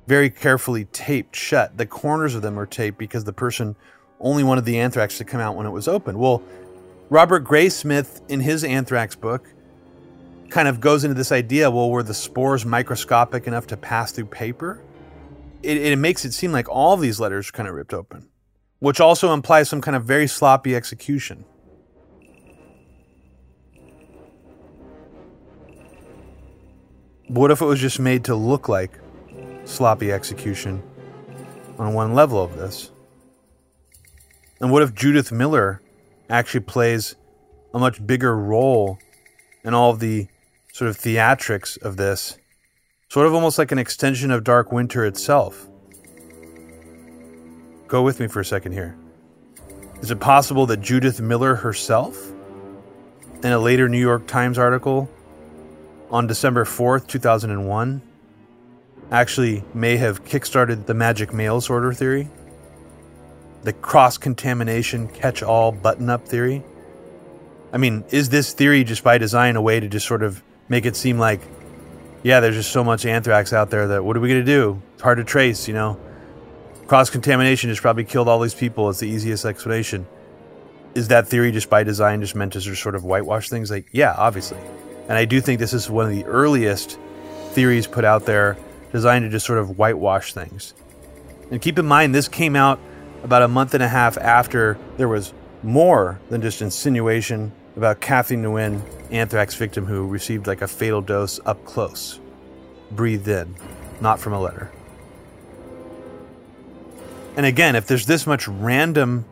[0.07, 1.77] very carefully taped shut.
[1.77, 3.75] The corners of them are taped because the person
[4.19, 6.17] only wanted the anthrax to come out when it was open.
[6.17, 6.41] Well,
[7.09, 9.47] Robert Graysmith, in his anthrax book,
[10.49, 14.25] kind of goes into this idea well, were the spores microscopic enough to pass through
[14.25, 14.79] paper?
[15.61, 18.29] It, it makes it seem like all these letters kind of ripped open,
[18.79, 21.45] which also implies some kind of very sloppy execution.
[27.27, 28.99] What if it was just made to look like
[29.65, 30.83] sloppy execution
[31.79, 32.92] on one level of this?
[34.63, 35.81] And what if Judith Miller
[36.29, 37.15] actually plays
[37.73, 38.97] a much bigger role
[39.61, 40.29] in all of the
[40.71, 42.37] sort of theatrics of this?
[43.09, 45.67] Sort of almost like an extension of Dark Winter itself.
[47.89, 48.95] Go with me for a second here.
[50.01, 52.31] Is it possible that Judith Miller herself,
[53.43, 55.09] in a later New York Times article
[56.09, 58.01] on December 4th, 2001,
[59.11, 62.29] actually may have kickstarted the magic mail sorter theory?
[63.63, 66.63] The cross contamination catch all button up theory?
[67.71, 70.85] I mean, is this theory just by design a way to just sort of make
[70.85, 71.41] it seem like,
[72.21, 74.81] yeah, there's just so much anthrax out there that what are we going to do?
[74.93, 75.99] It's hard to trace, you know?
[76.87, 78.89] Cross contamination just probably killed all these people.
[78.89, 80.05] It's the easiest explanation.
[80.93, 83.71] Is that theory just by design just meant to sort of whitewash things?
[83.71, 84.59] Like, yeah, obviously.
[85.07, 86.99] And I do think this is one of the earliest
[87.51, 88.57] theories put out there
[88.91, 90.73] designed to just sort of whitewash things.
[91.49, 92.79] And keep in mind, this came out
[93.23, 98.35] about a month and a half after there was more than just insinuation about Kathy
[98.35, 102.19] Nguyen, anthrax victim who received like a fatal dose up close,
[102.91, 103.55] breathed in,
[104.01, 104.71] not from a letter.
[107.35, 109.25] And again, if there's this much random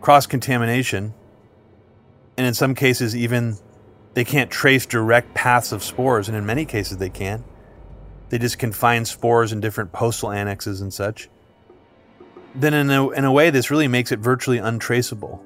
[0.00, 1.14] cross contamination,
[2.36, 3.56] and in some cases, even
[4.14, 7.44] they can't trace direct paths of spores, and in many cases, they can.
[8.28, 11.28] They just can find spores in different postal annexes and such.
[12.54, 15.42] Then, in a, in a way, this really makes it virtually untraceable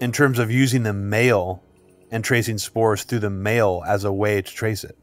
[0.00, 1.62] in terms of using the mail
[2.10, 4.98] and tracing spores through the mail as a way to trace it.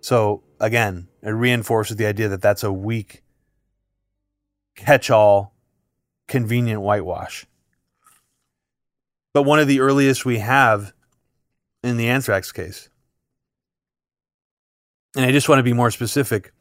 [0.00, 3.22] So, again, it reinforces the idea that that's a weak
[4.76, 5.54] catch all,
[6.28, 7.46] convenient whitewash.
[9.32, 10.92] But one of the earliest we have
[11.82, 12.88] in the anthrax case.
[15.16, 16.52] And I just want to be more specific.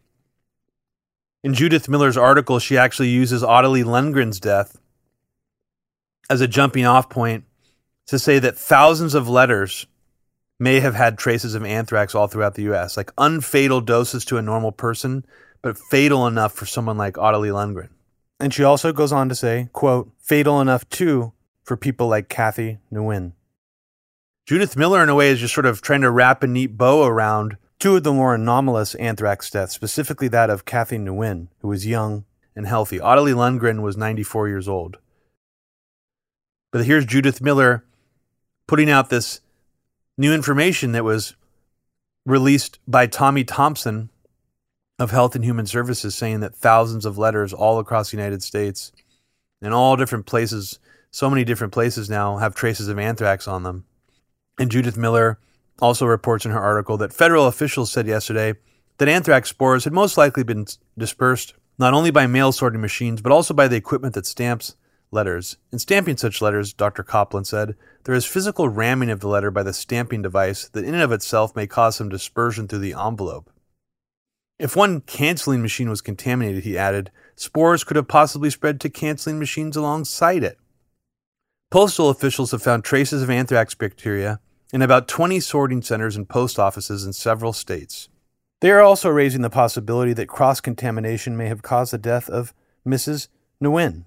[1.45, 4.79] In Judith Miller's article, she actually uses Ottilie Lundgren's death
[6.27, 7.43] as a jumping off point
[8.07, 9.85] to say that thousands of letters
[10.59, 14.41] may have had traces of anthrax all throughout the US, like unfatal doses to a
[14.41, 15.23] normal person,
[15.61, 17.89] but fatal enough for someone like Ottilie Lundgren.
[18.39, 21.31] And she also goes on to say, quote, fatal enough too
[21.61, 23.33] for people like Kathy Nguyen.
[24.47, 27.03] Judith Miller, in a way, is just sort of trying to wrap a neat bow
[27.05, 31.85] around two of the more anomalous anthrax deaths, specifically that of Kathy Nguyen, who was
[31.85, 32.99] young and healthy.
[32.99, 34.97] Ottilie Lundgren was 94 years old.
[36.71, 37.83] But here's Judith Miller
[38.67, 39.41] putting out this
[40.17, 41.35] new information that was
[42.25, 44.09] released by Tommy Thompson
[44.97, 48.91] of Health and Human Services saying that thousands of letters all across the United States
[49.61, 50.79] in all different places,
[51.11, 53.85] so many different places now have traces of anthrax on them.
[54.57, 55.37] And Judith Miller
[55.81, 58.53] also reports in her article that federal officials said yesterday
[58.97, 60.65] that anthrax spores had most likely been
[60.97, 64.75] dispersed not only by mail sorting machines, but also by the equipment that stamps
[65.11, 65.57] letters.
[65.71, 67.03] In stamping such letters, Dr.
[67.03, 70.93] Koplan said, there is physical ramming of the letter by the stamping device that in
[70.93, 73.51] and of itself may cause some dispersion through the envelope.
[74.57, 79.37] If one canceling machine was contaminated, he added, spores could have possibly spread to canceling
[79.37, 80.57] machines alongside it.
[81.71, 84.39] Postal officials have found traces of anthrax bacteria
[84.75, 88.09] in about 20 sorting centers and post offices in several states.
[88.59, 92.53] They are also raising the possibility that cross contamination may have caused the death of
[92.85, 93.29] Mrs.
[93.63, 94.03] Nguyen.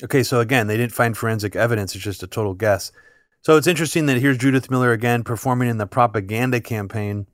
[0.00, 2.92] Okay, so again, they didn't find forensic evidence, it's just a total guess.
[3.42, 7.26] So it's interesting that here's Judith Miller again performing in the propaganda campaign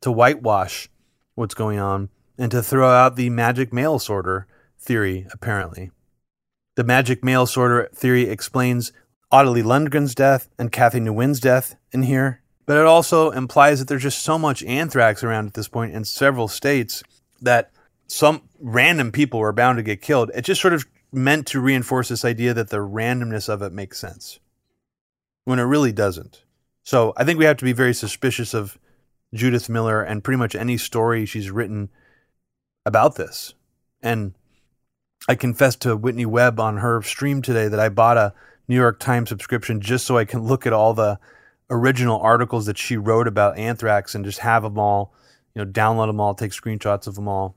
[0.00, 0.88] to whitewash
[1.34, 4.46] what's going on and to throw out the magic mail sorter
[4.78, 5.90] theory, apparently.
[6.76, 8.92] The magic mail sorter theory explains
[9.34, 14.04] Ottilie Lundgren's death and Kathy Nguyen's death in here, but it also implies that there's
[14.04, 17.02] just so much anthrax around at this point in several states
[17.42, 17.72] that
[18.06, 20.30] some random people were bound to get killed.
[20.36, 23.98] It just sort of meant to reinforce this idea that the randomness of it makes
[23.98, 24.38] sense
[25.46, 26.44] when it really doesn't.
[26.84, 28.78] So I think we have to be very suspicious of
[29.34, 31.90] Judith Miller and pretty much any story she's written
[32.86, 33.54] about this.
[34.00, 34.34] And
[35.28, 38.32] I confessed to Whitney Webb on her stream today that I bought a
[38.68, 41.18] New York Times subscription just so I can look at all the
[41.70, 45.12] original articles that she wrote about anthrax and just have them all,
[45.54, 47.56] you know, download them all, take screenshots of them all.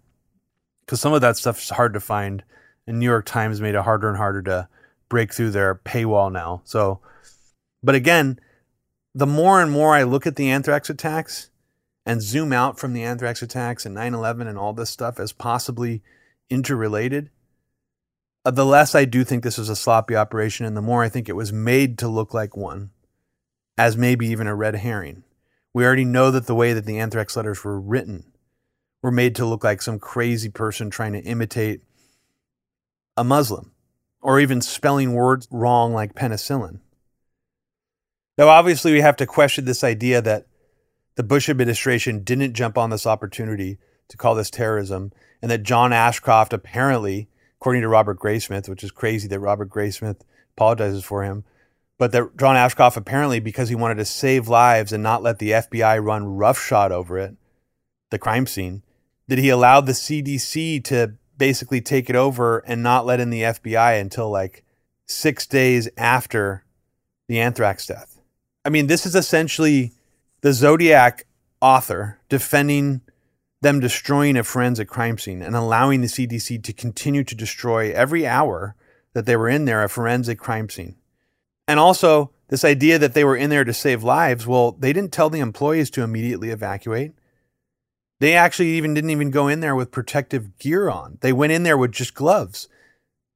[0.86, 2.44] Because some of that stuff is hard to find,
[2.86, 4.68] and New York Times made it harder and harder to
[5.10, 6.62] break through their paywall now.
[6.64, 7.00] So,
[7.84, 8.40] but again,
[9.14, 11.50] the more and more I look at the anthrax attacks
[12.06, 15.32] and zoom out from the anthrax attacks and 9 11 and all this stuff as
[15.32, 16.02] possibly
[16.50, 17.30] interrelated,
[18.48, 21.10] Uh, the less I do think this was a sloppy operation, and the more I
[21.10, 22.92] think it was made to look like one,
[23.78, 25.26] as maybe even a red herring.
[25.74, 28.32] We already know that the way that the anthrax letters were written
[29.04, 31.82] were made to look like some crazy person trying to imitate
[33.18, 33.74] a Muslim
[34.22, 36.80] or even spelling words wrong like penicillin.
[38.38, 40.48] Now, obviously, we have to question this idea that
[41.16, 43.78] the Bush administration didn't jump on this opportunity
[44.08, 47.28] to call this terrorism, and that John Ashcroft apparently,
[47.60, 50.22] according to Robert Graysmith, which is crazy that Robert Graysmith
[50.56, 51.44] apologizes for him,
[51.98, 55.52] but that John Ashcroft apparently, because he wanted to save lives and not let the
[55.52, 57.36] FBI run roughshod over it,
[58.12, 58.84] the crime scene,
[59.28, 63.42] that he allowed the CDC to basically take it over and not let in the
[63.42, 64.64] FBI until like
[65.06, 66.64] six days after
[67.28, 68.20] the anthrax death.
[68.64, 69.94] I mean, this is essentially
[70.42, 71.26] the Zodiac
[71.62, 73.02] author defending
[73.62, 78.28] them destroying a forensic crime scene and allowing the CDC to continue to destroy every
[78.28, 78.76] hour
[79.14, 80.96] that they were in there a forensic crime scene.
[81.68, 85.12] And also, this idea that they were in there to save lives, well, they didn't
[85.12, 87.14] tell the employees to immediately evacuate.
[88.20, 91.18] They actually even didn't even go in there with protective gear on.
[91.22, 92.68] They went in there with just gloves.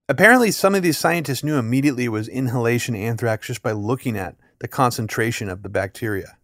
[0.08, 4.36] Apparently, some of these scientists knew immediately it was inhalation anthrax just by looking at
[4.60, 6.38] the concentration of the bacteria.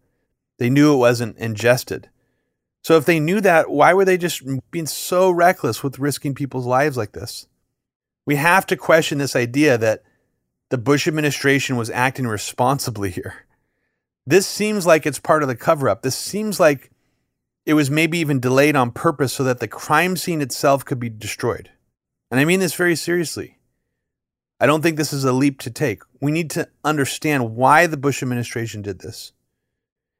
[0.58, 2.10] They knew it wasn't ingested.
[2.88, 6.64] So, if they knew that, why were they just being so reckless with risking people's
[6.64, 7.46] lives like this?
[8.24, 10.04] We have to question this idea that
[10.70, 13.44] the Bush administration was acting responsibly here.
[14.26, 16.00] This seems like it's part of the cover up.
[16.00, 16.90] This seems like
[17.66, 21.10] it was maybe even delayed on purpose so that the crime scene itself could be
[21.10, 21.68] destroyed.
[22.30, 23.58] And I mean this very seriously.
[24.60, 26.00] I don't think this is a leap to take.
[26.22, 29.32] We need to understand why the Bush administration did this.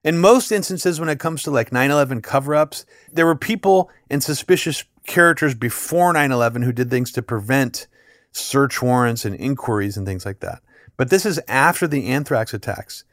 [0.05, 3.91] In most instances, when it comes to like 9 11 cover ups, there were people
[4.09, 7.87] and suspicious characters before 9 11 who did things to prevent
[8.33, 10.63] search warrants and inquiries and things like that.
[10.97, 13.05] But this is after the anthrax attacks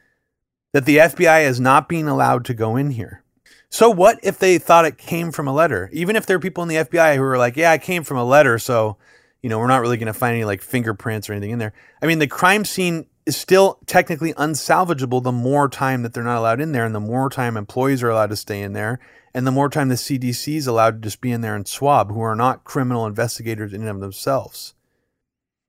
[0.73, 3.23] that the FBI is not being allowed to go in here.
[3.69, 5.89] So what if they thought it came from a letter?
[5.91, 8.17] Even if there are people in the FBI who are like, yeah, it came from
[8.17, 8.97] a letter, so
[9.41, 11.73] you know, we're not really going to find any like fingerprints or anything in there.
[12.01, 16.37] I mean, the crime scene is still technically unsalvageable the more time that they're not
[16.37, 18.99] allowed in there and the more time employees are allowed to stay in there
[19.33, 22.11] and the more time the CDC is allowed to just be in there and swab
[22.11, 24.75] who are not criminal investigators in and of themselves.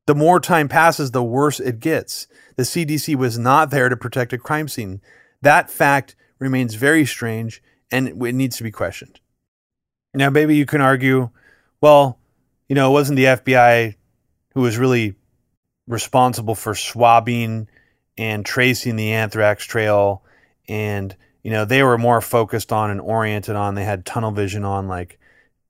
[0.07, 2.29] The more time passes, the worse it gets.
[2.55, 5.01] The CDC was not there to protect a crime scene.
[5.43, 9.19] That fact remains very strange and it needs to be questioned.
[10.15, 11.31] Now, maybe you can argue,
[11.81, 12.21] well,
[12.69, 13.97] you know, it wasn't the FBI
[14.55, 15.17] who was really
[15.87, 17.69] responsible for swabbing
[18.19, 20.23] and tracing the anthrax trail.
[20.69, 24.65] And, you know, they were more focused on and oriented on, they had tunnel vision
[24.65, 25.19] on like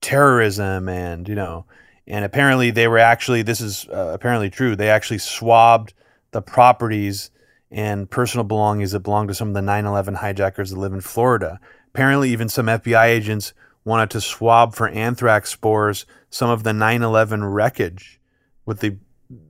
[0.00, 1.66] terrorism and, you know,
[2.06, 5.92] and apparently they were actually, this is uh, apparently true, they actually swabbed
[6.30, 7.30] the properties
[7.70, 11.00] and personal belongings that belonged to some of the 9 11 hijackers that live in
[11.00, 11.58] Florida.
[11.88, 13.52] Apparently, even some FBI agents
[13.84, 18.20] wanted to swab for anthrax spores some of the 9/11 wreckage
[18.66, 18.96] with the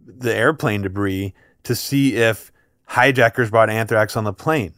[0.07, 1.35] the airplane debris
[1.65, 2.53] to see if
[2.87, 4.75] hijackers brought anthrax on the plane.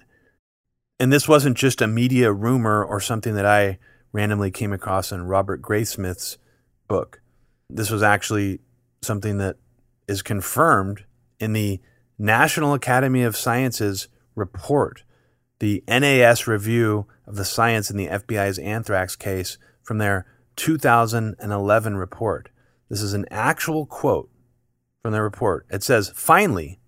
[0.99, 3.79] And this wasn't just a media rumor or something that I
[4.12, 6.39] randomly came across in Robert Graysmith's
[6.89, 7.20] book.
[7.68, 8.61] This was actually
[9.03, 9.57] something that
[10.09, 11.05] is confirmed
[11.39, 11.81] in the
[12.18, 15.05] National Academy of Sciences report
[15.61, 20.26] the NAS review of the science in the FBI's anthrax case from their
[20.57, 22.49] 2011 report.
[22.89, 24.31] This is an actual quote
[25.03, 25.66] from the report.
[25.70, 26.78] It says, Finally,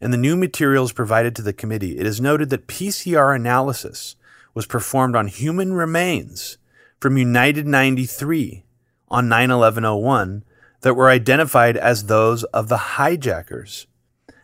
[0.00, 4.16] in the new materials provided to the committee, it is noted that PCR analysis
[4.54, 6.58] was performed on human remains
[7.00, 8.64] from United 93
[9.08, 10.44] on 9 11 01
[10.80, 13.86] that were identified as those of the hijackers.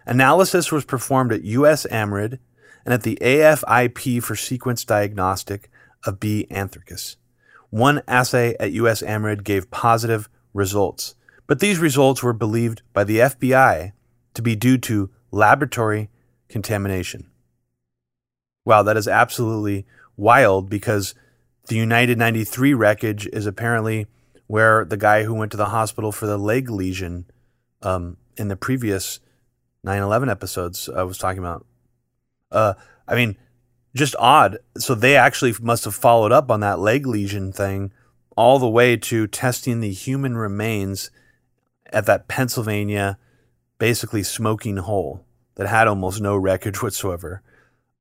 [0.06, 2.38] Analysis was performed at USAMRIID
[2.84, 5.70] and at the AFIP for sequence diagnostic
[6.04, 6.46] of B.
[6.50, 7.16] anthracis.
[7.70, 11.14] One assay at USAMRIID gave positive results,
[11.46, 13.92] but these results were believed by the FBI
[14.34, 16.10] to be due to laboratory
[16.48, 17.30] contamination.
[18.64, 19.86] Wow, that is absolutely
[20.16, 21.14] wild because
[21.66, 24.06] the United 93 wreckage is apparently
[24.46, 27.26] where the guy who went to the hospital for the leg lesion
[27.82, 29.20] um, in the previous
[29.82, 31.66] 9 11 episodes I was talking about.
[32.50, 32.74] Uh,
[33.06, 33.36] I mean,
[33.94, 34.58] just odd.
[34.78, 37.92] So they actually must have followed up on that leg lesion thing
[38.36, 41.10] all the way to testing the human remains
[41.94, 43.18] at that Pennsylvania,
[43.78, 45.24] basically smoking hole
[45.54, 47.40] that had almost no wreckage whatsoever.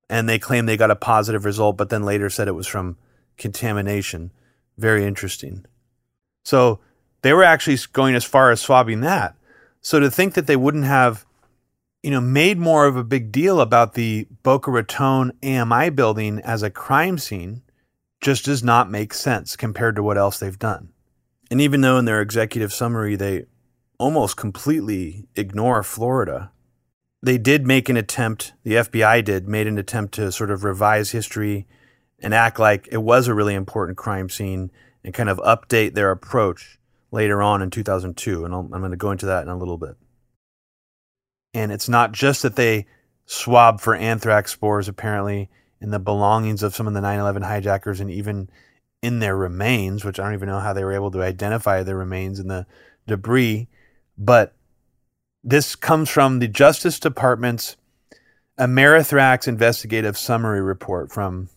[0.09, 2.97] And they claimed they got a positive result, but then later said it was from
[3.37, 4.31] contamination.
[4.77, 5.65] Very interesting.
[6.43, 6.79] So
[7.21, 9.35] they were actually going as far as swabbing that.
[9.81, 11.25] So to think that they wouldn't have,
[12.01, 16.63] you know, made more of a big deal about the Boca Raton AMI building as
[16.63, 17.61] a crime scene
[18.21, 20.89] just does not make sense compared to what else they've done.
[21.51, 23.45] And even though in their executive summary they
[23.97, 26.51] almost completely ignore Florida,
[27.21, 31.11] they did make an attempt, the FBI did, made an attempt to sort of revise
[31.11, 31.65] history
[32.19, 34.71] and act like it was a really important crime scene
[35.03, 36.79] and kind of update their approach
[37.11, 38.45] later on in 2002.
[38.45, 39.95] And i am going to go into that in a little bit.
[41.53, 42.87] And it's not just that they
[43.25, 47.99] swab for anthrax spores, apparently, in the belongings of some of the 9 11 hijackers
[47.99, 48.49] and even
[49.01, 51.97] in their remains, which I don't even know how they were able to identify their
[51.97, 52.65] remains in the
[53.05, 53.67] debris.
[54.23, 54.53] But
[55.43, 57.75] this comes from the Justice Department's
[58.57, 61.49] Amerithrax Investigative Summary Report from,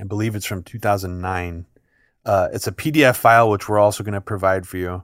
[0.00, 1.66] I believe it's from 2009.
[2.24, 5.02] Uh, it's a PDF file, which we're also going to provide for you.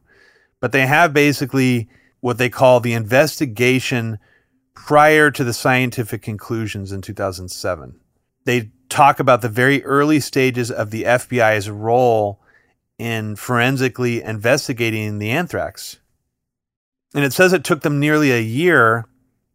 [0.60, 1.88] But they have basically
[2.20, 4.18] what they call the investigation
[4.74, 8.00] prior to the scientific conclusions in 2007
[8.44, 12.40] they talk about the very early stages of the FBI's role
[12.98, 15.99] in forensically investigating the anthrax.
[17.14, 19.06] And it says it took them nearly a year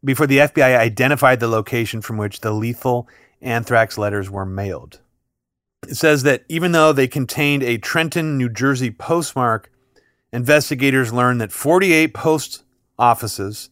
[0.03, 3.08] before the FBI identified the location from which the lethal
[3.41, 4.99] anthrax letters were mailed.
[5.88, 9.72] It says that even though they contained a Trenton, New Jersey postmark,
[10.34, 12.64] investigators learned that 48 post
[12.99, 13.70] offices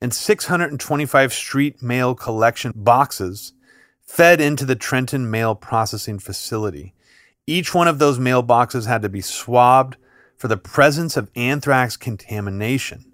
[0.00, 3.52] and 625 street mail collection boxes
[4.00, 6.94] fed into the Trenton mail processing facility.
[7.46, 9.96] Each one of those mailboxes had to be swabbed
[10.36, 13.13] for the presence of anthrax contamination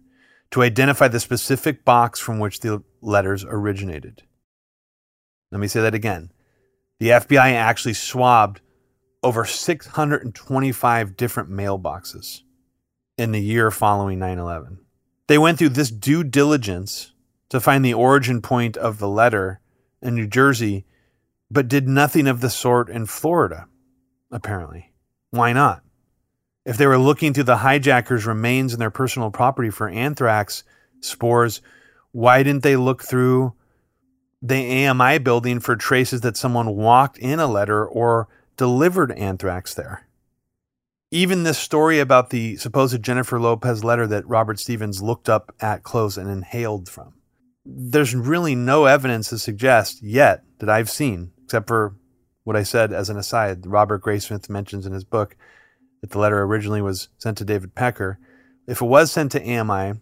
[0.50, 4.22] to identify the specific box from which the letters originated.
[5.50, 6.32] Let me say that again.
[6.98, 8.60] The FBI actually swabbed
[9.22, 12.40] over 625 different mailboxes
[13.16, 14.78] in the year following 9 11.
[15.26, 17.12] They went through this due diligence
[17.50, 19.60] to find the origin point of the letter
[20.02, 20.86] in New Jersey,
[21.50, 23.66] but did nothing of the sort in Florida,
[24.30, 24.92] apparently.
[25.30, 25.82] Why not?
[26.64, 30.62] If they were looking through the hijackers' remains and their personal property for anthrax
[31.00, 31.62] spores,
[32.12, 33.54] why didn't they look through
[34.42, 40.06] the AMI building for traces that someone walked in a letter or delivered anthrax there?
[41.10, 45.82] Even this story about the supposed Jennifer Lopez letter that Robert Stevens looked up at
[45.82, 47.14] close and inhaled from
[47.64, 51.94] there's really no evidence to suggest yet that I've seen, except for
[52.44, 53.66] what I said as an aside.
[53.66, 55.36] Robert Graysmith mentions in his book
[56.00, 58.18] that the letter originally was sent to David Pecker.
[58.66, 60.00] If it was sent to AMI,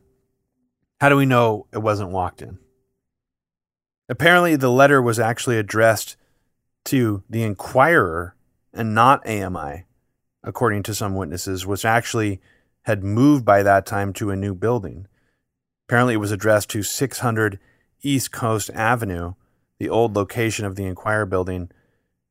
[1.00, 2.58] how do we know it wasn't walked in?
[4.08, 6.16] Apparently, the letter was actually addressed
[6.86, 8.34] to the Enquirer
[8.72, 9.84] and not AMI,
[10.42, 12.40] according to some witnesses, which actually
[12.82, 15.06] had moved by that time to a new building.
[15.86, 17.58] Apparently, it was addressed to 600
[18.02, 19.34] East Coast Avenue,
[19.78, 21.70] the old location of the Enquirer building,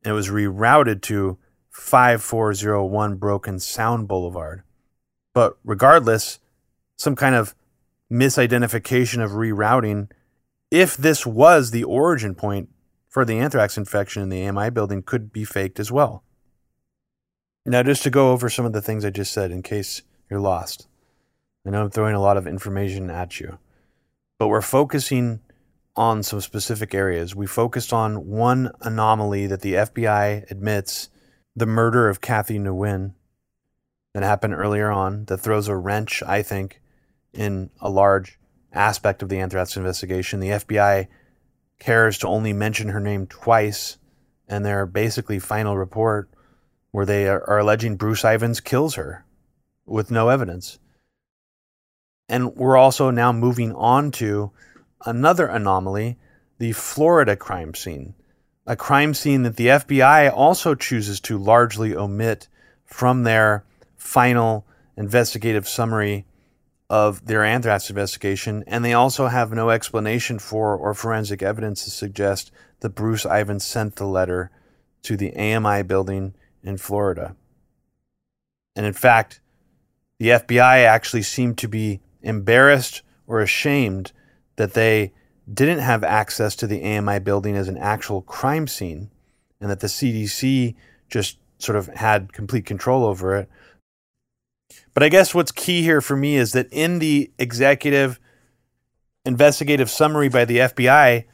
[0.03, 1.38] and it was rerouted to
[1.78, 4.64] 5401 Broken Sound Boulevard.
[5.34, 6.40] But regardless,
[6.98, 7.56] some kind of
[8.12, 10.10] misidentification of rerouting,
[10.72, 12.70] if this was the origin point
[13.08, 16.24] for the anthrax infection in the AMI building, could be faked as well.
[17.66, 20.40] Now, just to go over some of the things I just said in case you're
[20.40, 20.88] lost.
[21.66, 23.60] I know I'm throwing a lot of information at you,
[24.40, 25.41] but we're focusing
[25.95, 27.36] on some specific areas.
[27.36, 31.10] We focused on one anomaly that the FBI admits
[31.58, 33.14] the murder of Kathy Nguyen
[34.14, 36.80] that happened earlier on that throws a wrench, I think,
[37.34, 38.38] in a large
[38.72, 40.40] aspect of the anthrax investigation.
[40.40, 41.08] The FBI
[41.80, 43.98] cares to only mention her name twice
[44.48, 46.30] in their basically final report
[46.92, 49.26] where they are, are alleging Bruce Ivins kills her
[49.84, 50.78] with no evidence.
[52.30, 54.52] And we're also now moving on to
[55.08, 56.20] another anomaly
[56.60, 58.14] the Florida crime scene,
[58.68, 62.49] a crime scene that the FBI also chooses to largely omit
[62.85, 63.64] from their
[63.95, 64.68] final
[64.98, 66.26] investigative summary
[66.89, 71.89] of their anthrax investigation, and they also have no explanation for or forensic evidence to
[71.89, 74.52] suggest that Bruce Ivins sent the letter
[75.03, 77.35] to the AMI building in Florida.
[78.76, 79.39] And in fact,
[80.19, 84.11] the FBI actually seemed to be embarrassed or ashamed
[84.57, 85.14] that they
[85.52, 89.10] didn't have access to the AMI building as an actual crime scene
[89.61, 90.76] and that the CDC
[91.10, 93.49] just sort of had complete control over it.
[94.94, 98.19] But I guess what's key here for me is that in the executive
[99.26, 101.26] investigative summary by the FBI,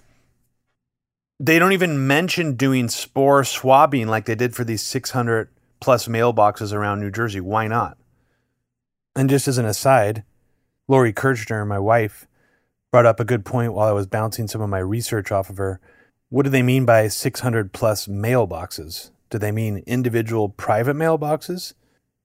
[1.39, 5.49] they don't even mention doing spore swabbing like they did for these 600
[5.79, 7.39] plus mailboxes around New Jersey.
[7.39, 7.97] Why not?
[9.15, 10.23] And just as an aside,
[10.87, 12.27] Lori Kirchner, my wife,
[12.93, 15.57] brought up a good point while I was bouncing some of my research off of
[15.57, 15.79] her.
[16.29, 19.09] What do they mean by 600 plus mailboxes?
[19.31, 21.73] Do they mean individual private mailboxes?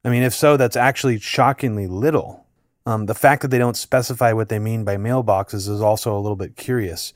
[0.04, 2.44] I mean, if so, that's actually shockingly little.
[2.84, 6.20] Um, the fact that they don't specify what they mean by mailboxes is also a
[6.20, 7.14] little bit curious.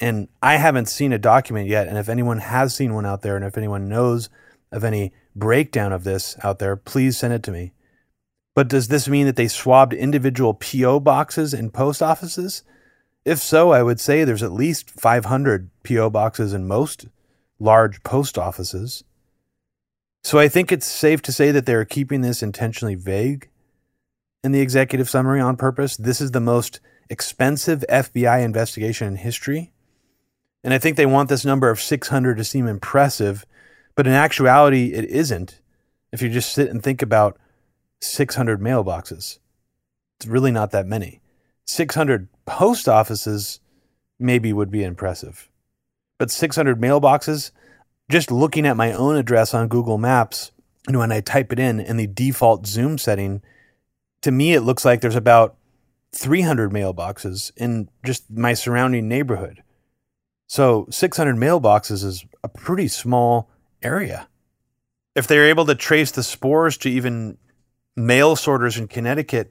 [0.00, 1.86] And I haven't seen a document yet.
[1.86, 4.30] And if anyone has seen one out there, and if anyone knows
[4.72, 7.70] of any breakdown of this out there, please send it to me.
[8.56, 10.98] But does this mean that they swabbed individual P.O.
[10.98, 12.64] boxes in post offices?
[13.24, 16.10] If so, I would say there's at least 500 P.O.
[16.10, 17.06] boxes in most
[17.58, 19.04] large post offices.
[20.22, 23.48] So I think it's safe to say that they're keeping this intentionally vague
[24.42, 25.96] in the executive summary on purpose.
[25.96, 26.80] This is the most
[27.10, 29.72] expensive FBI investigation in history.
[30.62, 33.44] And I think they want this number of 600 to seem impressive,
[33.94, 35.60] but in actuality, it isn't.
[36.12, 37.38] If you just sit and think about
[38.00, 39.38] 600 mailboxes,
[40.18, 41.20] it's really not that many.
[41.70, 43.60] 600 post offices
[44.18, 45.50] maybe would be impressive.
[46.18, 47.50] But 600 mailboxes,
[48.10, 50.52] just looking at my own address on Google Maps,
[50.86, 53.42] and when I type it in in the default Zoom setting,
[54.22, 55.56] to me it looks like there's about
[56.12, 59.62] 300 mailboxes in just my surrounding neighborhood.
[60.48, 63.48] So 600 mailboxes is a pretty small
[63.82, 64.28] area.
[65.14, 67.38] If they're able to trace the spores to even
[67.96, 69.50] mail sorters in Connecticut,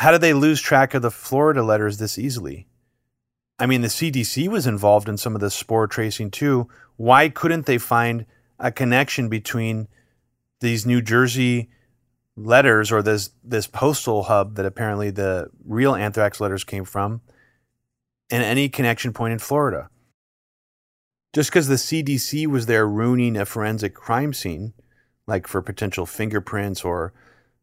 [0.00, 2.66] how did they lose track of the Florida letters this easily?
[3.58, 6.70] I mean, the CDC was involved in some of the spore tracing too.
[6.96, 8.24] Why couldn't they find
[8.58, 9.88] a connection between
[10.60, 11.68] these New Jersey
[12.34, 17.20] letters or this this postal hub that apparently the real anthrax letters came from
[18.30, 19.90] and any connection point in Florida?
[21.34, 24.72] Just because the CDC was there ruining a forensic crime scene,
[25.26, 27.12] like for potential fingerprints or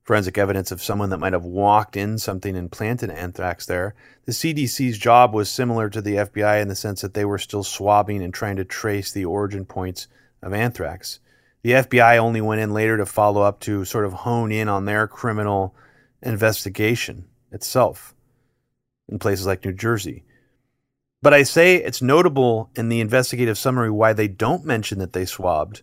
[0.08, 3.94] forensic evidence of someone that might have walked in something and planted anthrax there.
[4.24, 7.64] The CDC's job was similar to the FBI in the sense that they were still
[7.64, 10.08] swabbing and trying to trace the origin points
[10.42, 11.20] of anthrax.
[11.62, 14.86] The FBI only went in later to follow up to sort of hone in on
[14.86, 15.76] their criminal
[16.22, 18.16] investigation itself
[19.10, 20.24] in places like New Jersey.
[21.22, 25.26] But I say it's notable in the investigative summary why they don't mention that they
[25.26, 25.82] swabbed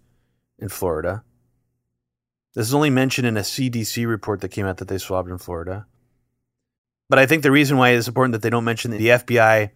[0.59, 1.25] in Florida
[2.55, 5.39] this is only mentioned in a CDC report that came out that they swabbed in
[5.39, 5.87] Florida.
[7.09, 9.71] But I think the reason why it's important that they don't mention the FBI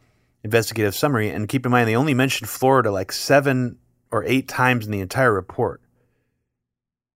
[0.45, 3.79] investigative summary, and keep in mind, they only mentioned Florida like seven
[4.11, 5.83] or eight times in the entire report.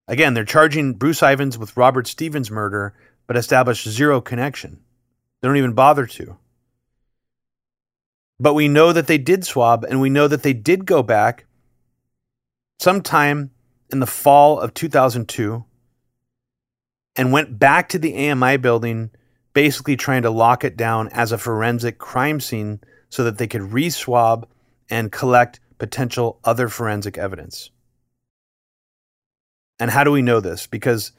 [0.09, 2.95] Again, they're charging Bruce Ivins with Robert Stevens' murder,
[3.27, 4.81] but establish zero connection.
[5.41, 6.37] They don't even bother to.
[8.39, 11.47] But we know that they did swab, and we know that they did go back
[12.81, 13.52] sometime
[13.93, 15.64] in the fall of 2002
[17.14, 19.10] and went back to the AMI building,
[19.52, 23.60] basically trying to lock it down as a forensic crime scene so that they could
[23.60, 24.44] reswab
[24.89, 27.70] and collect potential other forensic evidence.
[29.78, 30.66] And how do we know this?
[30.66, 31.12] Because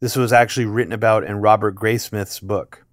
[0.00, 2.84] this was actually written about in Robert Graysmith's book,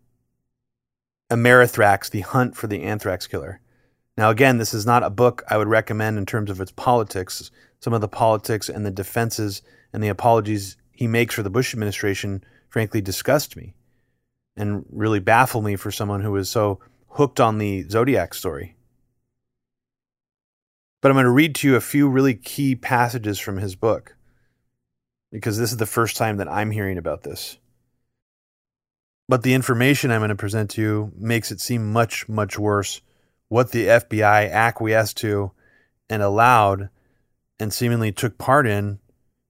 [1.30, 3.62] Amerithrax, The Hunt for the Anthrax Killer.
[4.18, 7.52] Now, again, this is not a book I would recommend in terms of its politics
[7.82, 11.74] some of the politics and the defenses and the apologies he makes for the Bush
[11.74, 13.74] administration, frankly, disgust me
[14.56, 16.80] and really baffle me for someone who is so
[17.10, 18.76] hooked on the Zodiac story.
[21.02, 24.16] But I'm going to read to you a few really key passages from his book
[25.32, 27.58] because this is the first time that I'm hearing about this.
[29.28, 33.02] But the information I'm going to present to you makes it seem much, much worse
[33.48, 35.52] what the FBI acquiesced to
[36.10, 36.90] and allowed
[37.62, 38.98] and seemingly took part in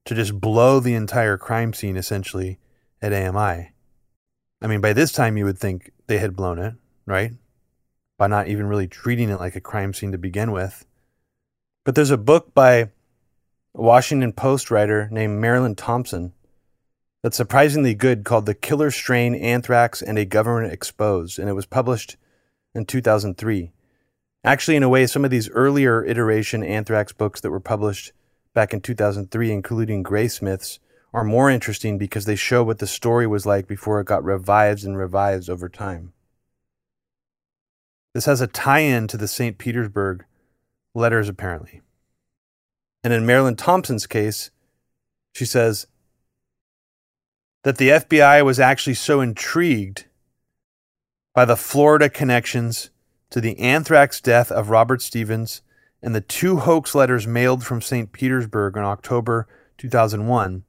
[0.04, 2.60] to just blow the entire crime scene essentially
[3.02, 3.72] at AMI.
[4.62, 6.76] I mean, by this time you would think they had blown it,
[7.06, 7.32] right?
[8.18, 10.86] By not even really treating it like a crime scene to begin with.
[11.86, 12.90] But there's a book by a
[13.74, 16.34] Washington Post writer named Marilyn Thompson
[17.24, 21.66] that's surprisingly good called The Killer Strain Anthrax and a Government Exposed, and it was
[21.66, 22.18] published
[22.76, 23.72] in 2003.
[24.44, 28.12] Actually, in a way, some of these earlier iteration anthrax books that were published
[28.54, 30.80] back in 2003, including Graysmith's,
[31.14, 34.84] are more interesting because they show what the story was like before it got revives
[34.84, 36.14] and revives over time.
[38.14, 39.58] This has a tie in to the St.
[39.58, 40.26] Petersburg
[40.96, 41.82] letters, apparently.
[43.04, 44.52] And in Marilyn Thompson's case,
[45.34, 45.88] she says
[47.64, 50.06] that the FBI was actually so intrigued
[51.34, 52.90] by the Florida connections
[53.32, 55.62] to the anthrax death of Robert Stevens
[56.02, 58.12] and the two hoax letters mailed from St.
[58.12, 59.48] Petersburg in October
[59.78, 60.64] 2001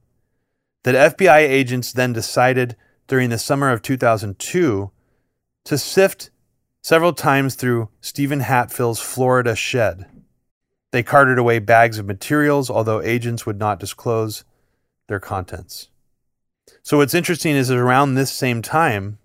[0.83, 2.75] that FBI agents then decided
[3.07, 4.91] during the summer of 2002
[5.65, 6.29] to sift
[6.81, 10.05] several times through Steven Hatfill's Florida shed.
[10.91, 14.43] They carted away bags of materials, although agents would not disclose
[15.07, 15.89] their contents.
[16.81, 19.17] So, what's interesting is around this same time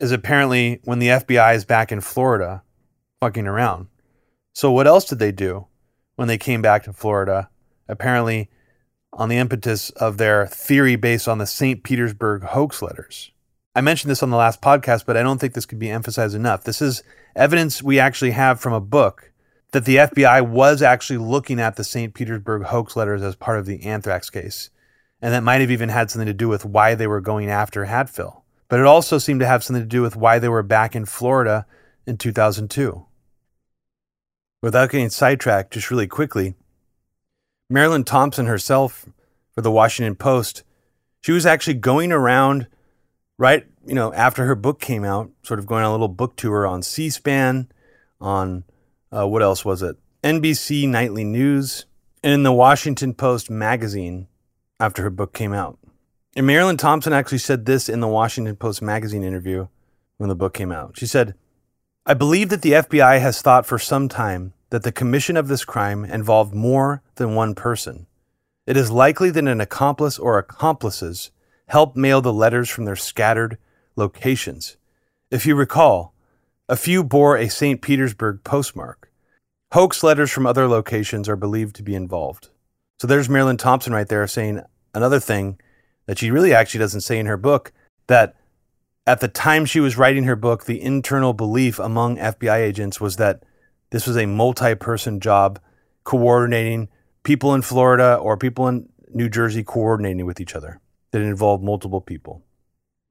[0.00, 2.62] is apparently when the FBI is back in Florida
[3.20, 3.88] fucking around.
[4.52, 5.66] So, what else did they do
[6.16, 7.50] when they came back to Florida?
[7.86, 8.50] Apparently,
[9.12, 11.82] on the impetus of their theory based on the St.
[11.82, 13.30] Petersburg hoax letters.
[13.74, 16.34] I mentioned this on the last podcast, but I don't think this could be emphasized
[16.34, 16.64] enough.
[16.64, 17.02] This is
[17.36, 19.32] evidence we actually have from a book
[19.72, 22.12] that the FBI was actually looking at the St.
[22.14, 24.70] Petersburg hoax letters as part of the anthrax case.
[25.22, 27.86] And that might have even had something to do with why they were going after
[27.86, 28.39] Hatfill.
[28.70, 31.04] But it also seemed to have something to do with why they were back in
[31.04, 31.66] Florida
[32.06, 33.04] in 2002.
[34.62, 36.54] Without getting sidetracked, just really quickly,
[37.68, 39.06] Marilyn Thompson herself
[39.54, 40.62] for the Washington Post,
[41.20, 42.68] she was actually going around
[43.38, 46.36] right, you know, after her book came out, sort of going on a little book
[46.36, 47.72] tour on C-SPAN,
[48.20, 48.62] on
[49.10, 49.96] uh, what else was it?
[50.22, 51.86] NBC Nightly News,
[52.22, 54.28] and in the Washington Post magazine
[54.78, 55.79] after her book came out.
[56.36, 59.66] And Marilyn Thompson actually said this in the Washington Post magazine interview
[60.18, 60.96] when the book came out.
[60.96, 61.34] She said,
[62.06, 65.64] I believe that the FBI has thought for some time that the commission of this
[65.64, 68.06] crime involved more than one person.
[68.66, 71.32] It is likely that an accomplice or accomplices
[71.66, 73.58] helped mail the letters from their scattered
[73.96, 74.76] locations.
[75.30, 76.14] If you recall,
[76.68, 77.82] a few bore a St.
[77.82, 79.10] Petersburg postmark.
[79.72, 82.48] Hoax letters from other locations are believed to be involved.
[83.00, 84.62] So there's Marilyn Thompson right there saying
[84.94, 85.58] another thing
[86.10, 87.72] that she really actually doesn't say in her book
[88.08, 88.34] that
[89.06, 93.14] at the time she was writing her book, the internal belief among FBI agents was
[93.14, 93.44] that
[93.90, 95.60] this was a multi person job
[96.02, 96.88] coordinating
[97.22, 100.80] people in Florida or people in New Jersey coordinating with each other
[101.12, 102.42] that involved multiple people.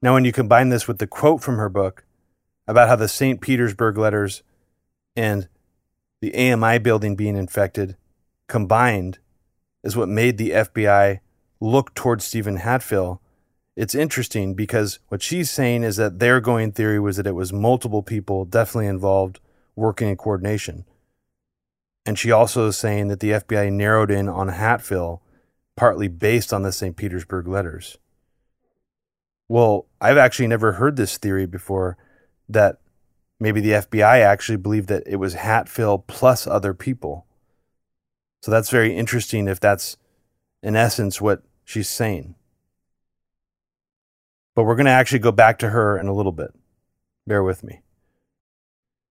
[0.02, 2.04] Now, when you combine this with the quote from her book
[2.68, 3.40] about how the St.
[3.40, 4.44] Petersburg letters
[5.16, 5.48] and
[6.20, 7.96] the AMI building being infected
[8.50, 9.20] combined
[9.86, 11.22] is what made the FBI
[11.62, 13.20] look towards Steven Hatfill,
[13.76, 17.54] it's interesting because what she's saying is that their going theory was that it was
[17.54, 19.40] multiple people definitely involved
[19.76, 20.86] working in coordination.
[22.06, 25.22] And she also is saying that the FBI narrowed in on Hatfill
[25.78, 26.98] partly based on the St.
[26.98, 27.98] Petersburg letters.
[29.48, 31.98] Well, I've actually never heard this theory before
[32.50, 32.80] that
[33.40, 37.26] maybe the FBI actually believed that it was Hatfill plus other people.
[38.42, 39.98] So that's very interesting if that's
[40.62, 42.34] in essence what she's sane.
[44.56, 46.52] But we're going to actually go back to her in a little bit.
[47.28, 47.82] Bear with me.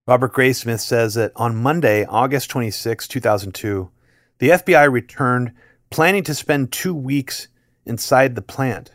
[0.09, 3.91] Robert Graysmith says that on Monday, August 26, 2002,
[4.39, 5.53] the FBI returned
[5.91, 7.47] planning to spend two weeks
[7.87, 8.91] inside the plant.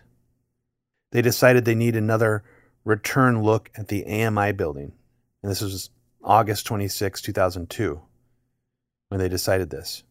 [1.11, 2.43] They decided they need another
[2.83, 4.91] return look at the AMI building.
[5.41, 5.89] And this was
[6.21, 8.01] August 26, 2002,
[9.07, 10.03] when they decided this.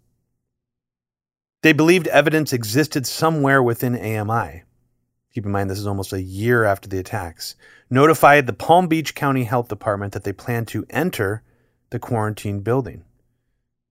[1.63, 4.65] They believed evidence existed somewhere within AMI.
[5.33, 7.55] Keep in mind, this is almost a year after the attacks.
[7.89, 11.43] Notified the Palm Beach County Health Department that they planned to enter
[11.91, 13.05] the quarantine building.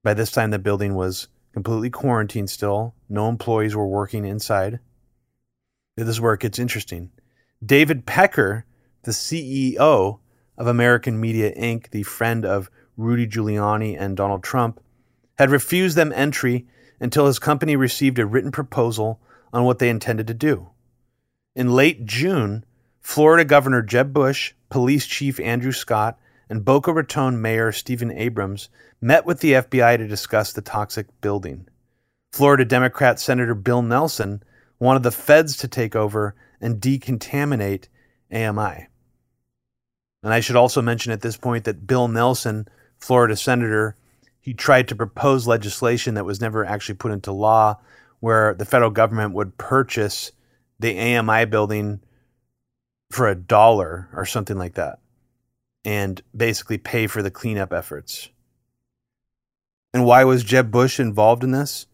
[0.03, 2.93] By this time, the building was completely quarantined still.
[3.07, 4.79] No employees were working inside.
[5.95, 7.11] This is where it gets interesting.
[7.65, 8.65] David Pecker,
[9.03, 10.19] the CEO
[10.57, 14.81] of American Media Inc., the friend of Rudy Giuliani and Donald Trump,
[15.37, 16.67] had refused them entry
[17.01, 19.19] until his company received a written proposal
[19.51, 20.69] on what they intended to do.
[21.55, 22.63] In late June,
[23.01, 26.17] Florida Governor Jeb Bush, Police Chief Andrew Scott,
[26.49, 28.69] and Boca Raton Mayor Stephen Abrams
[29.01, 31.67] met with the FBI to discuss the toxic building.
[32.31, 34.43] Florida Democrat Senator Bill Nelson
[34.79, 37.87] wanted the feds to take over and decontaminate
[38.31, 38.87] AMI.
[40.23, 42.67] And I should also mention at this point that Bill Nelson,
[42.99, 43.95] Florida senator,
[44.41, 47.79] he tried to propose legislation that was never actually put into law
[48.19, 50.31] where the federal government would purchase
[50.79, 52.01] the AMI building
[53.11, 54.99] for a dollar or something like that.
[55.83, 58.29] and basically pay for the cleanup efforts.
[59.93, 61.87] And why was Jeb Bush involved in this?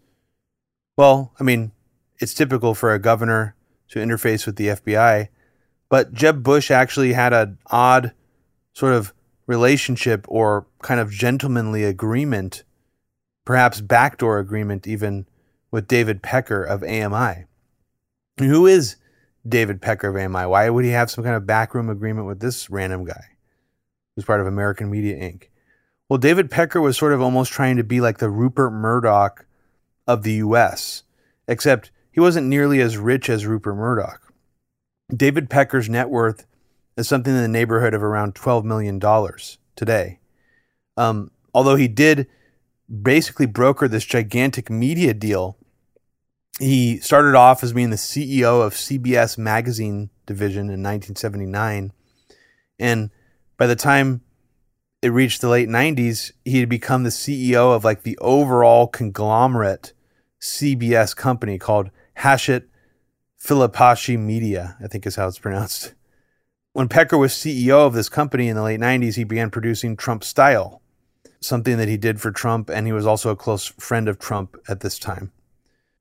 [0.98, 1.72] Well, I mean,
[2.20, 3.56] it's typical for a governor
[3.90, 5.30] to interface with the FBI,
[5.90, 8.12] but Jeb Bush actually had an odd
[8.74, 9.14] sort of
[9.48, 12.64] relationship or kind of gentlemanly agreement,
[13.46, 15.26] perhaps backdoor agreement even,
[15.72, 17.46] with David Pecker of AMI.
[18.38, 18.98] Who is
[19.48, 20.46] David Pecker of AMI?
[20.46, 23.24] Why would he have some kind of backroom agreement with this random guy
[24.16, 25.48] who's part of American Media Inc.?
[26.10, 29.46] Well, David Pecker was sort of almost trying to be like the Rupert Murdoch
[30.06, 31.04] of the US,
[31.48, 34.34] except he wasn't nearly as rich as Rupert Murdoch.
[35.14, 36.46] David Pecker's net worth
[36.98, 39.00] is something in the neighborhood of around $12 million
[39.76, 40.20] today.
[40.98, 42.28] Um, although he did
[43.02, 45.58] basically broker this gigantic media deal,
[46.60, 51.94] he started off as being the CEO of CBS Magazine division in 1979.
[52.80, 53.12] And
[53.58, 54.22] by the time
[55.04, 59.94] it reached the late 90s, he had become the CEO of like the overall conglomerate
[60.42, 62.66] CBS company called Hachette
[63.40, 65.94] Filipacchi Media, I think is how it's pronounced.
[66.78, 70.24] When Pecker was CEO of this company in the late 90s, he began producing Trump
[70.24, 70.84] Style,
[71.40, 74.56] something that he did for Trump, and he was also a close friend of Trump
[74.70, 75.32] at this time.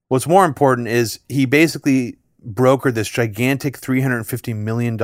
[0.09, 4.99] What's more important is he basically brokered this gigantic $350 million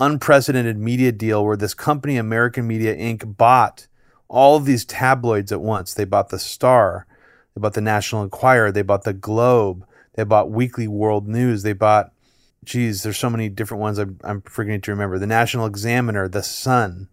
[0.00, 3.86] unprecedented media deal where this company, American Media Inc., bought
[4.26, 5.94] all of these tabloids at once.
[5.94, 7.06] They bought the Star,
[7.54, 11.74] they bought the National Enquirer, they bought the Globe, they bought Weekly World News, they
[11.74, 12.10] bought
[12.64, 15.18] geez, there's so many different ones I'm, I'm forgetting to remember.
[15.18, 17.08] The National Examiner, The Sun.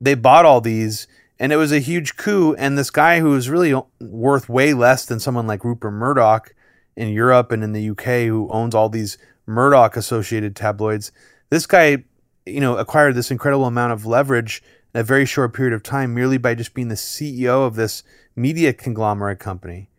[0.00, 1.06] They bought all these,
[1.38, 2.54] and it was a huge coup.
[2.54, 6.54] And this guy who was really worth way less than someone like Rupert Murdoch
[6.96, 11.12] in Europe and in the UK, who owns all these Murdoch associated tabloids,
[11.50, 12.04] this guy,
[12.46, 14.62] you know, acquired this incredible amount of leverage
[14.94, 18.02] in a very short period of time merely by just being the CEO of this
[18.36, 19.90] media conglomerate company.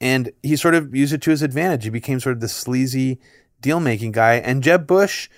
[0.00, 1.84] And he sort of used it to his advantage.
[1.84, 3.20] He became sort of the sleazy
[3.62, 4.34] deal making guy.
[4.34, 5.28] And Jeb Bush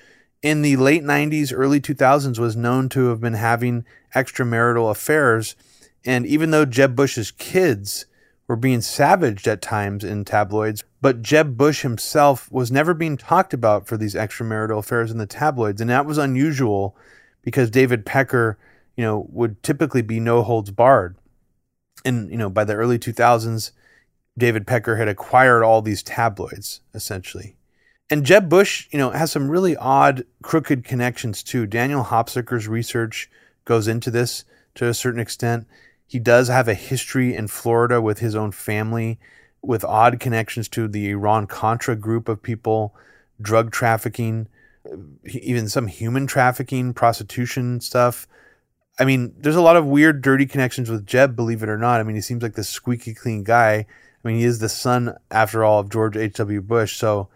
[0.42, 3.84] in the late 90s, early 2000s was known to have been having
[4.14, 5.56] extramarital affairs.
[6.04, 8.06] And even though Jeb Bush's kids
[8.46, 13.54] were being savaged at times in tabloids, but Jeb Bush himself was never being talked
[13.54, 15.80] about for these extramarital affairs in the tabloids.
[15.80, 16.96] And that was unusual
[17.42, 18.58] because David Pecker,
[18.96, 21.16] you know, would typically be no holds barred.
[22.04, 23.70] And, you know, by the early 2000s,
[24.36, 27.56] David Pecker had acquired all these tabloids, essentially.
[28.10, 31.66] And Jeb Bush, you know, has some really odd, crooked connections too.
[31.66, 33.30] Daniel Hopsicker's research
[33.64, 34.44] goes into this
[34.74, 35.66] to a certain extent.
[36.06, 39.18] He does have a history in Florida with his own family,
[39.62, 42.94] with odd connections to the Iran Contra group of people,
[43.40, 44.48] drug trafficking,
[45.24, 48.28] even some human trafficking, prostitution stuff.
[48.98, 52.00] I mean, there's a lot of weird, dirty connections with Jeb, believe it or not.
[52.00, 53.74] I mean, he seems like this squeaky clean guy.
[53.74, 56.60] I mean, he is the son, after all, of George H.W.
[56.60, 56.96] Bush.
[56.96, 57.28] So,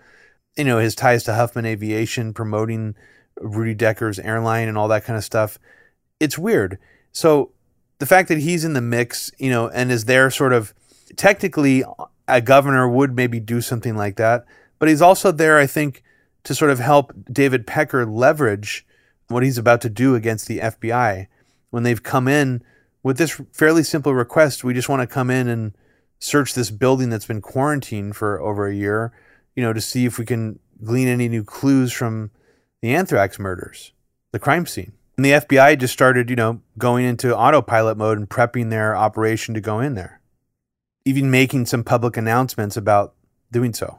[0.59, 2.97] you know, his ties to Huffman Aviation, promoting
[3.41, 5.59] Rudi Dekkers' airline and all that kind of stuff.
[6.19, 6.79] It's weird.
[7.13, 7.53] So
[7.99, 10.75] the fact that he's in the mix, you know, and is there sort of
[11.17, 11.85] technically
[12.27, 14.45] a governor would maybe do something like that,
[14.81, 16.03] but he's also there, I think,
[16.43, 18.85] to sort of help David Pecker leverage
[19.29, 21.29] what he's about to do against the FBI
[21.71, 22.63] when they've come in
[23.03, 24.65] with this fairly simple request.
[24.65, 25.73] We just want to come in and
[26.19, 29.13] search this building that's been quarantined for over a year
[29.59, 32.31] you know, to see if we can glean any new clues from
[32.81, 33.91] the anthrax murders,
[34.31, 34.93] the crime scene.
[35.17, 39.55] And the FBI just started, you know, going into autopilot mode and prepping their operation
[39.55, 40.21] to go in there,
[41.05, 43.15] even making some public announcements about
[43.51, 43.99] doing so.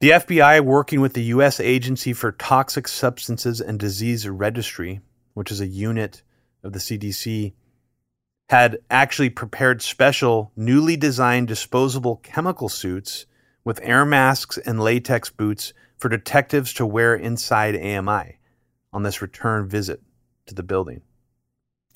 [0.00, 1.60] The FBI, working with the U.S.
[1.60, 5.02] Agency for Toxic Substances and Disease Registry,
[5.34, 6.22] which is a unit
[6.62, 7.52] of the CDC,
[8.48, 13.26] had actually prepared special, newly designed disposable chemical suits
[13.64, 18.38] with air masks and latex boots for detectives to wear inside AMI
[18.92, 20.02] on this return visit
[20.46, 21.02] to the building.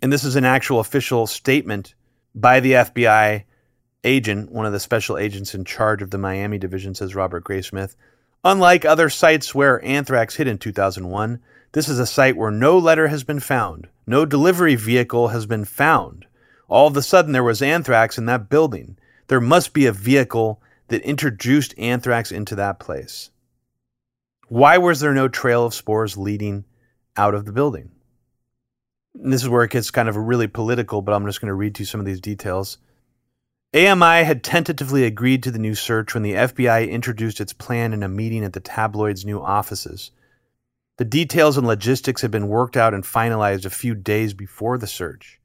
[0.01, 1.95] And this is an actual official statement
[2.35, 3.45] by the FBI
[4.05, 7.97] agent, one of the special agents in charge of the Miami division, says Robert Graysmith.
[8.45, 11.41] Unlike other sites where anthrax hit in 2001,
[11.73, 15.65] this is a site where no letter has been found, no delivery vehicle has been
[15.65, 16.25] found.
[16.69, 18.97] All of a sudden, there was anthrax in that building.
[19.27, 23.31] There must be a vehicle that introduced anthrax into that place.
[24.49, 26.65] Why was there no trail of spores leading
[27.17, 27.91] out of the building?
[29.15, 31.55] And this is where it gets kind of really political, but I'm just going to
[31.55, 32.79] read to you some of these details.
[33.75, 38.03] AMI had tentatively agreed to the new search when the FBI introduced its plan in
[38.03, 40.11] a meeting at the tabloid's new offices.
[40.97, 44.87] The details and logistics had been worked out and finalized a few days before the
[44.87, 45.39] search.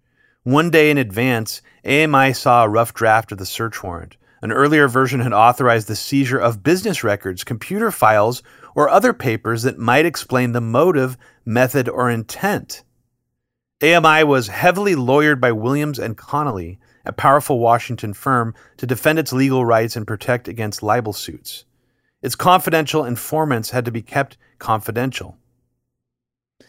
[0.44, 4.15] One day in advance, AMI saw a rough draft of the search warrant.
[4.44, 8.44] An earlier version had authorized the seizure of business records, computer files,
[8.76, 12.84] or other papers that might explain the motive, method, or intent.
[13.82, 19.32] AMI was heavily lawyered by Williams and Connolly, a powerful Washington firm, to defend its
[19.32, 21.64] legal rights and protect against libel suits.
[22.22, 25.38] Its confidential informants had to be kept confidential.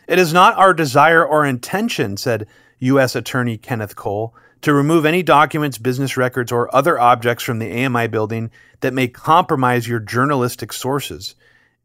[0.06, 2.46] It is not our desire or intention, said
[2.78, 3.16] U.S.
[3.16, 4.32] Attorney Kenneth Cole,
[4.64, 8.50] to remove any documents, business records, or other objects from the AMI building
[8.80, 11.34] that may compromise your journalistic sources.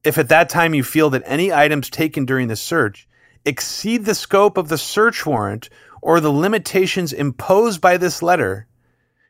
[0.05, 3.05] If at that time you feel that any items taken during the search
[3.43, 5.69] exceed the scope of the search warrant
[6.01, 8.65] or the limitations imposed by this letter,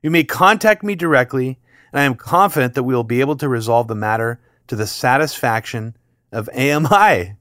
[0.04, 1.58] you may contact me directly,
[1.92, 4.86] and I am confident that we will be able to resolve the matter to the
[4.86, 5.98] satisfaction
[6.32, 7.34] of AMI.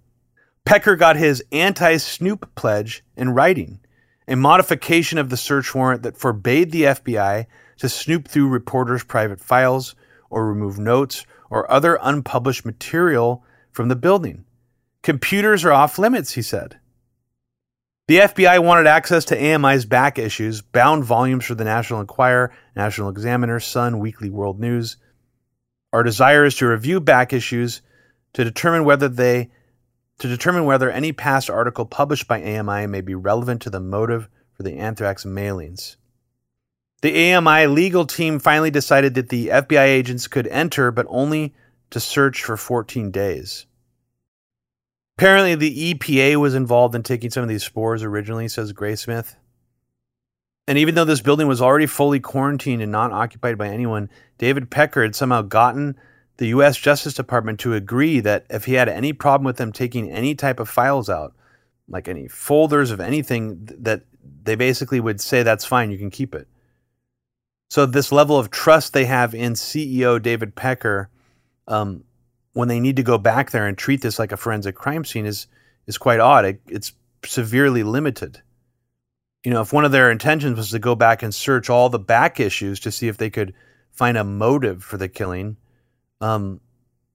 [0.64, 3.80] Pecker got his anti snoop pledge in writing
[4.28, 7.46] a modification of the search warrant that forbade the FBI
[7.78, 9.96] to snoop through reporters' private files
[10.30, 13.42] or remove notes or other unpublished material
[13.72, 14.44] from the building.
[15.02, 16.78] Computers are off limits, he said.
[18.06, 23.09] The FBI wanted access to AMI's back issues, bound volumes for the National Enquirer, National
[23.09, 24.96] Examiner, Sun, Weekly World News.
[25.92, 27.80] Our desire is to review back issues
[28.34, 29.50] to determine whether they
[30.19, 34.28] to determine whether any past article published by AMI may be relevant to the motive
[34.53, 35.97] for the anthrax mailings.
[37.01, 41.55] The AMI legal team finally decided that the FBI agents could enter, but only
[41.90, 43.66] to search for 14 days.
[45.16, 49.36] Apparently, the EPA was involved in taking some of these spores originally, says Graysmith.
[50.66, 54.70] And even though this building was already fully quarantined and not occupied by anyone, David
[54.70, 55.97] Pecker had somehow gotten
[56.39, 56.77] the U.S.
[56.77, 60.60] Justice Department to agree that if he had any problem with them taking any type
[60.60, 61.35] of files out,
[61.89, 64.02] like any folders of anything, that
[64.44, 66.48] they basically would say that's fine, you can keep it.
[67.70, 71.10] So this level of trust they have in CEO David Pecker,
[71.66, 72.05] um,
[72.52, 75.27] when they need to go back there and treat this like a forensic crime scene,
[75.27, 75.48] is
[75.86, 76.44] is quite odd.
[76.44, 76.93] It, it's
[77.24, 78.43] severely limited.
[79.44, 81.98] You know, if one of their intentions was to go back and search all the
[81.98, 83.55] back issues to see if they could
[83.90, 85.56] find a motive for the killing,
[86.20, 86.61] um,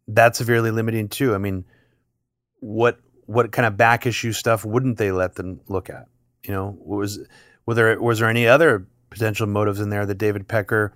[0.07, 1.33] that's severely limiting too.
[1.33, 1.65] I mean,
[2.59, 6.07] what what kind of back issue stuff wouldn't they let them look at?
[6.45, 7.19] You know, was
[7.65, 10.93] was there was there any other potential motives in there that David Pecker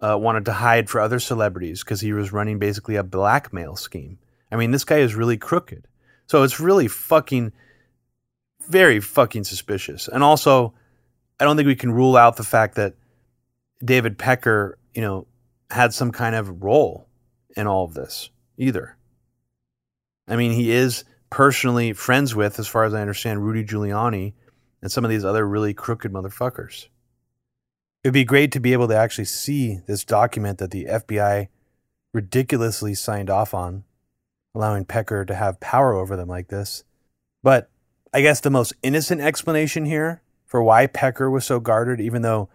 [0.00, 4.18] uh, wanted to hide for other celebrities because he was running basically a blackmail scheme?
[4.50, 5.86] I mean, this guy is really crooked.
[6.26, 7.52] So it's really fucking
[8.68, 10.08] very fucking suspicious.
[10.08, 10.74] And also,
[11.38, 12.94] I don't think we can rule out the fact that
[13.84, 15.26] David Pecker, you know,
[15.70, 17.05] had some kind of role
[17.56, 18.96] in all of this either.
[20.28, 24.34] I mean, he is personally friends with, as far as I understand, Rudy Giuliani
[24.82, 26.88] and some of these other really crooked motherfuckers.
[28.04, 31.48] It'd be great to be able to actually see this document that the FBI
[32.12, 33.84] ridiculously signed off on,
[34.54, 36.84] allowing Pecker to have power over them like this.
[37.42, 37.68] But
[38.12, 42.48] I guess the most innocent explanation here for why Pecker was so guarded, even though,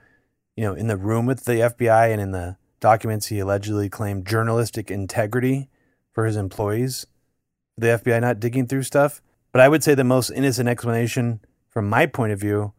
[0.55, 4.27] you know, in the room with the FBI and in the documents he allegedly claimed
[4.27, 5.69] journalistic integrity
[6.11, 7.05] for his employees.
[7.77, 9.21] The FBI not digging through stuff.
[9.51, 12.73] But I would say the most innocent explanation, from my point of view,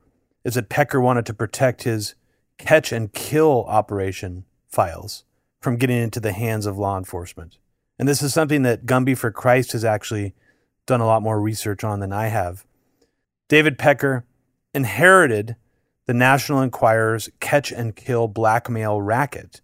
[0.45, 2.15] is that Pecker wanted to protect his
[2.59, 5.25] catch and kill operation files
[5.61, 7.59] from getting into the hands of law enforcement.
[7.99, 10.35] And this is something that Gumby for Christ has actually
[10.87, 12.65] done a lot more research on than I have.
[13.49, 14.25] David Pecker
[14.75, 15.57] inherited
[16.07, 19.61] the National Enquirer's catch and kill blackmail racket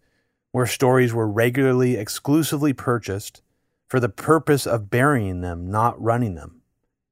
[0.53, 3.43] where stories were regularly exclusively purchased
[3.89, 6.63] for the purpose of burying them, not running them.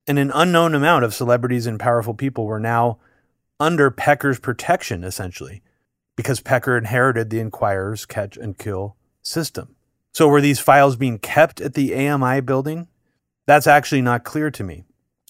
[0.06, 2.98] And an unknown amount of celebrities and powerful people were now
[3.58, 5.62] under Pecker's protection, essentially,
[6.16, 9.74] because Pecker inherited the Enquirer's catch and kill system.
[10.12, 12.88] So, were these files being kept at the AMI building?
[13.46, 14.84] That's actually not clear to me.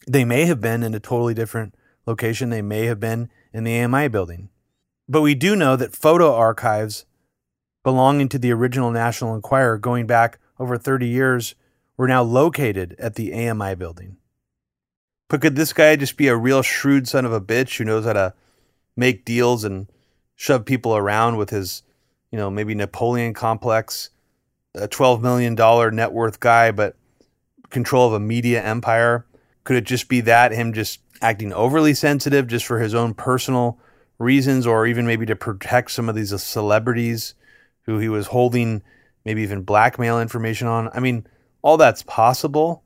[0.07, 1.75] They may have been in a totally different
[2.07, 4.49] location, they may have been in the AMI building.
[5.09, 7.05] But we do know that photo archives
[7.87, 11.55] belonging to the original National Enquirer going back over 30 years
[11.97, 14.17] were now located at the AMI building.
[15.29, 18.05] But could this guy just be a real shrewd son of a bitch who knows
[18.05, 18.35] how to
[18.97, 19.87] make deals and
[20.35, 21.85] shove people around with his,
[22.33, 24.11] you know, maybe Napoleon complex,
[24.75, 25.55] a $12 million
[25.95, 26.97] net worth guy, but
[27.71, 29.27] control of a media empire?
[29.63, 33.79] Could it just be that, him just acting overly sensitive just for his own personal
[34.19, 37.35] reasons, or even maybe to protect some of these celebrities
[37.87, 38.83] who he was holding
[39.25, 40.89] maybe even blackmail information on.
[40.93, 41.27] I mean,
[41.63, 42.85] all that's possible,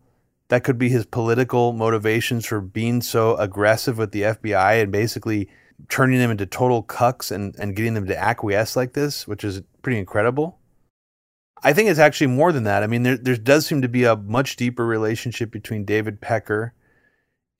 [0.48, 5.48] that could be his political motivations for being so aggressive with the FBI and basically
[5.88, 9.62] turning them into total cucks and, and getting them to acquiesce like this, which is
[9.82, 10.58] pretty incredible.
[11.62, 12.82] I think it's actually more than that.
[12.82, 16.72] I mean, there, there does seem to be a much deeper relationship between David Pecker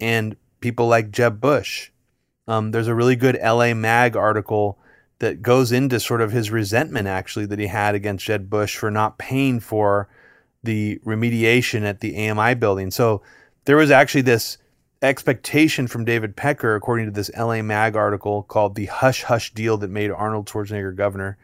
[0.01, 1.91] and people like Jeb Bush.
[2.49, 4.80] Um, there's a really good LA Mag article
[5.21, 8.91] that goes into sort of his resentment, actually, that he had against Jeb Bush for
[8.91, 10.09] not paying for
[10.63, 12.91] the remediation at the AMI building.
[12.91, 13.23] So
[13.65, 14.59] there was actually this
[15.03, 19.77] expectation from David Pecker, according to this LA Mag article called The Hush Hush Deal
[19.79, 21.39] That Made Arnold Schwarzenegger Governor.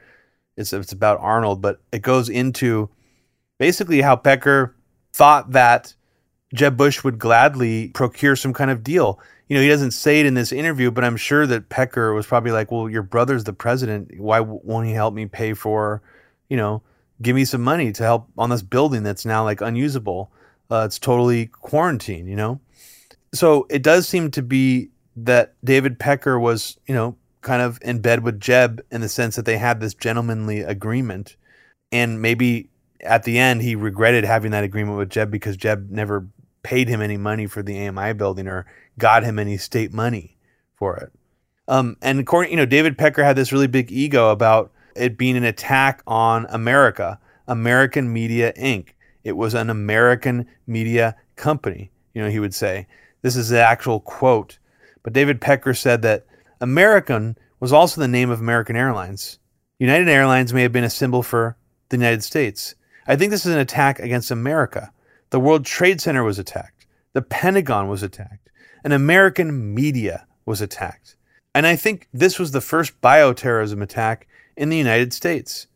[0.57, 2.91] It's, it's about Arnold, but it goes into
[3.59, 4.75] basically how Pecker
[5.13, 5.95] thought that
[6.55, 9.21] Jeb Bush would gladly procure some kind of deal.
[9.49, 12.27] You know, he doesn't say it in this interview, but I'm sure that Pecker was
[12.27, 14.19] probably like, "Well, your brother's the president.
[14.19, 16.03] Why won't he help me pay for,
[16.49, 16.83] you know,
[17.23, 20.33] give me some money to help on this building that's now like unusable?
[20.71, 22.61] Uh, it's totally quarantined, you know."
[23.33, 28.01] So it does seem to be that David Pecker was, you know, kind of in
[28.01, 31.37] bed with Jeb in the sense that they had this gentlemanly agreement,
[31.93, 32.69] and maybe
[33.01, 36.27] at the end he regretted having that agreement with Jeb because Jeb never
[36.67, 38.67] paid him any money for the AMI building or
[38.99, 40.37] got him any state money
[40.75, 41.13] for it.
[41.69, 45.37] Um, and according, you know, David Pecker had this really big ego about it being
[45.37, 48.89] an attack on America, American Media Inc.
[49.23, 51.93] It was an American media company.
[52.15, 52.89] You know, he would say
[53.23, 54.59] this is the actual quote.
[55.05, 56.27] But David Pecker said that
[56.61, 59.39] American was also the name of American Airlines.
[59.79, 61.57] United Airlines may have been a symbol for
[61.91, 62.75] the United States.
[63.07, 64.93] I think this is an attack against America.
[65.31, 66.87] The World Trade Center was attacked.
[67.13, 68.51] The Pentagon was attacked.
[68.85, 71.17] And American media was attacked.
[71.55, 75.67] And I think this was the first bioterrorism attack in the United States.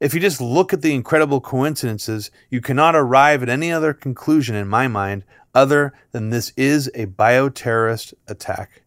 [0.00, 4.54] If you just look at the incredible coincidences, you cannot arrive at any other conclusion
[4.54, 5.24] in my mind
[5.54, 8.82] other than this is a bioterrorist attack.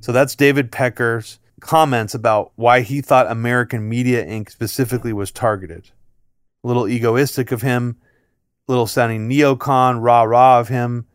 [0.00, 4.50] So that's David Pecker's comments about why he thought American Media Inc.
[4.50, 5.90] specifically was targeted.
[6.64, 7.96] A little egoistic of him,
[8.68, 11.06] little sounding neocon, rah rah of him.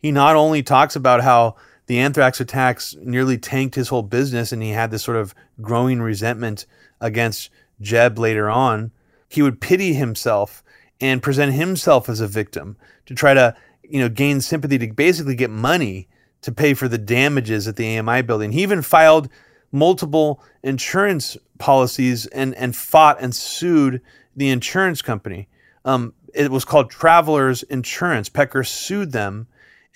[0.00, 1.56] He not only talks about how
[1.86, 6.00] the anthrax attacks nearly tanked his whole business and he had this sort of growing
[6.00, 6.66] resentment
[7.00, 7.50] against
[7.80, 8.90] Jeb later on,
[9.28, 10.62] he would pity himself
[11.00, 12.76] and present himself as a victim
[13.06, 16.08] to try to, you know, gain sympathy to basically get money
[16.40, 18.52] to pay for the damages at the AMI building.
[18.52, 19.28] He even filed
[19.72, 24.00] multiple insurance policies and, and fought and sued
[24.36, 25.48] the insurance company.
[25.84, 28.28] Um, it was called Travelers Insurance.
[28.28, 29.46] Pecker sued them.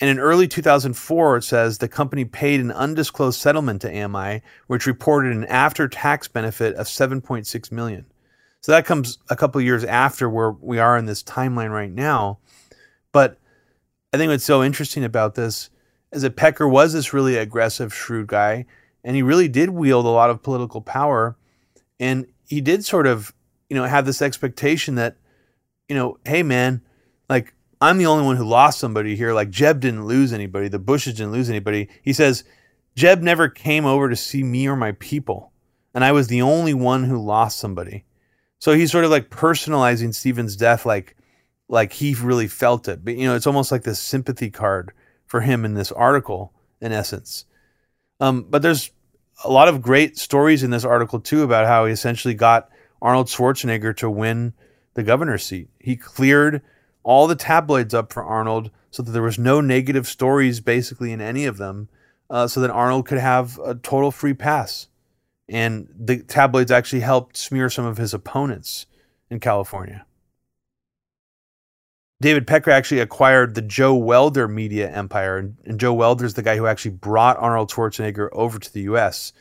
[0.00, 4.86] And in early 2004, it says the company paid an undisclosed settlement to AMI, which
[4.86, 8.06] reported an after-tax benefit of 7.6 million.
[8.60, 12.38] So that comes a couple years after where we are in this timeline right now.
[13.10, 13.38] But
[14.12, 15.70] I think what's so interesting about this
[16.12, 18.66] is that Pecker was this really aggressive, shrewd guy,
[19.04, 21.36] and he really did wield a lot of political power,
[21.98, 23.34] and he did sort of,
[23.68, 25.16] you know, have this expectation that
[25.88, 26.82] you know, hey man,
[27.28, 29.32] like I'm the only one who lost somebody here.
[29.32, 30.68] Like Jeb didn't lose anybody.
[30.68, 31.88] The Bushes didn't lose anybody.
[32.02, 32.44] He says
[32.94, 35.52] Jeb never came over to see me or my people,
[35.94, 38.04] and I was the only one who lost somebody.
[38.58, 41.16] So he's sort of like personalizing Stephen's death, like
[41.68, 43.04] like he really felt it.
[43.04, 44.92] But you know, it's almost like this sympathy card
[45.26, 47.44] for him in this article, in essence.
[48.20, 48.90] Um, but there's
[49.44, 52.68] a lot of great stories in this article too about how he essentially got
[53.00, 54.54] Arnold Schwarzenegger to win
[54.98, 55.68] the governor's seat.
[55.78, 56.60] He cleared
[57.04, 61.20] all the tabloids up for Arnold so that there was no negative stories basically in
[61.20, 61.88] any of them,
[62.28, 64.88] uh, so that Arnold could have a total free pass.
[65.48, 68.86] And the tabloids actually helped smear some of his opponents
[69.30, 70.04] in California.
[72.20, 76.42] David Pecker actually acquired the Joe Weider media empire, and, and Joe Weider is the
[76.42, 79.32] guy who actually brought Arnold Schwarzenegger over to the U.S.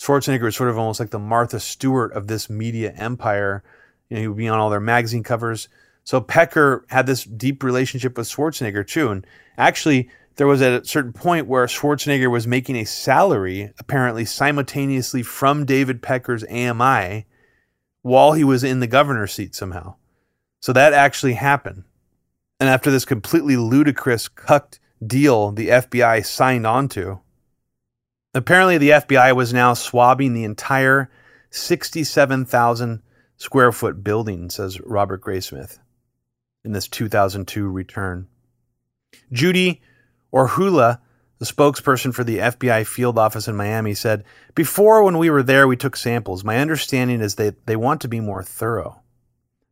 [0.00, 3.64] Schwarzenegger is sort of almost like the Martha Stewart of this media empire
[4.10, 5.68] you know, he would be on all their magazine covers.
[6.04, 9.10] So Pecker had this deep relationship with Schwarzenegger too.
[9.10, 9.26] And
[9.56, 15.64] actually, there was a certain point where Schwarzenegger was making a salary, apparently simultaneously from
[15.64, 17.26] David Pecker's AMI
[18.02, 19.94] while he was in the governor's seat somehow.
[20.60, 21.84] So that actually happened.
[22.58, 27.18] And after this completely ludicrous cucked deal the FBI signed onto,
[28.34, 31.10] apparently the FBI was now swabbing the entire
[31.50, 33.02] 67,000
[33.40, 35.78] square foot building, says Robert Graysmith
[36.62, 38.28] in this 2002 return.
[39.32, 39.80] Judy
[40.32, 41.00] Orihuela,
[41.38, 45.66] the spokesperson for the FBI field office in Miami, said, Before, when we were there,
[45.66, 46.44] we took samples.
[46.44, 49.00] My understanding is that they want to be more thorough.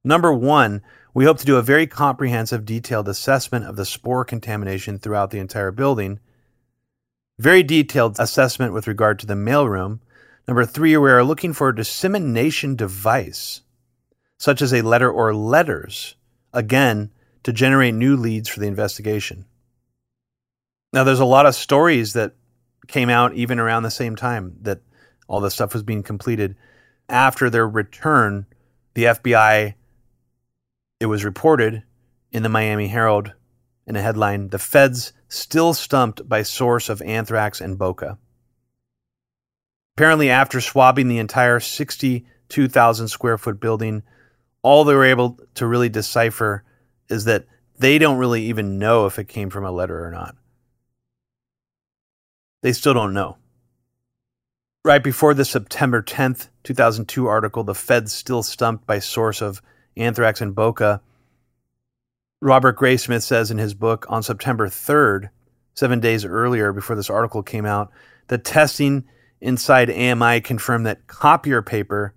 [0.02, 0.80] Number one,
[1.12, 5.40] we hope to do a very comprehensive, detailed assessment of the spore contamination throughout the
[5.40, 6.20] entire building.
[7.38, 10.00] Very detailed assessment with regard to the mailroom.
[10.48, 13.60] Number three, we are looking for a dissemination device,
[14.38, 16.16] such as a letter or letters,
[16.54, 17.10] again,
[17.42, 19.44] to generate new leads for the investigation.
[20.90, 22.34] Now, there's a lot of stories that
[22.86, 24.80] came out even around the same time that
[25.28, 26.56] all this stuff was being completed.
[27.10, 28.46] After their return,
[28.94, 29.74] the FBI,
[30.98, 31.82] it was reported
[32.32, 33.34] in the Miami Herald
[33.86, 38.16] in a headline The Feds still stumped by source of anthrax and Boca.
[39.98, 44.04] Apparently, after swabbing the entire 62,000 square foot building,
[44.62, 46.62] all they were able to really decipher
[47.08, 47.46] is that
[47.80, 50.36] they don't really even know if it came from a letter or not.
[52.62, 53.38] They still don't know.
[54.84, 59.60] Right before the September 10th, 2002 article, The Fed's Still Stumped by Source of
[59.96, 61.00] Anthrax and Boca,
[62.40, 65.30] Robert Graysmith says in his book on September 3rd,
[65.74, 67.90] seven days earlier before this article came out,
[68.28, 69.04] that testing
[69.40, 72.15] inside AMI confirmed that copier paper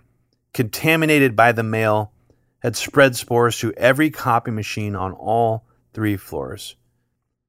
[0.53, 2.11] contaminated by the mail
[2.59, 6.75] had spread spores to every copy machine on all three floors.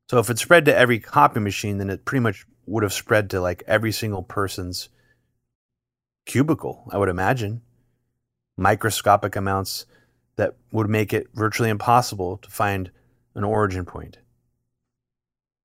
[0.09, 3.31] So if it spread to every copy machine, then it pretty much would have spread
[3.31, 4.89] to like every single person's
[6.27, 7.63] cubicle, I would imagine.
[8.57, 9.87] Microscopic amounts
[10.37, 12.91] that would make it virtually impossible to find
[13.35, 14.19] an origin point.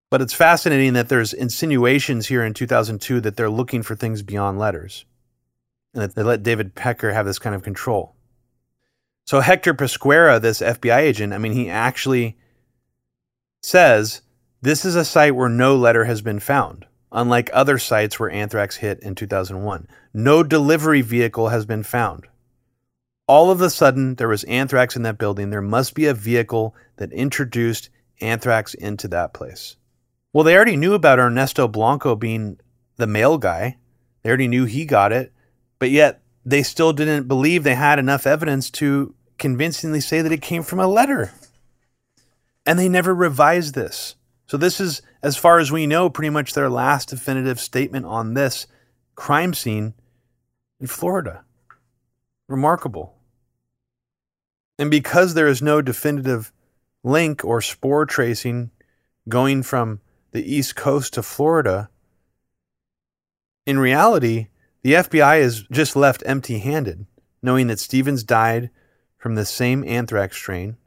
[0.10, 4.58] But it's fascinating that there's insinuations here in 2002 that they're looking for things beyond
[4.58, 5.06] letters
[5.94, 8.16] and that they let David Pecker have this kind of control.
[9.26, 12.38] So Hector Pesquera, this FBI agent, I mean, he actually
[13.62, 14.22] says
[14.62, 18.78] this is a site where no letter has been found, unlike other sites where anthrax
[18.78, 19.88] hit in 2001.
[20.14, 22.28] No delivery vehicle has been found.
[23.28, 25.50] All of a sudden, there was anthrax in that building.
[25.50, 27.90] There must be a vehicle that introduced
[28.22, 29.77] anthrax into that place.
[30.38, 32.60] Well, they already knew about Ernesto Blanco being
[32.98, 33.78] the mail guy.
[34.22, 35.34] They already knew he got it,
[35.80, 40.44] but yet they still didn't believe they had enough evidence to convincingly say that it
[40.44, 41.32] came from a letter.
[42.68, 44.14] And they never revised this.
[44.46, 48.36] So, this is, as far as we know, pretty much their last definitive statement on
[48.36, 48.68] this
[49.16, 49.96] crime scene
[50.80, 51.46] in Florida.
[52.48, 53.16] Remarkable.
[54.78, 56.54] And because there is no definitive
[57.04, 58.70] link or spore tracing
[59.28, 60.00] going from
[60.32, 61.90] the East Coast to Florida,
[63.66, 64.48] in reality,
[64.82, 67.06] the FBI is just left empty handed,
[67.42, 68.70] knowing that Stevens died
[69.18, 70.78] from the same anthrax strain.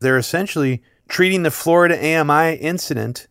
[0.00, 3.28] They're essentially treating the Florida AMI incident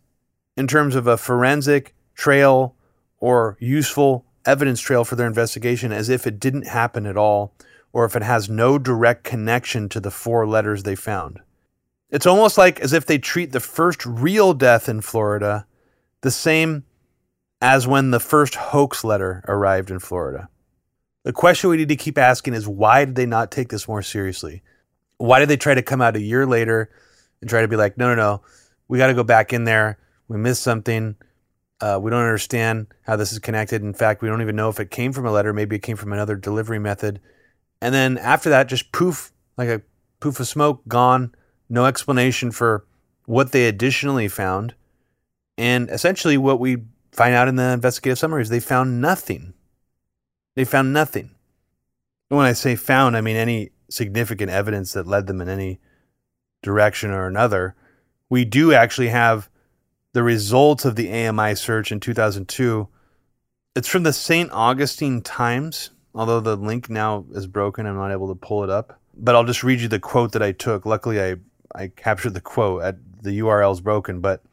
[0.56, 2.76] in terms of a forensic trail
[3.18, 7.56] or useful evidence trail for their investigation as if it didn't happen at all
[7.92, 11.40] or if it has no direct connection to the four letters they found.
[12.10, 15.66] It's almost like as if they treat the first real death in Florida
[16.22, 16.84] the same
[17.62, 20.50] as when the first hoax letter arrived in Florida.
[21.24, 24.02] The question we need to keep asking is why did they not take this more
[24.02, 24.62] seriously?
[25.18, 26.92] Why did they try to come out a year later
[27.42, 28.42] and try to be like, no, no, no,
[28.88, 29.98] we got to go back in there.
[30.28, 31.16] We missed something.
[31.82, 33.82] Uh, we don't understand how this is connected.
[33.82, 35.54] In fact, we don't even know if it came from a letter.
[35.54, 37.20] Maybe it came from another delivery method.
[37.82, 39.82] And then after that, just poof, like a
[40.20, 41.34] poof of smoke, gone.
[41.70, 42.86] No explanation for
[43.26, 44.76] what they additionally found.
[45.58, 46.78] And essentially, what we
[47.12, 49.54] find out in the investigative summary is they found nothing.
[50.56, 51.32] They found nothing.
[52.30, 55.80] And when I say found, I mean any significant evidence that led them in any
[56.62, 57.76] direction or another.
[58.30, 59.50] We do actually have
[60.14, 62.88] the results of the AMI search in 2002.
[63.76, 64.52] It's from the St.
[64.52, 69.00] Augustine Times although the link now is broken, I'm not able to pull it up.
[69.18, 70.86] But I'll just read you the quote that I took.
[70.86, 71.36] Luckily, I,
[71.76, 72.84] I captured the quote.
[72.84, 74.44] At, the URL is broken, but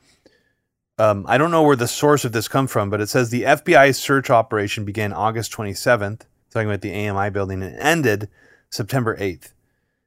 [0.98, 3.42] um, I don't know where the source of this come from, but it says the
[3.42, 8.28] FBI search operation began August 27th, talking about the AMI building, and ended
[8.70, 9.52] September 8th.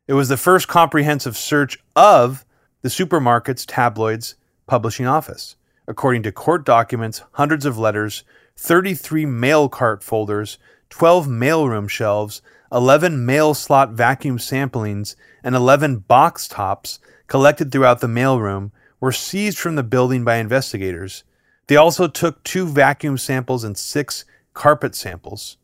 [0.08, 2.46] It was the first comprehensive search of
[2.82, 4.36] the supermarket's tabloids
[4.68, 5.56] publishing office.
[5.88, 8.24] According to court documents, hundreds of letters,
[8.58, 10.58] 33 mail cart folders,
[10.90, 18.08] 12 mailroom shelves, 11 mail slot vacuum samplings, and 11 box tops collected throughout the
[18.08, 21.24] mailroom were seized from the building by investigators.
[21.68, 25.58] They also took two vacuum samples and six carpet samples.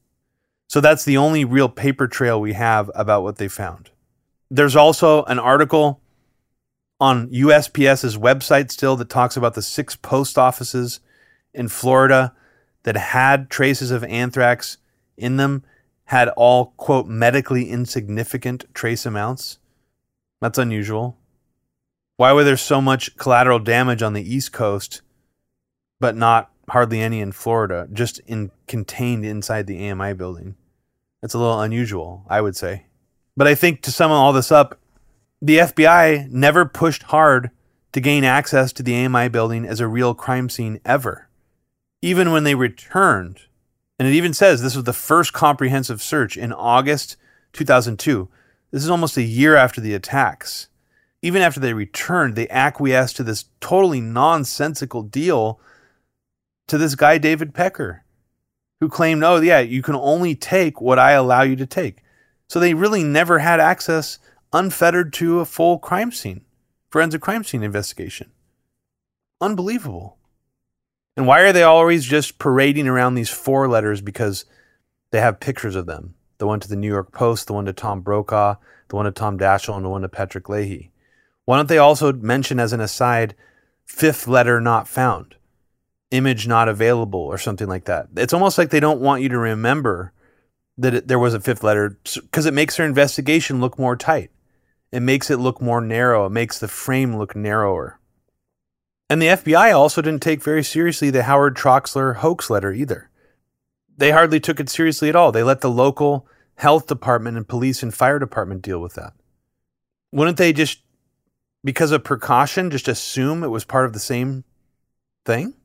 [0.68, 3.90] So that's the only real paper trail we have about what they found.
[4.49, 6.02] There's also an article
[6.99, 10.99] on USPS's website still that talks about the six post offices
[11.53, 12.34] in Florida
[12.84, 14.78] that had traces of anthrax
[15.18, 15.64] in them
[16.11, 19.59] had all, quote, medically insignificant trace amounts.
[20.41, 21.17] That's unusual.
[22.17, 25.03] Why were there so much collateral damage on the East Coast,
[26.01, 30.55] but not hardly any in Florida, just in contained inside the AMI building?
[31.21, 32.88] That's a little unusual, I would say.
[33.38, 34.81] But I think to sum all this up,
[35.41, 37.51] the FBI never pushed hard
[37.93, 41.29] to gain access to the AMI building as a real crime scene ever.
[42.01, 43.43] Even when they returned,
[44.02, 47.18] and it even says this was the first comprehensive search in August
[47.53, 48.30] 2002.
[48.72, 50.69] This is almost a year after the attacks.
[51.22, 55.60] Even after they returned, they acquiesced to this totally nonsensical deal
[56.68, 58.03] to this guy, David Pecker,
[58.80, 61.98] who claimed, oh, yeah, you can only take what I allow you to take.
[62.49, 64.18] So they really never had access
[64.52, 66.44] unfettered to a full crime scene,
[66.90, 68.32] forensic crime scene investigation.
[69.40, 70.18] Unbelievable.
[71.17, 74.45] And why are they always just parading around these four letters because
[75.11, 76.15] they have pictures of them?
[76.38, 78.55] The one to the New York Post, the one to Tom Brokaw,
[78.88, 80.91] the one to Tom Daschle, and the one to Patrick Leahy.
[81.45, 83.35] Why don't they also mention as an aside,
[83.85, 85.35] fifth letter not found,
[86.11, 88.07] image not available, or something like that?
[88.15, 90.13] It's almost like they don't want you to remember
[90.77, 94.31] that it, there was a fifth letter because it makes their investigation look more tight.
[94.91, 96.25] It makes it look more narrow.
[96.25, 97.99] It makes the frame look narrower.
[99.11, 103.09] And the FBI also didn't take very seriously the Howard Troxler hoax letter either.
[103.97, 105.33] They hardly took it seriously at all.
[105.33, 109.11] They let the local health department and police and fire department deal with that.
[110.13, 110.79] Wouldn't they just,
[111.61, 114.45] because of precaution, just assume it was part of the same
[115.25, 115.55] thing?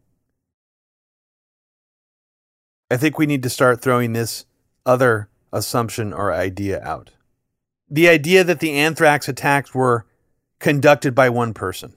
[2.90, 4.44] I think we need to start throwing this
[4.84, 7.12] other assumption or idea out.
[7.88, 10.04] The idea that the anthrax attacks were
[10.58, 11.94] conducted by one person.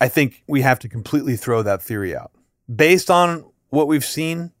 [0.00, 2.32] I think we have to completely throw that theory out.
[2.72, 4.52] Based on what we've seen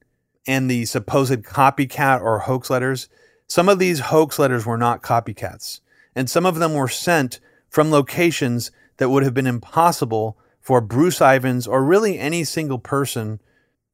[0.46, 3.08] and the supposed copycat or hoax letters,
[3.46, 5.80] some of these hoax letters were not copycats,
[6.14, 11.20] and some of them were sent from locations that would have been impossible for Bruce
[11.20, 13.40] Ivins or really any single person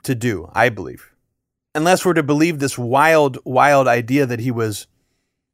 [0.02, 1.12] to do, I believe.
[1.74, 4.86] Unless we're to believe this wild, wild idea that he was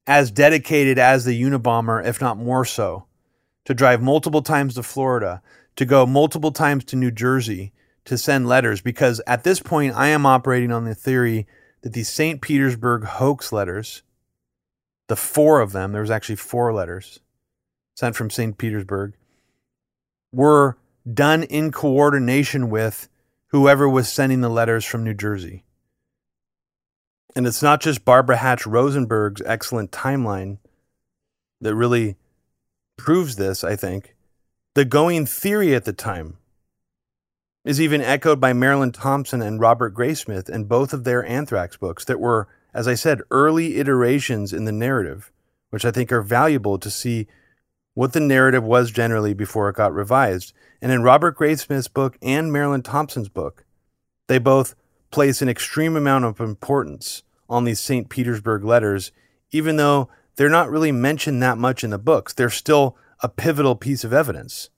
[0.07, 3.07] as dedicated as the Unabomber, if not more so,
[3.65, 5.43] to drive multiple times to Florida,
[5.81, 7.73] to go multiple times to New Jersey
[8.05, 11.47] to send letters because at this point I am operating on the theory
[11.81, 12.43] that the St.
[12.43, 14.03] Petersburg hoax letters,
[15.09, 17.21] the four of them, there was actually four letters
[17.95, 18.59] sent from St.
[18.59, 19.15] Petersburg,
[20.33, 20.77] were
[21.11, 23.09] done in coordination with
[23.47, 25.65] whoever was sending the letters from New Jersey.
[27.35, 30.59] And it's not just Barbara Hatch Rosenberg's excellent timeline
[31.63, 32.17] that really
[32.99, 34.15] proves this, I think.
[34.75, 36.37] The going theory at the time
[37.65, 42.05] is even echoed by Marilyn Thompson and Robert Graysmith in both of their anthrax books
[42.05, 45.33] that were, as I said, early iterations in the narrative,
[45.71, 47.27] which I think are valuable to see
[47.95, 50.53] what the narrative was generally before it got revised.
[50.81, 53.65] And in Robert Graysmith's book and Marilyn Thompson's book,
[54.29, 54.77] they both
[55.11, 58.09] place an extreme amount of importance on these St.
[58.09, 59.11] Petersburg letters,
[59.51, 62.33] even though they're not really mentioned that much in the books.
[62.33, 64.71] They're still a pivotal piece of evidence.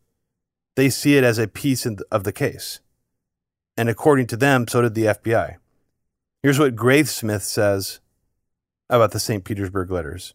[0.77, 2.81] They see it as a piece of the case.
[3.77, 5.56] And according to them, so did the FBI.
[6.43, 8.01] Here's what Graysmith says
[8.90, 9.44] about the St.
[9.44, 10.35] Petersburg letters.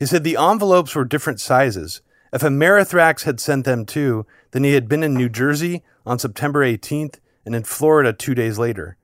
[0.00, 2.02] He said the envelopes were different sizes.
[2.32, 6.64] If Amerithrax had sent them too, then he had been in New Jersey on September
[6.64, 8.96] 18th and in Florida two days later.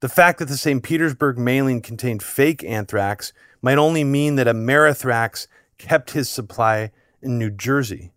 [0.00, 0.82] The fact that the St.
[0.82, 5.46] Petersburg mailing contained fake anthrax might only mean that Amerithrax
[5.78, 6.90] kept his supply
[7.22, 8.12] in New Jersey.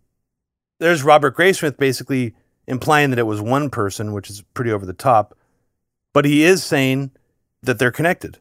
[0.78, 2.34] There's Robert Graysmith basically
[2.66, 5.36] implying that it was one person, which is pretty over the top,
[6.12, 7.12] but he is saying
[7.62, 8.38] that they're connected.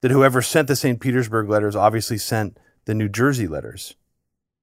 [0.00, 1.00] That whoever sent the St.
[1.00, 3.94] Petersburg letters obviously sent the New Jersey letters.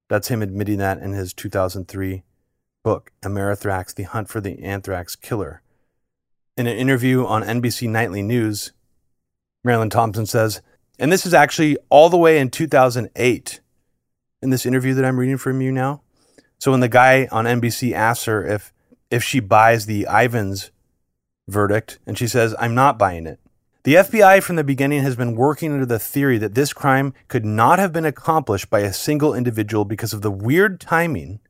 [0.08, 2.24] That's him admitting that in his 2003
[2.82, 5.62] book, Amerithrax The Hunt for the Anthrax Killer.
[6.56, 8.72] In an interview on NBC Nightly News,
[9.64, 10.60] Marilyn Thompson says,
[10.98, 13.59] and this is actually all the way in 2008
[14.42, 16.02] in this interview that I'm reading from you now.
[16.58, 18.72] So when the guy on NBC asks her if
[19.10, 20.70] if she buys the Ivins
[21.48, 23.40] verdict, and she says, I'm not buying it.
[23.82, 27.44] The FBI from the beginning has been working under the theory that this crime could
[27.44, 31.40] not have been accomplished by a single individual because of the weird timing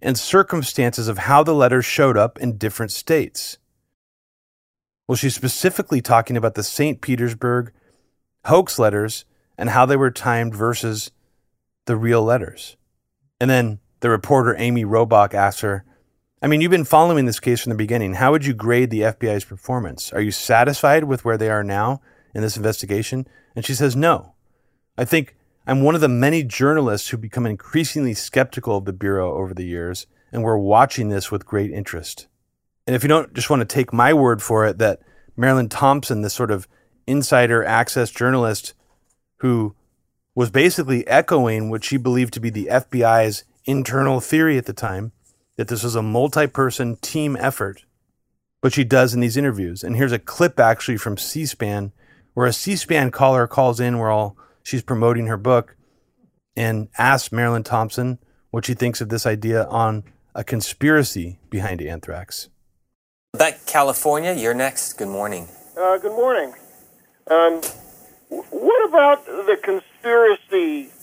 [0.00, 3.58] and circumstances of how the letters showed up in different states.
[5.06, 7.00] Well, she's specifically talking about the St.
[7.00, 7.72] Petersburg
[8.46, 9.24] hoax letters
[9.58, 11.10] and how they were timed versus
[11.86, 12.76] the real letters.
[13.40, 15.84] And then the reporter Amy Robach asks her,
[16.42, 18.14] I mean, you've been following this case from the beginning.
[18.14, 20.12] How would you grade the FBI's performance?
[20.12, 22.00] Are you satisfied with where they are now
[22.34, 23.28] in this investigation?
[23.54, 24.34] And she says, no.
[24.98, 25.36] I think
[25.66, 29.64] I'm one of the many journalists who become increasingly skeptical of the Bureau over the
[29.64, 32.26] years, and we're watching this with great interest.
[32.86, 35.00] And if you don't just want to take my word for it, that
[35.36, 36.66] Marilyn Thompson, this sort of
[37.06, 38.74] insider access journalist
[39.36, 39.76] who
[40.34, 45.12] was basically echoing what she believed to be the FBI's internal theory at the time,
[45.56, 47.84] that this was a multi person team effort,
[48.60, 49.82] but she does in these interviews.
[49.84, 51.92] And here's a clip actually from C SPAN
[52.34, 55.76] where a C SPAN caller calls in where all she's promoting her book
[56.56, 58.18] and asks Marilyn Thompson
[58.50, 60.04] what she thinks of this idea on
[60.34, 62.48] a conspiracy behind anthrax.
[63.32, 64.94] Back California, you're next.
[64.94, 65.48] Good morning.
[65.78, 66.54] Uh, good morning.
[67.30, 67.60] Um,
[68.28, 69.91] what about the conspiracy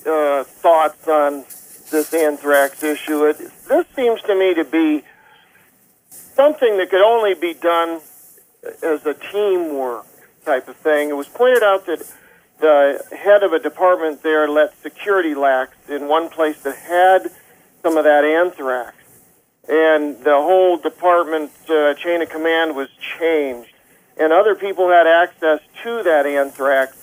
[0.05, 1.45] uh, thoughts on
[1.91, 3.25] this anthrax issue?
[3.25, 5.03] It, this seems to me to be
[6.09, 8.01] something that could only be done
[8.83, 10.05] as a teamwork
[10.45, 11.09] type of thing.
[11.09, 12.03] It was pointed out that
[12.59, 17.31] the head of a department there let security lax in one place that had
[17.81, 18.95] some of that anthrax.
[19.67, 23.71] And the whole department uh, chain of command was changed.
[24.17, 26.98] And other people had access to that anthrax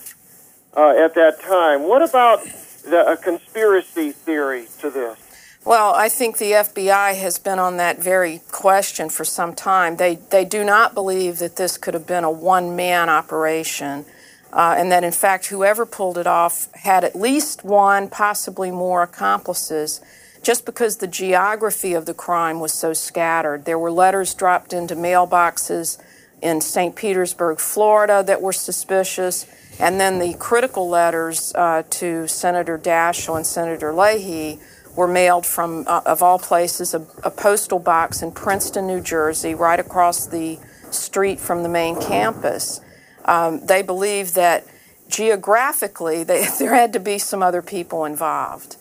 [0.77, 1.89] uh, at that time.
[1.89, 2.45] What about
[2.85, 5.19] the, a conspiracy theory to this?
[5.65, 9.97] Well, I think the FBI has been on that very question for some time.
[9.97, 14.05] They, they do not believe that this could have been a one man operation
[14.53, 19.03] uh, and that in fact whoever pulled it off had at least one, possibly more
[19.03, 20.01] accomplices,
[20.43, 23.65] just because the geography of the crime was so scattered.
[23.65, 25.99] There were letters dropped into mailboxes
[26.41, 26.95] in St.
[26.95, 29.47] Petersburg, Florida, that were suspicious,
[29.79, 34.59] and then the critical letters uh, to Senator Daschle and Senator Leahy
[34.95, 39.55] were mailed from, uh, of all places, a, a postal box in Princeton, New Jersey,
[39.55, 40.59] right across the
[40.91, 42.81] street from the main campus
[43.27, 44.65] um, they believe that
[45.09, 48.77] geographically they, there had to be some other people involved.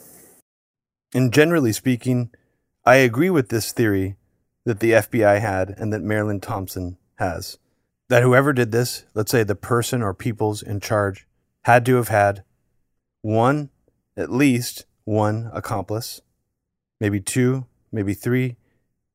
[1.14, 2.32] And generally speaking,
[2.86, 4.16] I agree with this theory
[4.66, 7.58] that the FBI had and that Marilyn Thompson has.
[8.10, 11.28] That whoever did this, let's say the person or peoples in charge,
[11.64, 12.44] had to have had
[13.22, 13.70] one,
[14.16, 16.22] at least one accomplice,
[17.00, 18.58] maybe two, maybe three,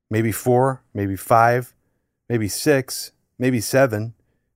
[0.09, 1.73] maybe four, maybe five,
[2.29, 4.13] maybe six, maybe seven,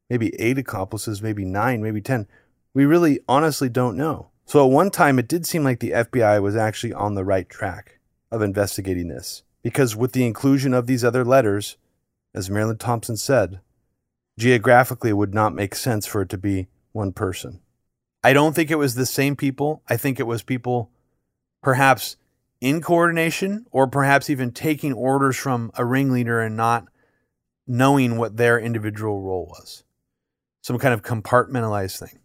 [0.09, 2.27] maybe eight accomplices, maybe nine, maybe 10.
[2.73, 4.29] We really honestly don't know.
[4.45, 7.49] So at one time, it did seem like the FBI was actually on the right
[7.49, 7.99] track
[8.31, 9.43] of investigating this.
[9.63, 11.77] Because with the inclusion of these other letters,
[12.33, 13.59] as Marilyn Thompson said,
[14.37, 17.61] geographically would not make sense for it to be one person.
[18.23, 19.83] I don't think it was the same people.
[19.87, 20.91] I think it was people
[21.61, 22.17] perhaps
[22.61, 26.85] in coordination or perhaps even taking orders from a ringleader and not
[27.67, 29.83] knowing what their individual role was
[30.65, 32.17] some kind of compartmentalized thing.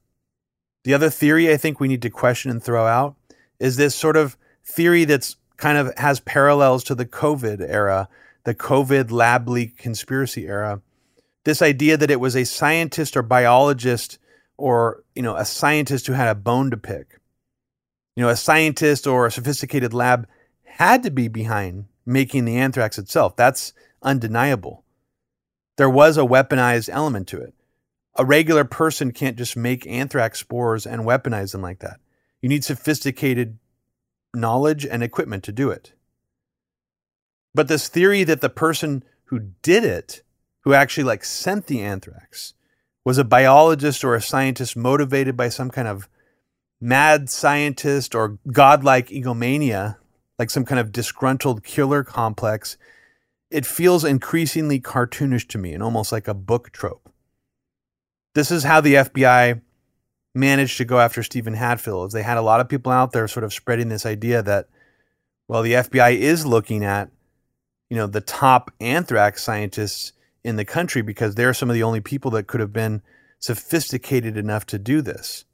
[0.85, 3.15] The other theory I think we need to question and throw out
[3.59, 8.09] is this sort of theory that's kind of has parallels to the COVID era,
[8.45, 10.81] the COVID lab leak conspiracy era.
[11.45, 14.19] This idea that it was a scientist or biologist
[14.57, 17.19] or, you know, a scientist who had a bone to pick.
[18.17, 20.29] You know, a scientist or a sophisticated lab
[20.65, 23.37] had to be behind making the anthrax itself.
[23.37, 23.73] That's
[24.03, 24.85] undeniable.
[25.77, 27.55] There was a weaponized element to it
[28.17, 32.01] a regular person can't just make anthrax spores and weaponize them like that.
[32.43, 33.59] You need sophisticated
[34.35, 35.93] knowledge and equipment to do it.
[37.55, 40.23] But this theory that the person who did it,
[40.63, 42.55] who actually like sent the anthrax,
[43.05, 46.09] was a biologist or a scientist motivated by some kind of
[46.81, 49.99] mad scientist or godlike egomania,
[50.39, 52.77] like some kind of disgruntled killer complex,
[53.51, 57.11] it feels increasingly cartoonish to me and almost like a book trope.
[58.35, 59.61] This is how the FBI
[60.35, 62.11] managed to go after Steven Hatfill.
[62.11, 64.69] They had a lot of people out there sort of spreading this idea that,
[65.49, 67.11] well, the FBI is looking at,
[67.89, 70.13] you know, the top anthrax scientists
[70.45, 73.03] in the country because they're some of the only people that could have been
[73.39, 75.45] sophisticated enough to do this.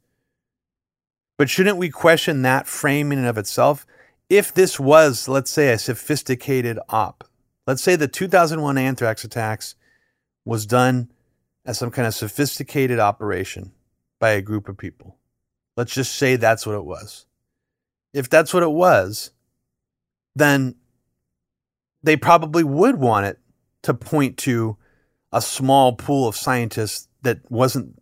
[1.37, 3.85] But shouldn't we question that frame in and of itself?
[4.29, 7.23] If this was, let's say, a sophisticated op,
[7.65, 9.75] let's say the 2001 anthrax attacks
[10.43, 11.11] was done
[11.65, 13.71] as some kind of sophisticated operation
[14.19, 15.17] by a group of people.
[15.75, 17.25] Let's just say that's what it was.
[18.13, 19.31] If that's what it was,
[20.35, 20.75] then
[22.01, 23.39] they probably would want it
[23.87, 24.77] to point to
[25.33, 28.01] a small pool of scientists that wasn't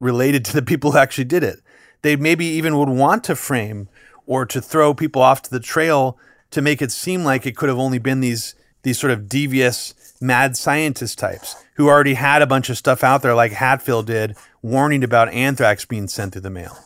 [0.00, 1.60] related to the people who actually did it.
[2.02, 3.88] They maybe even would want to frame
[4.26, 6.18] or to throw people off to the trail
[6.50, 9.94] to make it seem like it could have only been these these sort of devious
[10.20, 14.36] mad scientist types who already had a bunch of stuff out there, like Hatfill did,
[14.62, 16.76] warning about anthrax being sent through the mail.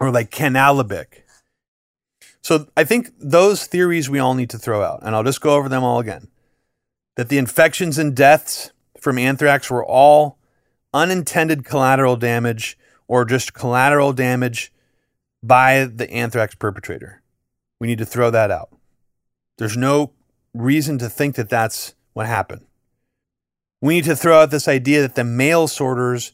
[0.00, 1.22] or like Ken Alibek.
[2.42, 5.54] So I think those theories we all need to throw out, and I'll just go
[5.54, 6.28] over them all again.
[7.16, 10.38] That the infections and deaths from anthrax were all
[10.92, 14.72] unintended collateral damage or just collateral damage
[15.42, 17.22] by the anthrax perpetrator.
[17.78, 18.70] We need to throw that out.
[19.58, 20.12] There's no
[20.54, 22.64] reason to think that that's what happened.
[23.80, 26.32] We need to throw out this idea that the mail sorters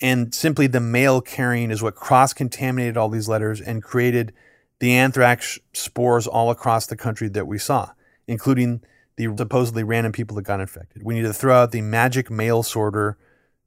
[0.00, 4.32] and simply the mail carrying is what cross contaminated all these letters and created
[4.78, 7.90] the anthrax spores all across the country that we saw,
[8.26, 8.82] including
[9.16, 11.02] the supposedly random people that got infected.
[11.02, 13.18] We need to throw out the magic mail sorter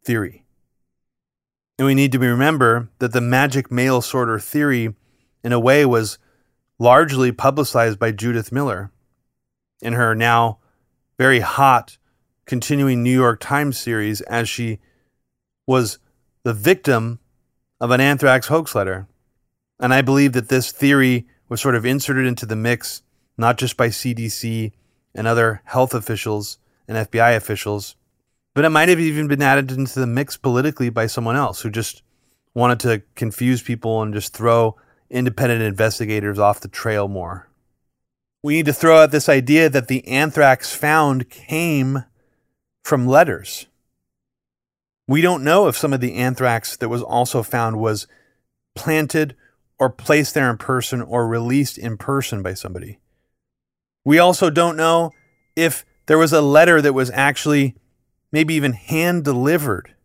[0.04, 0.46] theory.
[1.78, 4.94] And we need to remember that the magic mail sorter theory,
[5.44, 6.18] in a way, was
[6.80, 8.92] largely publicized by Judith Miller
[9.82, 10.60] in her now
[11.18, 11.98] very hot
[12.46, 14.80] continuing New York Times series as she
[15.68, 16.00] was
[16.44, 17.20] the victim
[17.82, 19.08] of an anthrax hoax letter.
[19.80, 23.04] And I believe that this theory was sort of inserted into the mix,
[23.38, 24.72] not just by CDC
[25.16, 27.96] and other health officials and FBI officials,
[28.54, 31.70] but it might have even been added into the mix politically by someone else who
[31.70, 32.04] just
[32.54, 34.76] wanted to confuse people and just throw
[35.10, 37.50] independent investigators off the trail more.
[38.44, 42.06] We need to throw out this idea that the anthrax found came
[42.84, 43.66] from letters.
[45.08, 48.08] We don't know if some of the anthrax that was also found was
[48.76, 49.36] planted
[49.80, 53.00] or placed there in person or released in person by somebody.
[54.06, 55.12] We also don't know
[55.56, 57.76] if there was a letter that was actually
[58.32, 59.96] maybe even hand delivered,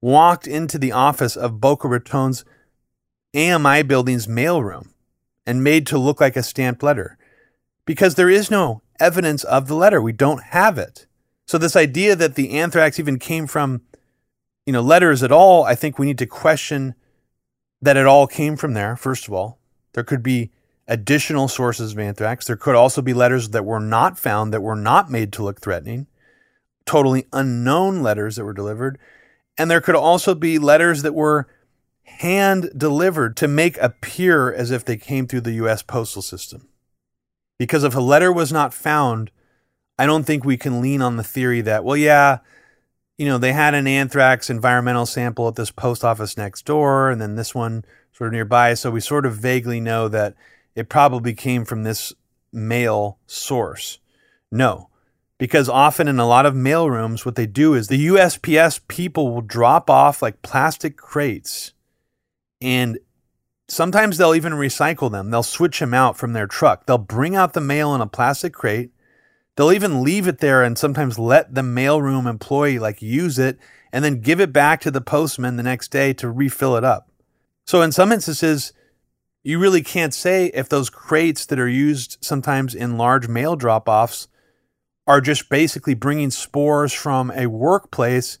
[0.00, 2.44] walked into the office of Boca Raton's
[3.36, 4.88] AMI building's mailroom
[5.46, 7.18] and made to look like a stamped letter
[7.84, 10.00] because there is no evidence of the letter.
[10.00, 11.06] We don't have it.
[11.46, 13.82] So this idea that the anthrax even came from
[14.66, 16.96] you know, letters at all, I think we need to question
[17.80, 19.58] that it all came from there, first of all.
[19.92, 20.50] There could be
[20.88, 22.46] additional sources of anthrax.
[22.46, 25.60] There could also be letters that were not found that were not made to look
[25.60, 26.06] threatening,
[26.84, 28.98] totally unknown letters that were delivered.
[29.58, 31.48] And there could also be letters that were
[32.04, 36.68] hand delivered to make appear as if they came through the US postal system.
[37.58, 39.30] Because if a letter was not found,
[39.98, 42.38] I don't think we can lean on the theory that, well, yeah,
[43.18, 47.20] you know, they had an anthrax environmental sample at this post office next door, and
[47.20, 48.74] then this one sort of nearby.
[48.74, 50.34] So we sort of vaguely know that
[50.76, 52.12] it probably came from this
[52.52, 53.98] mail source.
[54.52, 54.90] No,
[55.38, 59.34] because often in a lot of mail rooms, what they do is the USPS people
[59.34, 61.72] will drop off like plastic crates,
[62.60, 62.98] and
[63.66, 65.30] sometimes they'll even recycle them.
[65.30, 66.86] They'll switch them out from their truck.
[66.86, 68.92] They'll bring out the mail in a plastic crate
[69.56, 73.58] They'll even leave it there and sometimes let the mailroom employee like use it
[73.90, 77.10] and then give it back to the postman the next day to refill it up.
[77.66, 78.74] So in some instances,
[79.46, 83.88] you really can't say if those crates that are used sometimes in large mail drop
[83.88, 84.26] offs
[85.06, 88.40] are just basically bringing spores from a workplace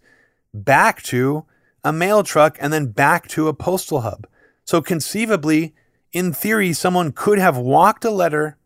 [0.52, 1.44] back to
[1.84, 4.26] a mail truck and then back to a postal hub.
[4.64, 5.76] So conceivably,
[6.10, 8.58] in theory, someone could have walked a letter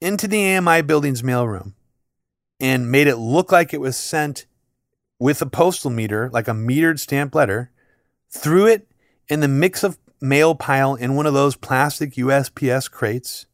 [0.00, 1.74] into the AMI building's mailroom
[2.58, 4.46] and made it look like it was sent
[5.18, 7.70] with a postal meter, like a metered stamp letter,
[8.30, 8.88] threw it
[9.28, 13.46] in the mix of mail pile in one of those plastic USPS crates.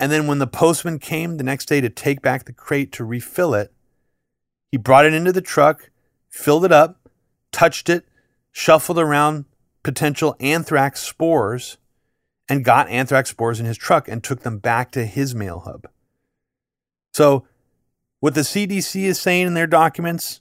[0.00, 3.04] And then when the postman came the next day to take back the crate to
[3.04, 3.72] refill it,
[4.70, 5.90] he brought it into the truck,
[6.28, 7.08] filled it up,
[7.50, 8.06] touched it,
[8.52, 9.46] shuffled around
[9.82, 11.78] potential anthrax spores,
[12.48, 15.88] and got anthrax spores in his truck and took them back to his mail hub.
[17.12, 17.46] So,
[18.20, 20.40] what the CDC is saying in their documents,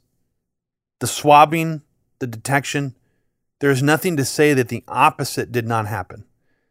[0.99, 1.81] the swabbing,
[2.19, 2.95] the detection,
[3.59, 6.25] there's nothing to say that the opposite did not happen.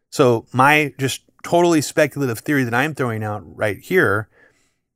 [0.09, 4.29] So, my just totally speculative theory that I'm throwing out right here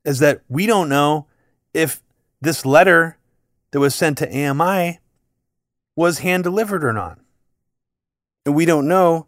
[0.03, 1.27] is that we don't know
[1.73, 2.01] if
[2.41, 3.17] this letter
[3.71, 4.99] that was sent to AMI
[5.95, 7.19] was hand delivered or not.
[8.45, 9.27] And we don't know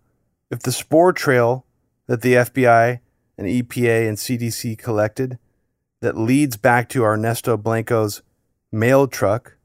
[0.50, 1.66] if the spore trail
[2.08, 3.00] that the FBI
[3.38, 5.38] and EPA and CDC collected
[6.02, 8.22] that leads back to Ernesto Blanco's
[8.72, 9.58] mail truck,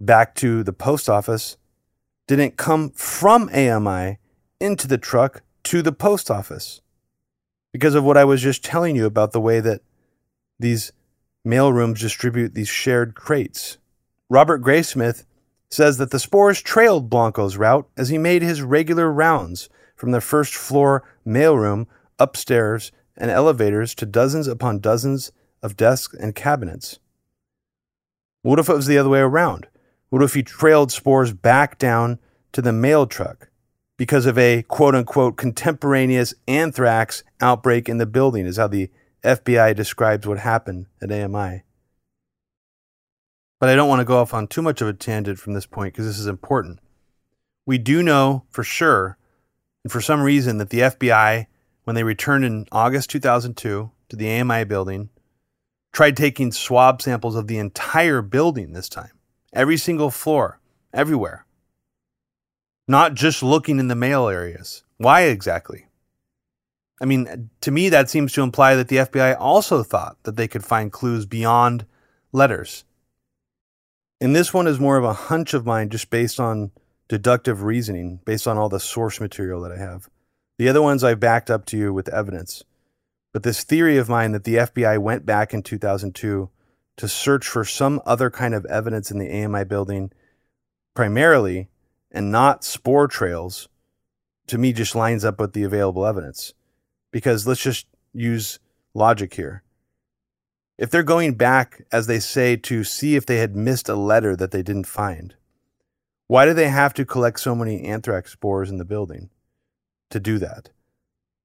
[0.00, 1.56] back to the post office,
[2.36, 4.18] didn't come from AMI
[4.60, 6.80] into the truck to the post office
[7.72, 9.80] because of what I was just telling you about the way that
[10.56, 10.92] these
[11.44, 13.78] mail rooms distribute these shared crates.
[14.28, 15.24] Robert Graysmith
[15.70, 20.20] says that the spores trailed Blanco's route as he made his regular rounds from the
[20.20, 21.86] first floor mailroom
[22.20, 25.32] upstairs and elevators to dozens upon dozens
[25.64, 27.00] of desks and cabinets.
[28.42, 29.66] What if it was the other way around?
[30.10, 32.18] What if he trailed spores back down
[32.52, 33.50] to the mail truck?
[34.00, 38.88] because of a quote unquote contemporaneous anthrax outbreak in the building, is how the
[39.22, 41.64] FBI describes what happened at AMI.
[43.60, 45.66] But I don't want to go off on too much of a tangent from this
[45.66, 46.78] point because this is important.
[47.66, 49.18] We do know for sure,
[49.84, 51.44] and for some reason, that the FBI,
[51.84, 55.10] when they returned in August 2002 to the AMI building,
[55.92, 59.12] tried taking swab samples of the entire building this time,
[59.52, 60.60] every single floor,
[60.92, 61.44] everywhere.
[62.88, 64.82] Not just looking in the mail areas.
[64.96, 65.86] Why exactly?
[67.00, 70.48] I mean, to me, that seems to imply that the FBI also thought that they
[70.48, 71.86] could find clues beyond
[72.32, 72.84] letters.
[74.20, 76.72] And this one is more of a hunch of mine just based on
[77.08, 80.10] deductive reasoning, based on all the source material that I have.
[80.58, 82.62] The other ones I've backed up to you with evidence.
[83.32, 86.50] But this theory of mine that the FBI went back in 2002
[86.96, 90.12] to search for some other kind of evidence in the AMI building,
[90.94, 91.68] primarily,
[92.10, 93.68] and not spore trails,
[94.46, 96.54] to me just lines up with the available evidence.
[97.10, 98.58] Because let's just use
[98.94, 99.62] logic here.
[100.78, 104.34] If they're going back, as they say, to see if they had missed a letter
[104.36, 105.34] that they didn't find,
[106.26, 109.30] why do they have to collect so many anthrax spores in the building
[110.10, 110.70] to do that?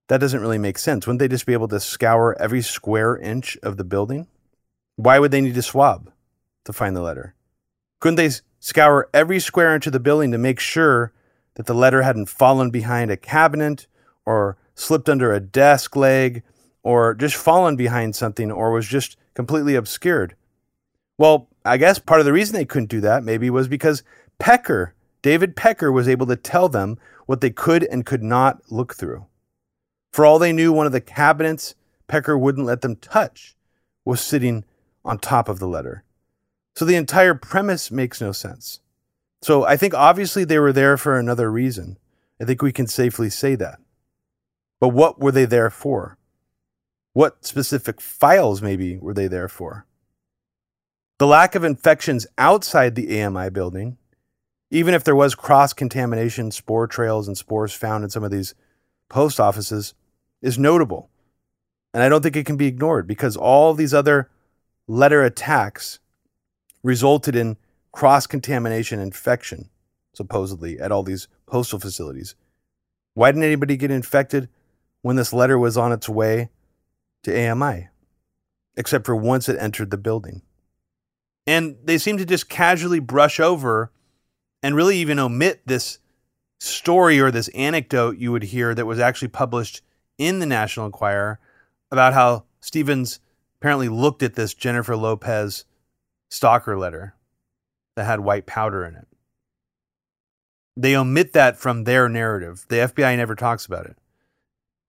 [0.08, 1.06] That doesn't really make sense.
[1.06, 4.28] Wouldn't they just be able to scour every square inch of the building?
[4.96, 6.12] Why would they need to swab
[6.64, 7.36] to find the letter?
[8.00, 11.14] Couldn't they scour every square inch of the building to make sure
[11.56, 13.88] that the letter hadn't fallen behind a cabinet
[14.26, 16.44] or slipped under a desk leg
[16.84, 20.36] or just fallen behind something or was just completely obscured?
[21.18, 24.04] Well, I guess part of the reason they couldn't do that maybe was because
[24.38, 28.96] Pecker, David Pecker, was able to tell them what they could and could not look
[28.96, 29.26] through.
[30.12, 31.76] For all they knew, one of the cabinets
[32.08, 33.56] Pecker wouldn't let them touch
[34.04, 34.64] was sitting
[35.06, 36.04] on top of the letter.
[36.76, 38.82] So the entire premise makes no sense.
[39.42, 41.98] So I think obviously they were there for another reason.
[42.42, 43.80] I think we can safely say that.
[44.82, 46.18] But what were they there for?
[47.14, 49.86] What specific files, maybe, were they there for?
[51.18, 53.98] The lack of infections outside the AMI building,
[54.70, 58.54] even if there was cross contamination, spore trails, and spores found in some of these
[59.08, 59.94] post offices,
[60.42, 61.10] is notable.
[61.94, 64.30] And I don't think it can be ignored because all these other
[64.88, 66.00] letter attacks
[66.84, 67.58] resulted in
[67.92, 69.70] cross contamination infection,
[70.14, 72.36] supposedly, at all these postal facilities.
[73.14, 74.50] Why didn't anybody get infected
[75.02, 76.50] when this letter was on its way
[77.24, 77.88] to AMI?
[78.78, 80.42] Except for once it entered the building.
[81.48, 83.92] And they seem to just casually brush over
[84.62, 86.00] and really even omit this
[86.60, 89.82] story or this anecdote you would hear that was actually published
[90.18, 91.40] in the National Enquirer
[91.92, 93.20] about how Stevens
[93.66, 95.66] apparently looked at this Jennifer Lopez
[96.30, 97.16] stalker letter
[97.96, 99.08] that had white powder in it.
[100.78, 102.68] They omit that from their narrative.
[102.70, 103.98] The FBI never talks about it.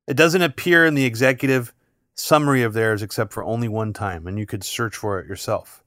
[0.07, 1.73] It doesn't appear in the executive
[2.15, 5.83] summary of theirs except for only one time, and you could search for it yourself.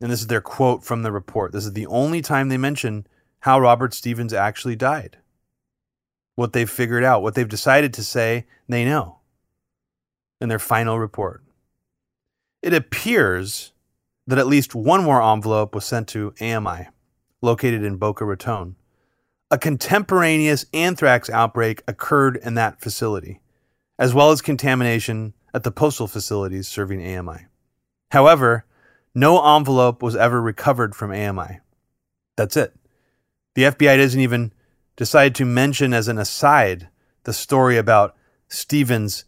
[0.00, 1.52] And this is their quote from the report.
[1.52, 3.06] This is the only time they mention
[3.42, 5.18] how Robert Stevens actually died
[6.34, 9.20] what they've figured out, what they've decided to say they know
[10.40, 11.44] in their final report.
[12.62, 13.72] It appears
[14.26, 16.88] that at least one more envelope was sent to AMI,
[17.40, 18.76] located in Boca Raton.
[19.50, 23.40] A contemporaneous anthrax outbreak occurred in that facility,
[23.98, 27.46] as well as contamination at the postal facilities serving AMI.
[28.12, 28.64] However,
[29.14, 31.60] no envelope was ever recovered from AMI.
[32.36, 32.74] That's it.
[33.54, 34.52] The FBI doesn't even
[34.96, 36.88] decide to mention as an aside
[37.24, 38.16] the story about
[38.48, 39.24] Stevens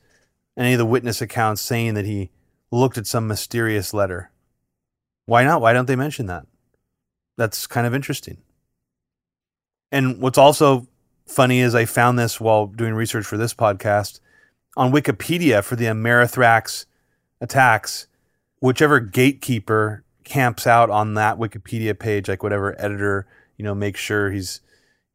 [0.56, 2.30] and any of the witness accounts saying that he
[2.74, 4.30] looked at some mysterious letter.
[5.26, 5.60] Why not?
[5.60, 6.46] Why don't they mention that?
[7.36, 8.38] That's kind of interesting.
[9.90, 10.88] And what's also
[11.26, 14.20] funny is I found this while doing research for this podcast
[14.76, 16.86] on Wikipedia for the Amerithrax
[17.40, 18.06] attacks.
[18.60, 23.26] Whichever gatekeeper camps out on that Wikipedia page, like whatever editor,
[23.56, 24.60] you know, makes sure he's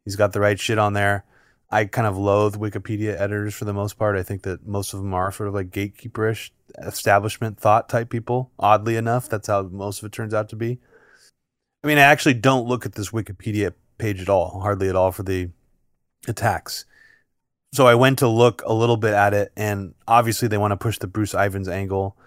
[0.10, 1.24] He's got the right shit on there.
[1.72, 4.18] I kind of loathe Wikipedia editors for the most part.
[4.18, 8.52] I think that most of them are sort of like gatekeeperish, establishment thought type people.
[8.58, 10.80] Oddly enough, that's how most of it turns out to be.
[11.84, 15.12] I mean, I actually don't look at this Wikipedia page at all, hardly at all
[15.12, 15.50] for the
[16.28, 16.86] attacks.
[17.72, 20.78] So I went to look a little bit at it, and obviously they want to
[20.78, 22.18] push the Bruce Ivins angle.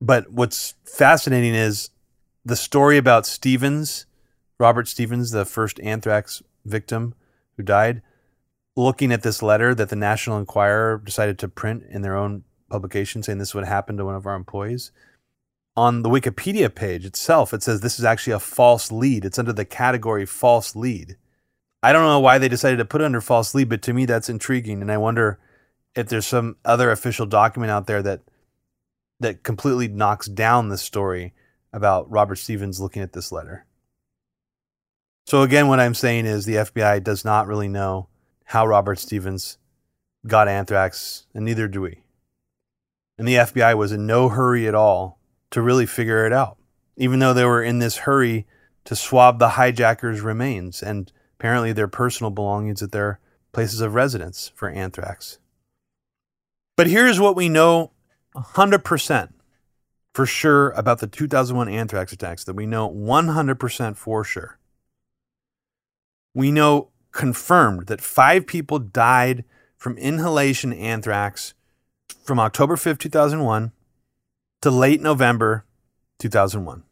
[0.00, 1.90] But what's fascinating is
[2.44, 4.06] the story about Stevens,
[4.58, 7.14] Robert Stevens, the first anthrax victim
[7.56, 8.02] who died,
[8.76, 13.22] looking at this letter that the National Enquirer decided to print in their own publication
[13.22, 14.92] saying this would happen to one of our employees.
[15.76, 19.24] On the Wikipedia page itself, it says this is actually a false lead.
[19.24, 21.16] It's under the category false lead.
[21.82, 24.04] I don't know why they decided to put it under false lead, but to me
[24.04, 25.38] that's intriguing, and I wonder
[25.94, 28.20] if there's some other official document out there that
[29.20, 31.34] that completely knocks down the story
[31.72, 33.66] about Robert Stevens looking at this letter.
[35.26, 38.08] So again, what I'm saying is the FBI does not really know
[38.50, 39.58] how Robert Stevens
[40.26, 42.02] got anthrax, and neither do we.
[43.16, 45.20] And the FBI was in no hurry at all
[45.52, 46.56] to really figure it out,
[46.96, 48.48] even though they were in this hurry
[48.86, 53.20] to swab the hijackers' remains and apparently their personal belongings at their
[53.52, 55.38] places of residence for anthrax.
[56.76, 57.92] But here's what we know
[58.34, 59.28] 100%
[60.12, 64.58] for sure about the 2001 anthrax attacks that we know 100% for sure.
[66.34, 69.44] We know confirmed that five people died
[69.76, 71.54] from inhalation anthrax
[72.22, 73.72] from October 5th, 2001
[74.62, 75.64] to late November
[76.18, 76.84] 2001.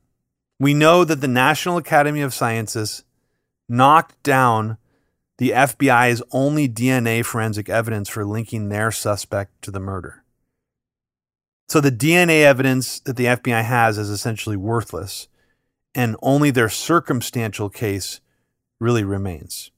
[0.59, 3.05] We know that the National Academy of Sciences
[3.69, 4.79] knocked down
[5.37, 10.25] the FBI's only DNA forensic evidence for linking their suspect to the murder.
[11.69, 15.29] So the DNA evidence that the FBI has is essentially worthless,
[15.95, 18.21] and only their circumstantial case
[18.81, 19.71] really remains.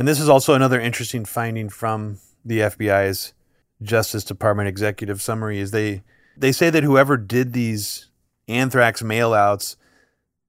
[0.00, 3.34] And this is also another interesting finding from the FBI's
[3.82, 6.02] Justice Department executive summary is they
[6.34, 8.08] they say that whoever did these
[8.48, 9.76] anthrax mailouts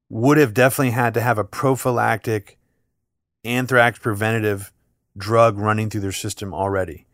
[0.07, 2.57] would have definitely had to have a prophylactic
[3.43, 4.71] anthrax preventative
[5.17, 7.05] drug running through their system already.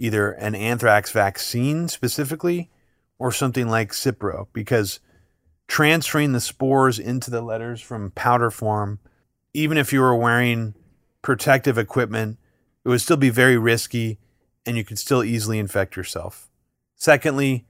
[0.00, 2.68] Either an anthrax vaccine specifically
[3.16, 4.98] or something like Cipro, because
[5.68, 8.98] transferring the spores into the letters from powder form,
[9.54, 10.74] even if you were wearing
[11.22, 12.38] protective equipment,
[12.84, 14.18] it would still be very risky
[14.66, 16.48] and you could still easily infect yourself.
[16.96, 17.64] Secondly,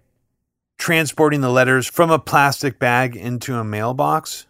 [0.79, 4.47] transporting the letters from a plastic bag into a mailbox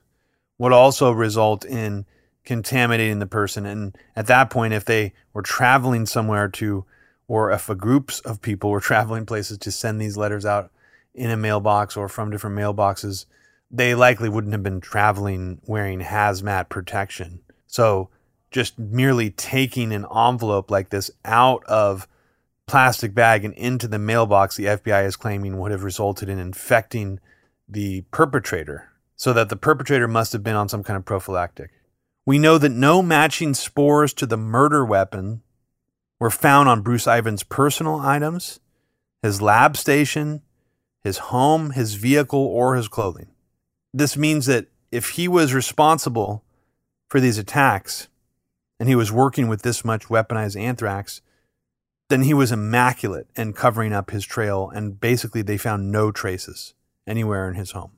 [0.59, 2.07] would also result in
[2.45, 3.67] contaminating the person.
[3.67, 6.85] And at that point, if they were traveling somewhere to,
[7.29, 10.71] or if a groups of people were traveling places to send these letters out
[11.15, 13.27] in a mailbox or from different mailboxes,
[13.71, 17.41] they likely wouldn't have been traveling wearing hazmat protection.
[17.67, 18.09] So
[18.51, 22.09] just merely taking an envelope like this out of
[22.67, 27.19] plastic bag and into the mailbox the FBI is claiming would have resulted in infecting
[27.69, 31.71] the perpetrator so that the perpetrator must have been on some kind of prophylactic.
[32.25, 35.43] We know that no matching spores to the murder weapon
[36.19, 38.61] were found on Bruce Ivins' personal items,
[39.23, 40.43] his lab station,
[41.03, 43.29] his home, his vehicle, or his clothing.
[43.93, 46.45] This means that if he was responsible
[47.09, 48.09] for these attacks
[48.81, 51.21] and he was working with this much weaponized anthrax,
[52.09, 56.75] then he was immaculate in covering up his trail, and basically they found no traces
[57.07, 57.93] anywhere in his home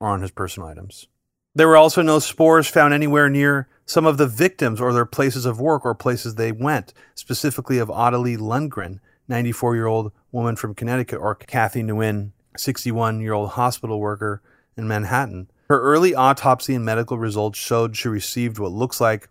[0.00, 1.06] or on his personal items.
[1.54, 5.44] There were also no spores found anywhere near some of the victims or their places
[5.44, 10.74] of work or places they went, specifically of Ottilie Lundgren, 94 year old woman from
[10.74, 14.42] Connecticut, or Kathy Nguyen, 61 year old hospital worker
[14.76, 15.50] in Manhattan.
[15.68, 19.28] Her early autopsy and medical results showed she received what looks like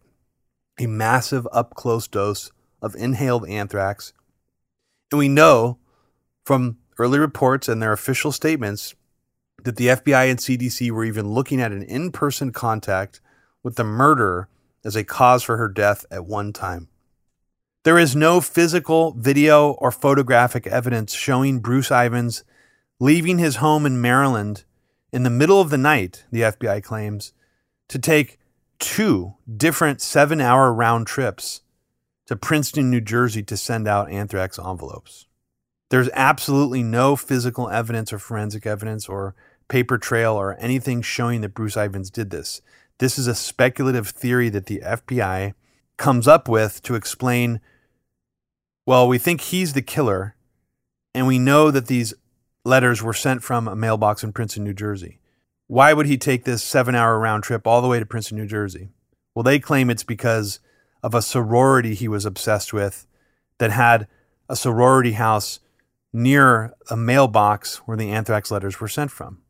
[0.79, 2.51] a massive up close dose
[2.81, 4.13] of inhaled anthrax.
[5.11, 5.79] And we know
[6.45, 8.95] from early reports and their official statements
[9.63, 13.19] that the FBI and CDC were even looking at an in person contact
[13.63, 14.47] with the murderer
[14.83, 16.87] as a cause for her death at one time.
[17.83, 22.43] There is no physical, video, or photographic evidence showing Bruce Ivins
[22.99, 24.63] leaving his home in Maryland
[25.11, 27.33] in the middle of the night, the FBI claims,
[27.87, 28.39] to take
[28.79, 31.61] two different seven hour round trips
[32.27, 35.27] to Princeton, New Jersey to send out anthrax envelopes.
[35.89, 39.35] There's absolutely no physical evidence or forensic evidence or
[39.69, 42.61] paper trail or anything showing that Bruce Ivins did this.
[42.99, 45.53] This is a speculative theory that the FBI
[45.97, 47.61] comes up with to explain
[48.85, 50.37] well, we think he's the killer,
[51.13, 52.13] and we know that these
[52.63, 55.19] letters were sent from a mailbox in Princeton, New Jersey.
[55.67, 58.47] Why would he take this seven hour round trip all the way to Princeton, New
[58.47, 58.89] Jersey?
[59.35, 60.59] Well, they claim it's because
[61.03, 63.05] of a sorority he was obsessed with
[63.59, 64.07] that had
[64.49, 65.59] a sorority house
[66.13, 69.41] near a mailbox where the anthrax letters were sent from.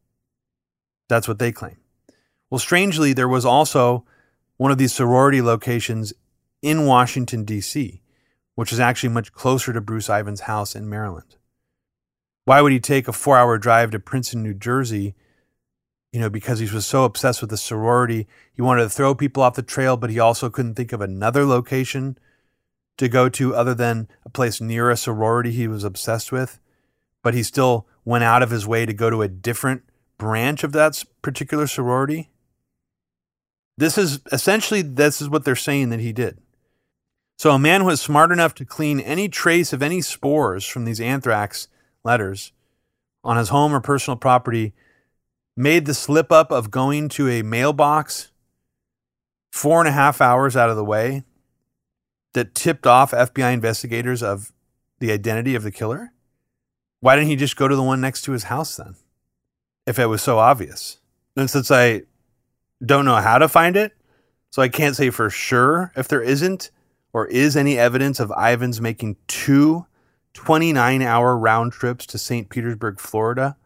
[1.07, 1.77] That's what they claim.
[2.49, 4.05] Well, strangely, there was also
[4.57, 6.13] one of these sorority locations
[6.61, 8.01] in Washington, D.C.,
[8.55, 11.37] which is actually much closer to Bruce Ivins' house in Maryland.
[12.45, 15.15] Why would he take a four hour drive to Princeton, New Jersey?
[16.11, 18.27] You know, because he was so obsessed with the sorority.
[18.53, 21.45] He wanted to throw people off the trail, but he also couldn't think of another
[21.45, 22.17] location
[22.97, 26.59] to go to other than a place near a sorority he was obsessed with.
[27.23, 29.83] But he still went out of his way to go to a different
[30.17, 32.29] branch of that particular sorority?
[33.77, 36.39] This is essentially this is what they're saying that he did.
[37.37, 40.99] So a man was smart enough to clean any trace of any spores from these
[40.99, 41.67] anthrax
[42.03, 42.51] letters
[43.23, 44.73] on his home or personal property,
[45.57, 48.31] made the slip up of going to a mailbox
[49.51, 51.23] four and a half hours out of the way
[52.33, 54.53] that tipped off FBI investigators of
[54.99, 56.13] the identity of the killer?
[56.99, 58.95] Why didn't he just go to the one next to his house then?
[59.87, 60.99] If it was so obvious.
[61.35, 62.03] And since I
[62.85, 63.93] don't know how to find it,
[64.51, 66.69] so I can't say for sure if there isn't
[67.13, 69.87] or is any evidence of Ivins making two
[70.33, 72.49] 29 hour round trips to St.
[72.49, 73.57] Petersburg, Florida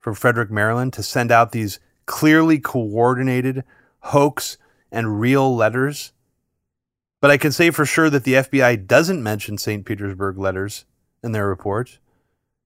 [0.00, 3.64] from Frederick, Maryland to send out these clearly coordinated
[4.00, 4.56] hoax
[4.90, 6.12] and real letters.
[7.20, 9.84] But I can say for sure that the FBI doesn't mention St.
[9.84, 10.84] Petersburg letters
[11.22, 11.98] in their report.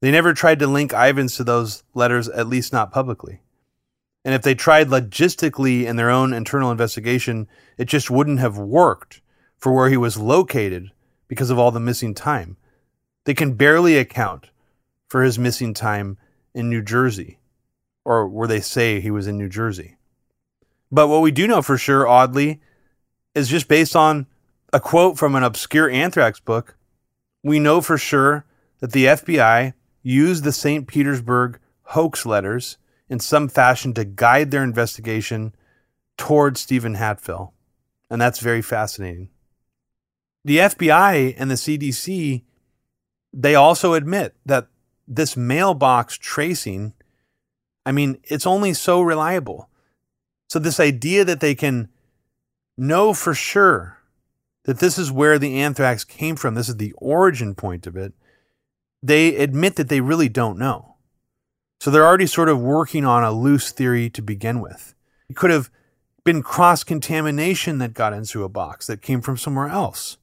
[0.01, 3.41] They never tried to link Ivins to those letters, at least not publicly.
[4.25, 9.21] And if they tried logistically in their own internal investigation, it just wouldn't have worked
[9.59, 10.91] for where he was located
[11.29, 12.57] because of all the missing time.
[13.25, 14.51] They can barely account
[15.09, 16.19] for his missing time
[16.55, 17.39] in New Jersey,
[18.05, 19.97] or where they say he was in New Jersey.
[20.91, 22.61] But what we do know for sure, oddly,
[23.35, 24.27] is just based on
[24.73, 26.77] a quote from an obscure anthrax book.
[27.43, 28.45] We know for sure
[28.81, 30.87] that the FBI used the St.
[30.87, 32.77] Petersburg hoax letters
[33.09, 35.55] in some fashion to guide their investigation
[36.17, 37.53] towards Steven Hatfill.
[38.11, 39.29] And that's very fascinating.
[40.45, 42.43] The FBI and the CDC,
[43.33, 44.69] they also admit that
[45.07, 46.95] this mailbox tracing,
[47.85, 49.69] I mean, it's only so reliable.
[50.49, 51.89] So, this idea that they can
[52.77, 53.99] know for sure
[54.65, 58.13] that this is where the anthrax came from, this is the origin point of it,
[59.03, 60.97] they admit that they really don't know.
[61.81, 64.95] So, they're already sort of working on a loose theory to begin with.
[65.29, 65.71] It could have
[66.25, 70.19] been cross contamination that got into a box that came from somewhere else.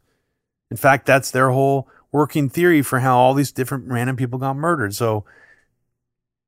[0.72, 4.56] In fact, that's their whole working theory for how all these different random people got
[4.56, 4.96] murdered.
[4.96, 5.26] So,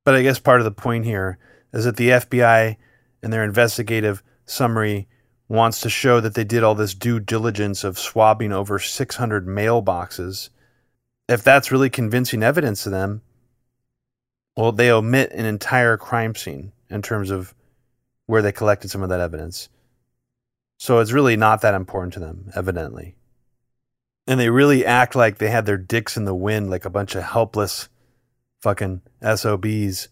[0.04, 1.38] but I guess part of the point here
[1.74, 2.78] is that the FBI
[3.22, 5.08] and their investigative summary
[5.48, 10.50] wants to show that they did all this due diligence of swabbing over 600 mailboxes.
[11.28, 13.22] If that's really convincing evidence to them,
[14.56, 17.54] well, they omit an entire crime scene in terms of
[18.26, 19.70] where they collected some of that evidence.
[20.78, 23.16] So it's really not that important to them, evidently
[24.28, 27.16] and they really act like they had their dicks in the wind like a bunch
[27.16, 27.90] of helpless
[28.62, 30.10] fucking SOBs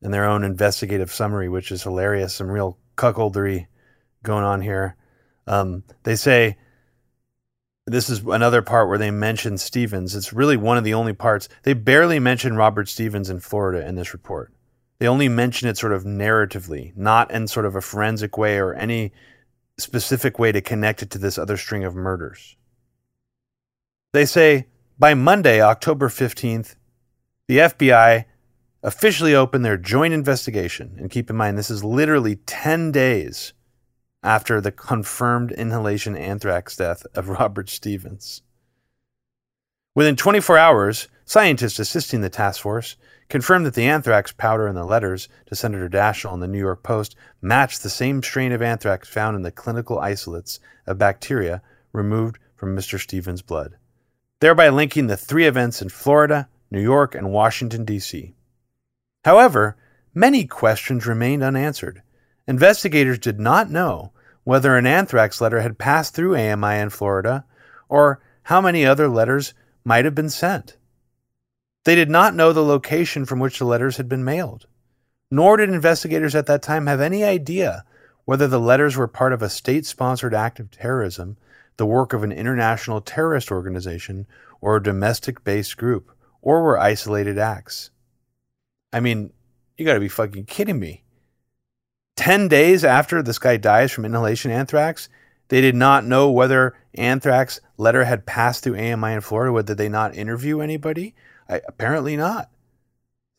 [0.00, 2.34] in their own investigative summary, which is hilarious.
[2.34, 3.66] Some real cuckoldry
[4.22, 4.96] going on here.
[5.46, 6.56] Um, they say
[7.86, 10.14] this is another part where they mention Stevens.
[10.14, 11.48] It's really one of the only parts.
[11.62, 14.52] They barely mention Robert Stevens in Florida in this report.
[14.98, 18.74] They only mention it sort of narratively, not in sort of a forensic way or
[18.74, 19.12] any
[19.78, 22.56] specific way to connect it to this other string of murders.
[24.12, 24.68] They say
[24.98, 26.76] by Monday, October 15th,
[27.46, 28.24] the FBI
[28.82, 30.96] officially opened their joint investigation.
[30.98, 33.52] And keep in mind, this is literally 10 days
[34.22, 38.40] after the confirmed inhalation anthrax death of Robert Stevens.
[39.94, 42.96] Within 24 hours, scientists assisting the task force
[43.28, 46.82] confirmed that the anthrax powder in the letters to Senator Daschle in the New York
[46.82, 51.60] Post matched the same strain of anthrax found in the clinical isolates of bacteria
[51.92, 52.98] removed from Mr.
[52.98, 53.76] Stevens' blood
[54.40, 58.34] thereby linking the three events in Florida, New York, and Washington, D.C.
[59.24, 59.76] However,
[60.14, 62.02] many questions remained unanswered.
[62.46, 64.12] Investigators did not know
[64.44, 67.44] whether an anthrax letter had passed through AMI in Florida
[67.88, 69.52] or how many other letters
[69.84, 70.76] might have been sent.
[71.84, 74.66] They did not know the location from which the letters had been mailed,
[75.30, 77.84] nor did investigators at that time have any idea
[78.24, 81.36] whether the letters were part of a state sponsored act of terrorism
[81.78, 84.26] the work of an international terrorist organization
[84.60, 86.10] or a domestic based group,
[86.42, 87.90] or were isolated acts.
[88.92, 89.32] I mean,
[89.76, 91.04] you gotta be fucking kidding me.
[92.16, 95.08] 10 days after this guy dies from inhalation anthrax,
[95.48, 99.62] they did not know whether anthrax letter had passed through AMI in Florida.
[99.62, 101.14] Did they not interview anybody?
[101.48, 102.50] I, apparently not.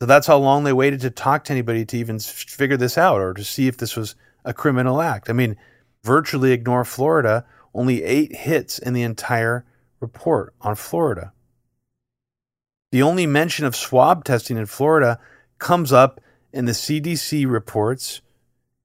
[0.00, 3.20] So that's how long they waited to talk to anybody to even figure this out
[3.20, 4.14] or to see if this was
[4.46, 5.28] a criminal act.
[5.28, 5.56] I mean,
[6.02, 7.44] virtually ignore Florida
[7.74, 9.64] only eight hits in the entire
[10.00, 11.32] report on Florida.
[12.92, 15.20] The only mention of swab testing in Florida
[15.58, 16.20] comes up
[16.52, 18.20] in the CDC reports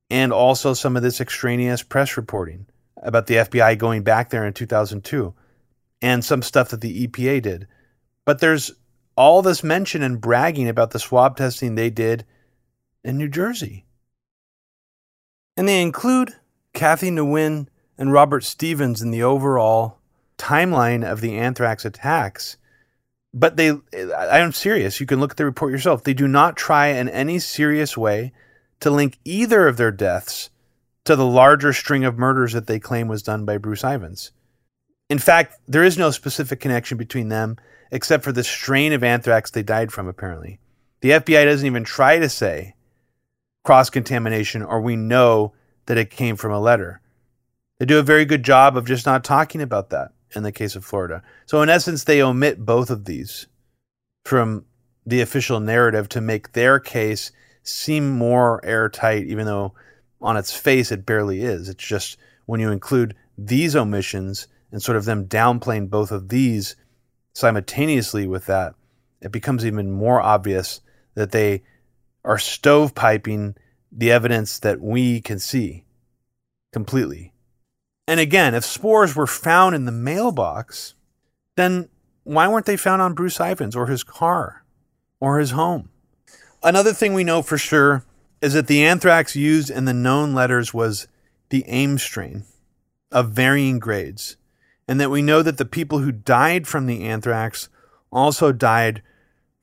[0.09, 2.67] and also some of this extraneous press reporting
[2.97, 5.33] about the FBI going back there in 2002
[6.01, 7.67] and some stuff that the EPA did.
[8.25, 8.71] But there's
[9.17, 12.25] all this mention and bragging about the swab testing they did
[13.03, 13.85] in New Jersey.
[15.57, 16.33] And they include
[16.73, 17.67] Kathy Nguyen
[17.97, 19.99] and Robert Stevens in the overall
[20.37, 22.57] timeline of the anthrax attacks.
[23.33, 24.99] But they, I am serious.
[24.99, 26.03] You can look at the report yourself.
[26.03, 28.31] They do not try in any serious way
[28.79, 30.49] to link either of their deaths
[31.05, 34.31] to the larger string of murders that they claim was done by Bruce Ivins.
[35.09, 37.57] In fact, there is no specific connection between them
[37.91, 40.59] except for the strain of anthrax they died from, apparently.
[41.01, 42.73] The FBI doesn't even try to say
[43.63, 45.53] cross contamination or we know
[45.85, 47.01] that it came from a letter.
[47.79, 50.75] They do a very good job of just not talking about that in the case
[50.75, 51.23] of Florida.
[51.45, 53.47] So, in essence, they omit both of these
[54.23, 54.65] from
[55.05, 57.31] the official narrative to make their case
[57.63, 59.73] seem more airtight, even though
[60.21, 61.69] on its face it barely is.
[61.69, 66.75] It's just when you include these omissions and sort of them downplaying both of these
[67.33, 68.75] simultaneously with that,
[69.21, 70.81] it becomes even more obvious
[71.15, 71.63] that they
[72.23, 73.55] are stovepiping
[73.91, 75.85] the evidence that we can see
[76.73, 77.33] completely.
[78.07, 80.93] And again, if spores were found in the mailbox,
[81.55, 81.89] then
[82.23, 84.63] why weren't they found on Bruce Ivins or his car
[85.19, 85.89] or his home?
[86.63, 88.03] Another thing we know for sure
[88.41, 91.07] is that the anthrax used in the known letters was
[91.49, 92.43] the Ames strain
[93.11, 94.35] of varying grades,
[94.87, 97.69] and that we know that the people who died from the anthrax
[98.11, 99.01] also died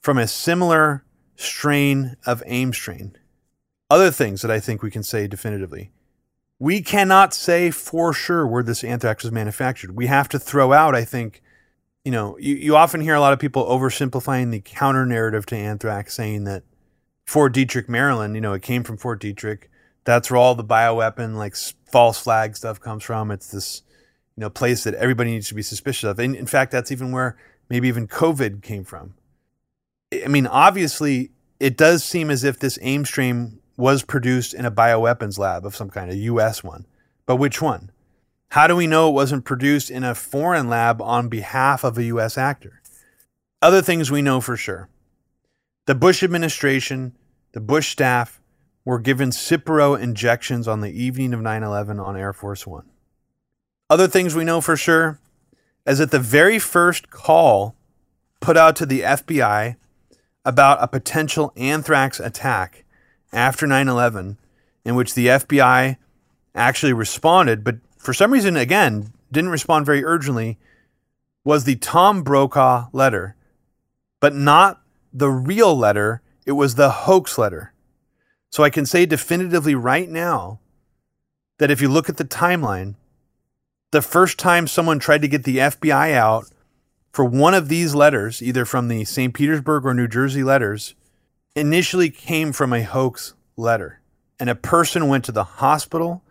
[0.00, 1.04] from a similar
[1.36, 3.16] strain of Ames strain.
[3.90, 5.90] Other things that I think we can say definitively.
[6.62, 9.96] We cannot say for sure where this anthrax was manufactured.
[9.96, 11.42] We have to throw out, I think,
[12.04, 15.56] you know, you, you often hear a lot of people oversimplifying the counter narrative to
[15.56, 16.62] anthrax, saying that
[17.26, 19.64] Fort Detrick, Maryland, you know, it came from Fort Detrick.
[20.04, 21.56] That's where all the bioweapon, like
[21.90, 23.32] false flag stuff comes from.
[23.32, 23.82] It's this,
[24.36, 26.20] you know, place that everybody needs to be suspicious of.
[26.20, 27.36] And in fact, that's even where
[27.70, 29.14] maybe even COVID came from.
[30.12, 34.70] I mean, obviously, it does seem as if this Ames strain was produced in a
[34.70, 36.62] bioweapons lab of some kind, a U.S.
[36.62, 36.86] one.
[37.26, 37.90] But which one?
[38.50, 42.04] How do we know it wasn't produced in a foreign lab on behalf of a
[42.04, 42.36] U.S.
[42.36, 42.82] actor?
[43.62, 44.88] Other things we know for sure.
[45.86, 47.16] The Bush administration,
[47.52, 48.40] the Bush staff,
[48.84, 52.90] were given Cipro injections on the evening of 9 11 on Air Force One.
[53.88, 55.18] Other things we know for sure
[55.86, 57.76] is that the very first call
[58.40, 59.76] put out to the FBI
[60.44, 62.84] about a potential anthrax attack
[63.32, 64.38] after 9 11,
[64.84, 65.96] in which the FBI
[66.54, 70.58] actually responded, but for some reason, again, didn't respond very urgently,
[71.44, 73.36] was the Tom Brokaw letter,
[74.20, 74.82] but not
[75.12, 77.72] the real letter, it was the hoax letter.
[78.50, 80.60] So I can say definitively right now
[81.58, 82.96] that if you look at the timeline,
[83.92, 86.46] the first time someone tried to get the FBI out
[87.12, 89.34] for one of these letters, either from the St.
[89.34, 90.94] Petersburg or New Jersey letters,
[91.54, 94.00] initially came from a hoax letter.
[94.38, 96.22] And a person went to the hospital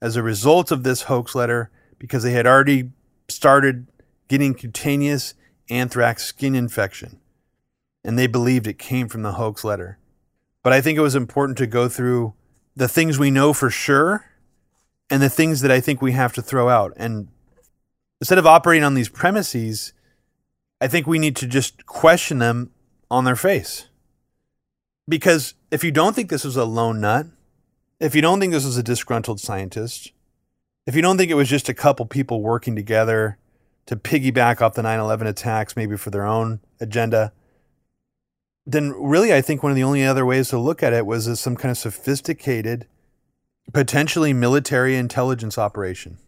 [0.00, 2.90] as a result of this hoax letter because they had already
[3.28, 3.86] started
[4.28, 5.34] getting cutaneous
[5.68, 7.20] anthrax skin infection
[8.04, 9.98] and they believed it came from the hoax letter.
[10.62, 12.34] But I think it was important to go through
[12.74, 14.24] the things we know for sure
[15.10, 16.92] and the things that I think we have to throw out.
[16.96, 17.28] And
[18.20, 19.92] instead of operating on these premises,
[20.80, 22.70] I think we need to just question them
[23.10, 23.86] on their face.
[25.10, 27.26] Because if you don't think this was a lone nut,
[27.98, 30.12] if you don't think this was a disgruntled scientist,
[30.86, 33.36] if you don't think it was just a couple people working together
[33.86, 37.32] to piggyback off the 9 11 attacks, maybe for their own agenda,
[38.64, 41.26] then really I think one of the only other ways to look at it was
[41.26, 42.86] as some kind of sophisticated,
[43.72, 46.18] potentially military intelligence operation.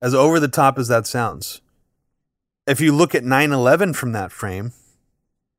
[0.00, 1.60] As over the top as that sounds.
[2.66, 4.72] If you look at 9 11 from that frame,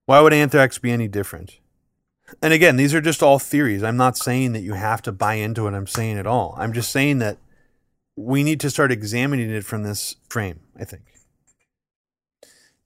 [0.07, 1.59] why would anthrax be any different?
[2.41, 3.83] And again, these are just all theories.
[3.83, 6.55] I'm not saying that you have to buy into what I'm saying at all.
[6.57, 7.37] I'm just saying that
[8.15, 11.03] we need to start examining it from this frame, I think.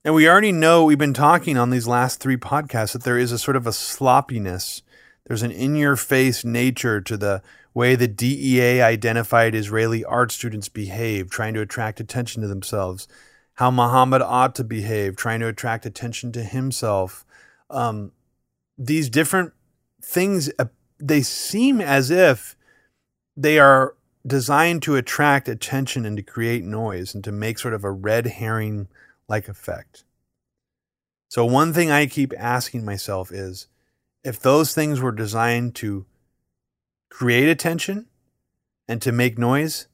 [0.04, 3.32] And we already know, we've been talking on these last three podcasts, that there is
[3.32, 4.82] a sort of a sloppiness.
[5.26, 7.42] There's an in your face nature to the
[7.74, 13.08] way the DEA identified Israeli art students behave, trying to attract attention to themselves,
[13.56, 17.26] how Muhammad Atta behave, trying to attract attention to himself.
[17.70, 18.14] Um,
[18.78, 19.54] these different
[20.02, 20.66] things, uh,
[21.00, 22.56] they seem as if
[23.36, 23.96] they are
[24.26, 28.28] designed to attract attention and to create noise and to make sort of a red
[28.28, 28.88] herring
[29.28, 30.04] like effect.
[31.30, 33.68] So, one thing I keep asking myself is
[34.24, 36.06] if those things were designed to
[37.10, 38.08] create attention
[38.88, 39.88] and to make noise,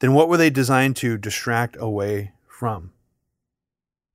[0.00, 2.92] then what were they designed to distract away from?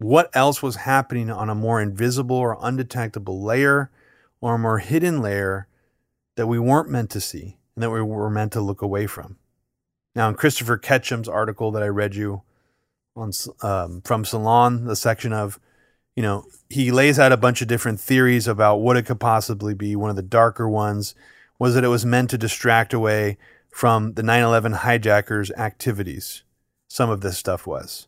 [0.01, 3.91] What else was happening on a more invisible or undetectable layer
[4.41, 5.67] or a more hidden layer
[6.35, 9.37] that we weren't meant to see and that we were meant to look away from?
[10.15, 12.41] Now, in Christopher Ketcham's article that I read you
[13.15, 15.59] on um, from Salon, the section of,
[16.15, 19.75] you know, he lays out a bunch of different theories about what it could possibly
[19.75, 19.95] be.
[19.95, 21.13] One of the darker ones
[21.59, 23.37] was that it was meant to distract away
[23.69, 26.41] from the 9 11 hijackers' activities.
[26.87, 28.07] Some of this stuff was.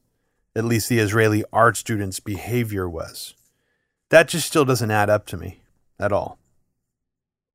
[0.56, 3.34] At least the Israeli art students' behavior was.
[4.10, 5.62] That just still doesn't add up to me
[6.00, 6.38] at all.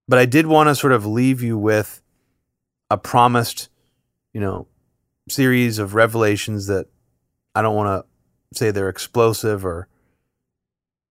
[0.09, 2.03] But I did want to sort of leave you with
[2.91, 3.69] a promised,
[4.33, 4.67] you know,
[5.29, 6.87] series of revelations that
[7.55, 9.87] I don't want to say they're explosive or,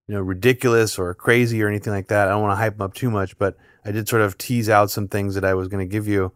[0.07, 2.27] you know, ridiculous or crazy or anything like that.
[2.27, 3.55] I don't want to hype them up too much, but
[3.85, 6.33] I did sort of tease out some things that I was going to give you.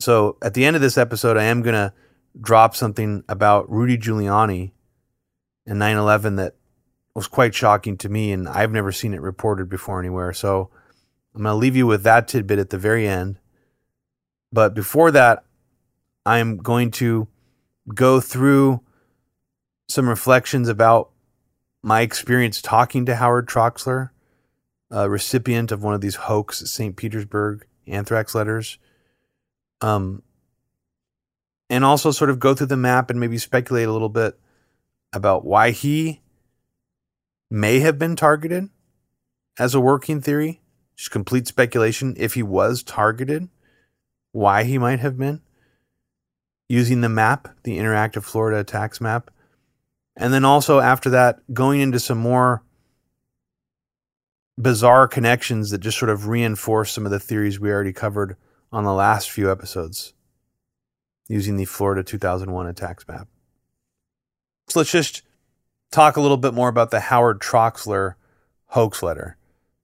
[0.00, 1.92] So at the end of this episode, I am going to
[2.38, 4.72] drop something about Rudy Giuliani
[5.66, 6.54] and 9 11 that
[7.14, 10.32] was quite shocking to me, and I've never seen it reported before anywhere.
[10.32, 10.70] So
[11.34, 13.38] I'm going to leave you with that tidbit at the very end.
[14.52, 15.44] But before that,
[16.26, 17.28] I'm going to
[17.94, 18.80] go through
[19.88, 21.10] some reflections about
[21.82, 24.10] my experience talking to Howard Troxler,
[24.90, 26.96] a recipient of one of these hoax St.
[26.96, 28.78] Petersburg anthrax letters.
[29.80, 30.22] Um,
[31.70, 34.38] and also sort of go through the map and maybe speculate a little bit
[35.12, 36.20] about why he
[37.48, 38.68] may have been targeted
[39.58, 40.60] as a working theory.
[40.96, 42.14] Just complete speculation.
[42.18, 43.48] If he was targeted,
[44.32, 45.40] why he might have been
[46.68, 49.30] using the map, the interactive Florida attacks map.
[50.16, 52.64] And then also after that, going into some more
[54.60, 58.36] bizarre connections that just sort of reinforce some of the theories we already covered
[58.72, 60.12] on the last few episodes
[61.30, 63.28] using the Florida 2001 attacks map.
[64.68, 65.22] So let's just
[65.92, 68.14] talk a little bit more about the Howard Troxler
[68.66, 69.36] hoax letter.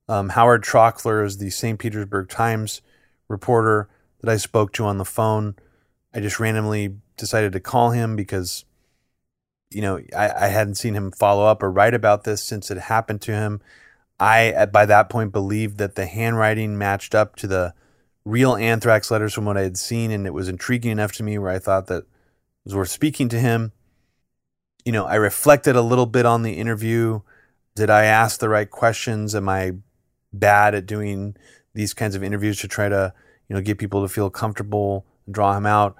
[0.08, 1.78] Um, Howard Troxler is the St.
[1.78, 2.82] Petersburg Times
[3.28, 3.88] reporter
[4.20, 5.54] that I spoke to on the phone.
[6.12, 8.64] I just randomly decided to call him because,
[9.70, 12.78] you know, I, I hadn't seen him follow up or write about this since it
[12.78, 13.60] happened to him.
[14.18, 17.74] I, by that point, believed that the handwriting matched up to the
[18.26, 21.38] real anthrax letters from what I had seen, and it was intriguing enough to me
[21.38, 22.06] where I thought that it
[22.64, 23.72] was worth speaking to him.
[24.84, 27.20] You know, I reflected a little bit on the interview.
[27.76, 29.34] Did I ask the right questions?
[29.34, 29.74] Am I
[30.32, 31.36] bad at doing
[31.74, 33.12] these kinds of interviews to try to,
[33.48, 35.94] you know, get people to feel comfortable, draw him out.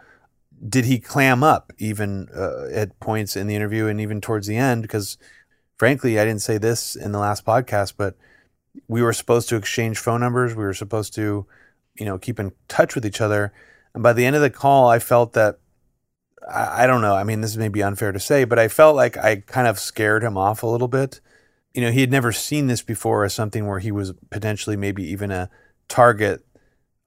[0.69, 4.57] Did he clam up even uh, at points in the interview and even towards the
[4.57, 4.83] end?
[4.83, 5.19] Because
[5.79, 8.17] frankly, I didn't say this in the last podcast, but
[8.89, 10.55] we were supposed to exchange phone numbers.
[10.55, 11.47] We were supposed to,
[11.99, 13.53] you know, keep in touch with each other.
[13.95, 15.59] And by the end of the call, I felt that
[16.49, 17.15] I, I don't know.
[17.15, 19.79] I mean, this may be unfair to say, but I felt like I kind of
[19.79, 21.21] scared him off a little bit
[21.77, 25.05] you know, he had never seen this before as something where he was potentially maybe
[25.05, 25.51] even a
[25.89, 26.43] target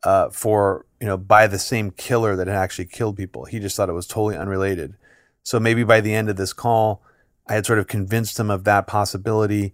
[0.03, 3.45] uh, for, you know, by the same killer that had actually killed people.
[3.45, 4.95] He just thought it was totally unrelated.
[5.41, 7.01] So maybe by the end of this call,
[7.47, 9.73] I had sort of convinced him of that possibility.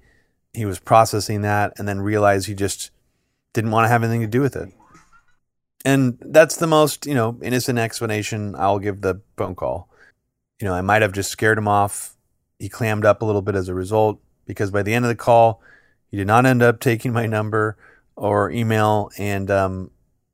[0.53, 2.91] He was processing that and then realized he just
[3.51, 4.69] didn't want to have anything to do with it.
[5.85, 9.87] And that's the most, you know, innocent explanation I'll give the phone call.
[10.59, 12.17] You know, I might have just scared him off.
[12.57, 15.15] He clammed up a little bit as a result because by the end of the
[15.15, 15.61] call,
[16.09, 17.77] he did not end up taking my number
[18.15, 19.11] or email.
[19.19, 19.91] And, um,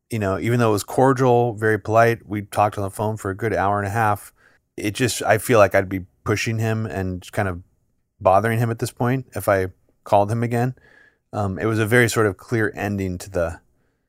[0.10, 3.30] you know, even though it was cordial, very polite, we talked on the phone for
[3.30, 4.32] a good hour and a half.
[4.78, 7.62] It just, I feel like I'd be pushing him and kind of
[8.22, 9.68] bothering him at this point if I
[10.06, 10.76] called him again.
[11.34, 13.60] Um, it was a very sort of clear ending to the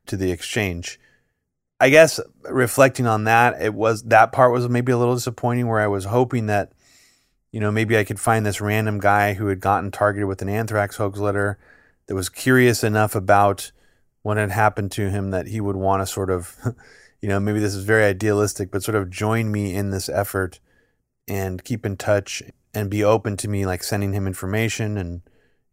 [0.07, 0.99] to the exchange.
[1.83, 5.81] I guess reflecting on that, it was that part was maybe a little disappointing where
[5.81, 6.73] I was hoping that
[7.53, 10.49] you know, maybe I could find this random guy who had gotten targeted with an
[10.49, 11.59] anthrax hoax letter
[12.07, 13.71] that was curious enough about
[14.23, 16.57] what had happened to him that he would want to sort of,
[17.21, 20.61] you know, maybe this is very idealistic, but sort of join me in this effort
[21.29, 25.21] and keep in touch and be open to me, like sending him information and,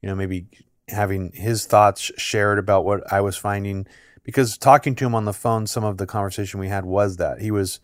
[0.01, 0.47] you know, maybe
[0.89, 3.87] having his thoughts shared about what I was finding.
[4.29, 7.41] Because talking to him on the phone, some of the conversation we had was that
[7.41, 7.79] he was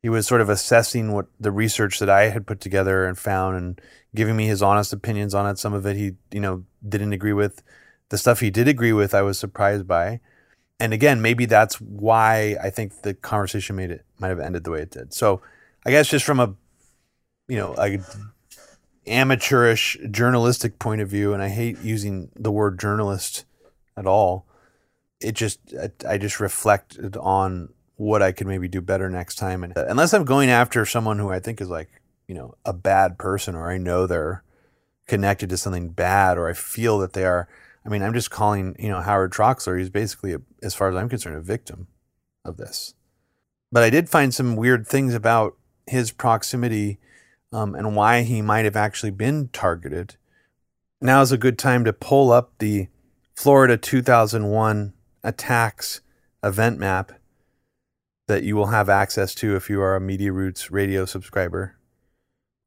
[0.00, 3.56] he was sort of assessing what the research that I had put together and found
[3.56, 3.80] and
[4.14, 5.58] giving me his honest opinions on it.
[5.58, 7.62] Some of it he, you know, didn't agree with.
[8.08, 10.20] The stuff he did agree with, I was surprised by.
[10.80, 14.70] And again, maybe that's why I think the conversation made it might have ended the
[14.70, 15.12] way it did.
[15.12, 15.42] So
[15.84, 16.54] I guess just from a,
[17.46, 17.98] you know, a
[19.06, 23.44] amateurish journalistic point of view, and I hate using the word journalist
[23.98, 24.46] at all.
[25.20, 25.60] It just,
[26.08, 29.64] I just reflected on what I could maybe do better next time.
[29.64, 31.88] And unless I'm going after someone who I think is like,
[32.28, 34.44] you know, a bad person or I know they're
[35.08, 37.48] connected to something bad or I feel that they are.
[37.84, 39.78] I mean, I'm just calling, you know, Howard Troxler.
[39.78, 41.88] He's basically, a, as far as I'm concerned, a victim
[42.44, 42.94] of this.
[43.72, 45.56] but I did find some weird things about
[45.86, 46.98] his proximity
[47.52, 50.16] um, and why he might have actually been targeted.
[51.00, 52.88] Now is a good time to pull up the
[53.34, 54.92] Florida 2001
[55.28, 56.00] attacks
[56.42, 57.12] event map
[58.28, 61.76] that you will have access to if you are a Media Roots radio subscriber.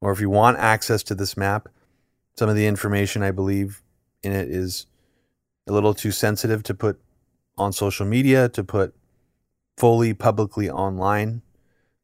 [0.00, 1.68] Or if you want access to this map,
[2.36, 3.82] some of the information I believe
[4.22, 4.86] in it is
[5.66, 7.00] a little too sensitive to put
[7.58, 8.94] on social media, to put
[9.76, 11.42] fully publicly online.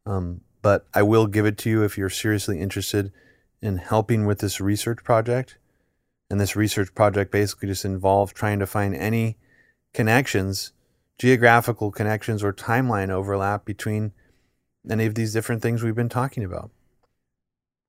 [0.06, 3.12] Um, but I will give it to you if you're seriously interested
[3.62, 5.58] in helping with this research project.
[6.30, 9.36] And this research project basically just involved trying to find any
[9.94, 10.72] connections,
[11.18, 14.12] geographical connections, or timeline overlap between
[14.88, 16.70] any of these different things we've been talking about.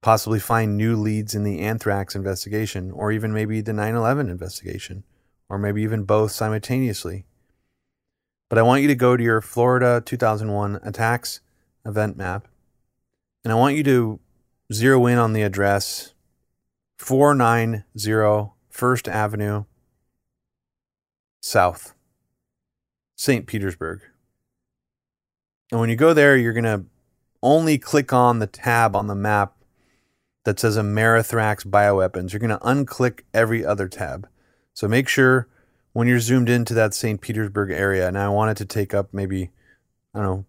[0.02, 5.04] Possibly find new leads in the anthrax investigation, or even maybe the 9 11 investigation,
[5.50, 7.26] or maybe even both simultaneously.
[8.50, 11.42] But I want you to go to your Florida 2001 attacks
[11.86, 12.48] event map,
[13.44, 14.20] and I want you to
[14.72, 16.14] zero in on the address
[16.98, 17.84] 490
[18.70, 19.66] First Avenue
[21.42, 21.94] South,
[23.16, 23.48] St.
[23.48, 24.02] Petersburg.
[25.72, 26.86] And when you go there, you're going to
[27.42, 29.56] only click on the tab on the map
[30.46, 32.34] that says Amerithrax bioweapons.
[32.34, 34.28] You're going to unclick every other tab.
[34.74, 35.48] So make sure
[35.94, 37.22] when you're zoomed into that St.
[37.22, 39.52] Petersburg area, and I want it to take up maybe,
[40.14, 40.46] I don't know,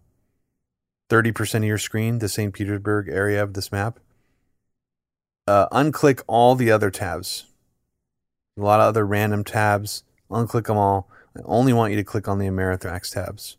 [1.10, 2.54] 30% of your screen, the St.
[2.54, 3.98] Petersburg area of this map,
[5.46, 7.46] uh, unclick all the other tabs.
[8.56, 10.04] A lot of other random tabs.
[10.30, 11.08] Unclick them all.
[11.36, 13.56] I only want you to click on the Amerithrax tabs.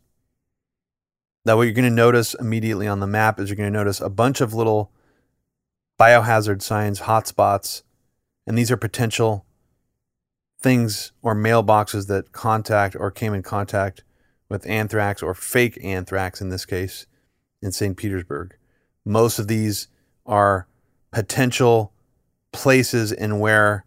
[1.44, 4.00] Now, what you're going to notice immediately on the map is you're going to notice
[4.00, 4.92] a bunch of little
[5.98, 7.82] biohazard signs, hotspots,
[8.46, 9.44] and these are potential
[10.60, 14.04] things or mailboxes that contact or came in contact
[14.48, 17.06] with anthrax or fake anthrax in this case
[17.60, 17.96] in St.
[17.96, 18.54] Petersburg.
[19.04, 19.88] Most of these
[20.26, 20.68] are
[21.10, 21.92] potential
[22.52, 23.84] places in where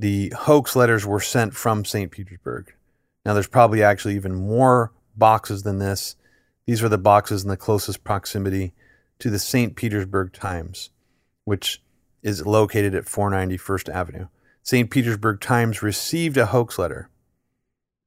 [0.00, 2.10] the hoax letters were sent from St.
[2.10, 2.72] Petersburg.
[3.26, 6.16] Now, there's probably actually even more boxes than this.
[6.66, 8.72] These are the boxes in the closest proximity
[9.18, 9.76] to the St.
[9.76, 10.88] Petersburg Times,
[11.44, 11.82] which
[12.22, 14.28] is located at 491st Avenue.
[14.62, 14.90] St.
[14.90, 17.10] Petersburg Times received a hoax letter.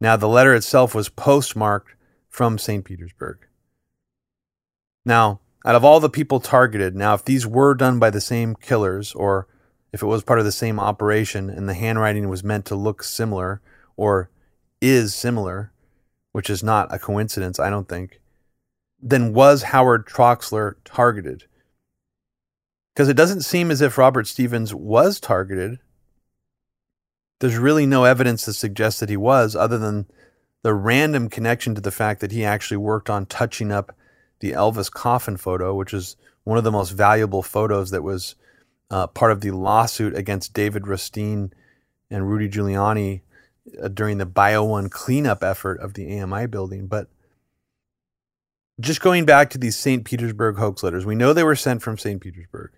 [0.02, 1.94] Now, the letter itself was postmarked
[2.28, 2.84] from St.
[2.84, 3.46] Petersburg.
[5.06, 8.56] Now, out of all the people targeted, now, if these were done by the same
[8.56, 9.48] killers, or
[9.94, 13.04] if it was part of the same operation and the handwriting was meant to look
[13.04, 13.62] similar,
[13.96, 14.30] or
[14.82, 15.72] is similar,
[16.34, 18.20] which is not a coincidence, I don't think,
[19.02, 21.46] then was Howard Troxler targeted?
[22.94, 25.80] Because it doesn't seem as if Robert Stevens was targeted
[27.44, 30.06] there's really no evidence to suggest that he was, other than
[30.62, 33.94] the random connection to the fact that he actually worked on touching up
[34.40, 36.16] the Elvis coffin photo, which is
[36.46, 38.36] one of the most valuable photos that was
[38.90, 41.54] uh, part of the lawsuit against David Rustine
[42.10, 43.22] and Rudy Giuliani
[43.82, 46.88] uh, during the Bio One cleanup effort of the AMI building.
[46.88, 47.08] But
[48.80, 50.04] just going back to these St.
[50.04, 52.20] Petersburg hoax letters, we know they were sent from St.
[52.22, 52.72] Petersburg.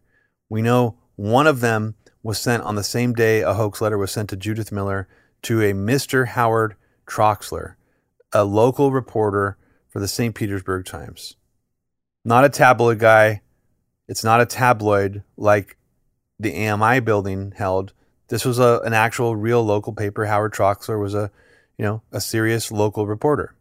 [0.50, 4.11] We know one of them was sent on the same day a hoax letter was
[4.11, 5.08] sent to Judith Miller
[5.43, 6.27] to a Mr.
[6.27, 6.75] Howard
[7.06, 7.75] Troxler,
[8.34, 10.34] a local reporter for the St.
[10.35, 11.35] Petersburg Times.
[12.24, 13.42] Not a tabloid guy.
[14.08, 15.77] It's not a tabloid like
[16.39, 17.93] the AMI building held.
[18.27, 20.25] This was a, an actual real local paper.
[20.25, 21.31] Howard Troxler was a,
[21.77, 23.55] you know, a serious local reporter.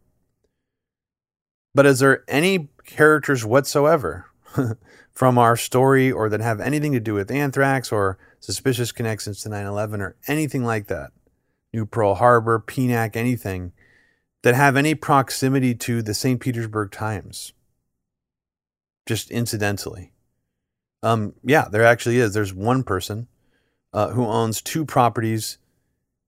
[1.73, 4.27] But is there any characters whatsoever
[5.13, 9.49] from our story or that have anything to do with anthrax or suspicious connections to
[9.49, 11.11] 9 11 or anything like that,
[11.73, 13.73] New Pearl Harbor, PNAC, anything
[14.43, 16.39] that have any proximity to the St.
[16.39, 17.53] Petersburg Times.
[19.05, 20.11] Just incidentally.
[21.05, 22.33] Um, yeah, there actually is.
[22.33, 23.27] There's one person
[23.93, 25.59] uh, who owns two properties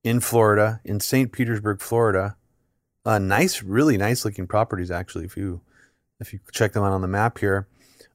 [0.04, 1.32] in Florida, in St.
[1.32, 2.36] Petersburg, Florida.
[3.04, 5.62] Uh, nice, really nice looking properties, actually, if you
[6.20, 7.66] if you check them out on the map here.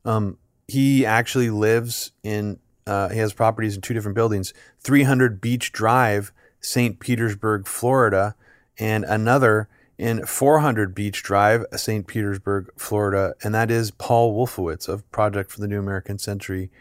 [0.05, 5.73] Um, he actually lives in uh, he has properties in two different buildings 300 Beach
[5.73, 6.97] Drive, St.
[6.97, 8.35] Petersburg, Florida,
[8.79, 9.67] and another
[9.97, 12.07] in 400 Beach Drive, St.
[12.07, 13.35] Petersburg, Florida.
[13.43, 16.71] And that is Paul Wolfowitz of Project for the New American Century,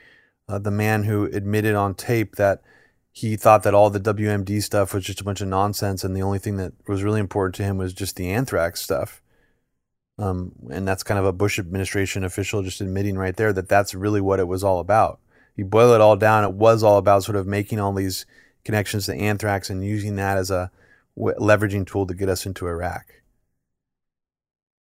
[0.48, 2.62] uh, the man who admitted on tape that
[3.12, 6.22] he thought that all the WMD stuff was just a bunch of nonsense, and the
[6.22, 9.20] only thing that was really important to him was just the anthrax stuff.
[10.18, 13.94] Um, and that's kind of a Bush administration official just admitting right there that that's
[13.94, 15.20] really what it was all about
[15.56, 18.26] you boil it all down, it was all about sort of making all these
[18.64, 20.70] connections to anthrax and using that as a
[21.18, 23.22] leveraging tool to get us into Iraq.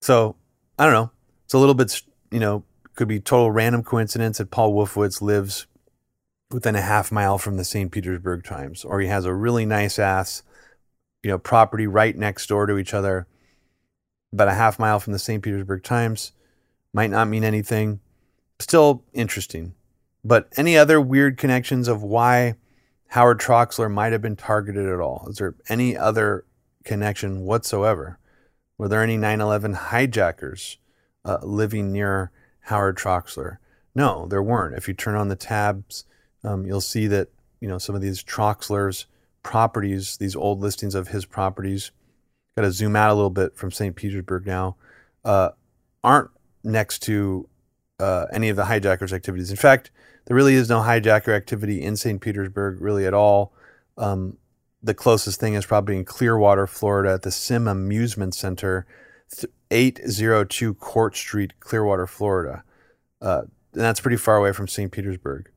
[0.01, 0.35] So
[0.77, 1.11] I don't know.
[1.45, 2.63] It's a little bit, you know,
[2.95, 5.67] could be total random coincidence that Paul Wolfowitz lives
[6.51, 7.91] within a half mile from the St.
[7.91, 10.43] Petersburg Times, or he has a really nice ass,
[11.23, 13.27] you know, property right next door to each other,
[14.33, 15.43] about a half mile from the St.
[15.43, 16.31] Petersburg Times.
[16.93, 17.99] Might not mean anything.
[18.59, 19.75] Still interesting.
[20.23, 22.55] But any other weird connections of why
[23.09, 25.27] Howard Troxler might have been targeted at all?
[25.29, 26.45] Is there any other
[26.83, 28.19] connection whatsoever?
[28.77, 30.77] Were there any 9 11 hijackers
[31.25, 33.57] uh, living near Howard Troxler?
[33.95, 34.75] No, there weren't.
[34.75, 36.05] If you turn on the tabs,
[36.43, 37.29] um, you'll see that
[37.59, 39.07] you know some of these Troxler's
[39.41, 41.91] properties, these old listings of his properties,
[42.55, 43.95] got to zoom out a little bit from St.
[43.95, 44.75] Petersburg now,
[45.25, 45.49] uh,
[46.03, 46.29] aren't
[46.63, 47.47] next to
[47.99, 49.49] uh, any of the hijackers' activities.
[49.49, 49.89] In fact,
[50.27, 52.19] there really is no hijacker activity in St.
[52.19, 53.53] Petersburg really at all.
[53.97, 54.37] Um,
[54.83, 58.85] the closest thing is probably in Clearwater, Florida, at the Sim Amusement Center,
[59.71, 62.63] 802 Court Street, Clearwater, Florida.
[63.21, 64.91] Uh, and that's pretty far away from St.
[64.91, 65.49] Petersburg.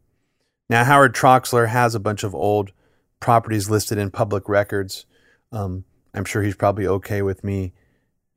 [0.68, 2.70] Now, Howard Troxler has a bunch of old
[3.18, 5.04] properties listed in public records.
[5.50, 5.84] Um,
[6.14, 7.72] I'm sure he's probably okay with me.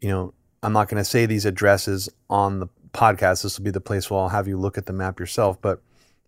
[0.02, 3.44] You know, I'm not going to say these addresses on the podcast.
[3.44, 5.62] This will be the place where I'll have you look at the map yourself.
[5.62, 5.82] But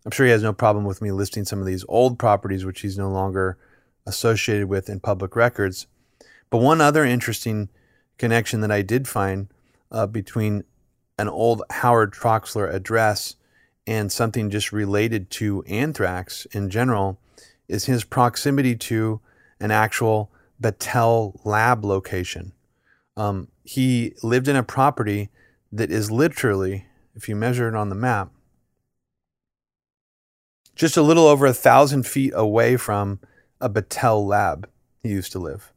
[0.06, 2.82] I'm sure he has no problem with me listing some of these old properties, which
[2.82, 3.58] he's no longer
[4.06, 5.88] associated with in public records.
[6.48, 7.70] But one other interesting
[8.16, 9.48] connection that I did find
[9.90, 10.62] uh, between
[11.18, 13.34] an old Howard Troxler address
[13.84, 17.18] and something just related to anthrax in general
[17.66, 19.20] is his proximity to
[19.58, 20.30] an actual
[20.62, 22.52] Battelle lab location.
[23.16, 25.30] Um, he lived in a property
[25.72, 26.86] that is literally,
[27.16, 28.30] if you measure it on the map,
[30.76, 33.18] just a little over a thousand feet away from
[33.60, 34.68] a Battelle lab
[35.02, 35.72] he used to live.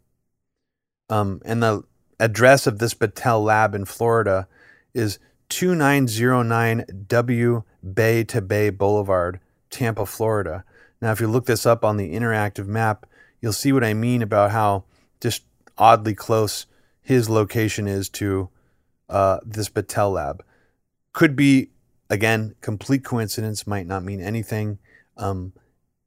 [1.10, 1.84] Um, and the
[2.20, 4.48] address of this Battelle lab in Florida
[4.94, 5.18] is
[5.50, 7.64] 2909 W
[7.94, 10.64] Bay to Bay Boulevard, Tampa, Florida.
[11.02, 13.06] Now, if you look this up on the interactive map,
[13.42, 14.84] you'll see what I mean about how
[15.22, 15.44] just
[15.78, 16.66] oddly close
[17.02, 18.50] his location is to
[19.10, 20.44] uh, this Battelle lab.
[21.14, 21.70] Could be,
[22.10, 24.78] again, complete coincidence, might not mean anything.
[25.20, 25.54] Um,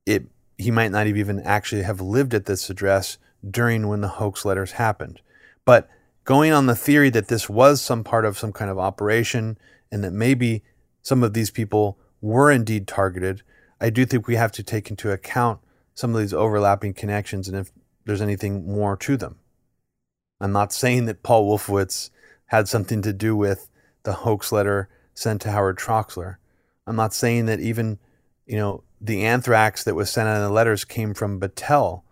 [0.07, 0.26] it
[0.58, 3.18] he might not have even actually have lived at this address
[3.49, 5.20] during when the hoax letters happened.
[5.65, 5.89] But
[6.24, 9.58] going on the theory that this was some part of some kind of operation
[9.91, 10.62] and that maybe
[11.02, 13.42] some of these people were indeed targeted,
[13.81, 15.60] I do think we have to take into account
[15.94, 17.73] some of these overlapping connections and if
[18.05, 19.36] there's anything more to them.
[20.41, 22.10] I'm not saying that Paul Wolfowitz
[22.47, 23.68] had something to do with
[24.02, 26.36] the hoax letter sent to Howard Troxler.
[26.86, 27.99] I'm not saying that even,
[28.47, 32.02] you know, the anthrax that was sent out in the letters came from Battelle.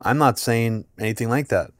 [0.00, 1.72] I'm not saying anything like that.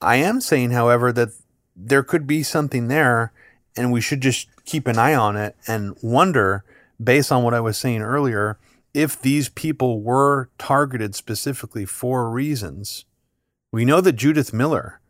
[0.00, 1.30] I am saying, however, that
[1.74, 3.32] there could be something there
[3.76, 6.64] and we should just keep an eye on it and wonder,
[7.02, 8.58] based on what I was saying earlier,
[8.94, 13.04] if these people were targeted specifically for reasons.
[13.72, 15.00] We know that Judith Miller,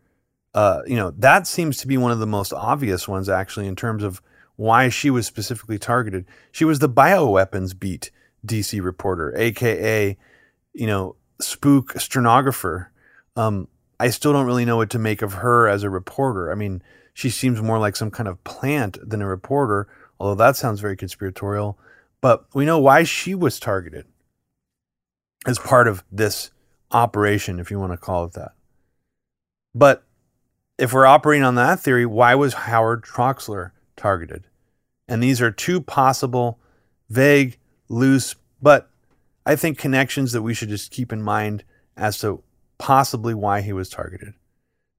[0.55, 3.77] uh, you know, that seems to be one of the most obvious ones actually in
[3.77, 4.23] terms of
[4.57, 6.25] why she was specifically targeted.
[6.53, 8.11] She was the bioweapons beat
[8.47, 10.17] DC reporter, aka,
[10.73, 12.91] you know, spook stenographer.
[13.37, 13.69] Um,
[14.01, 16.51] I still don't really know what to make of her as a reporter.
[16.51, 16.83] I mean,
[17.15, 19.89] she seems more like some kind of plant than a reporter,
[20.19, 21.79] although that sounds very conspiratorial.
[22.21, 24.07] But we know why she was targeted
[25.47, 26.51] as part of this
[26.91, 28.53] operation, if you want to call it that.
[29.75, 30.05] But
[30.79, 34.45] if we're operating on that theory, why was Howard Troxler targeted?
[35.09, 36.59] And these are two possible,
[37.11, 38.91] vague, loose, but
[39.45, 41.65] I think connections that we should just keep in mind
[41.97, 42.43] as to
[42.79, 44.35] possibly why he was targeted.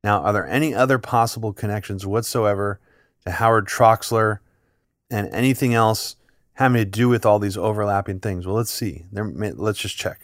[0.03, 2.79] Now, are there any other possible connections whatsoever
[3.25, 4.39] to Howard Troxler
[5.09, 6.17] and anything else
[6.53, 8.45] having to do with all these overlapping things?
[8.45, 9.05] Well, let's see.
[9.11, 10.21] There, let's just check.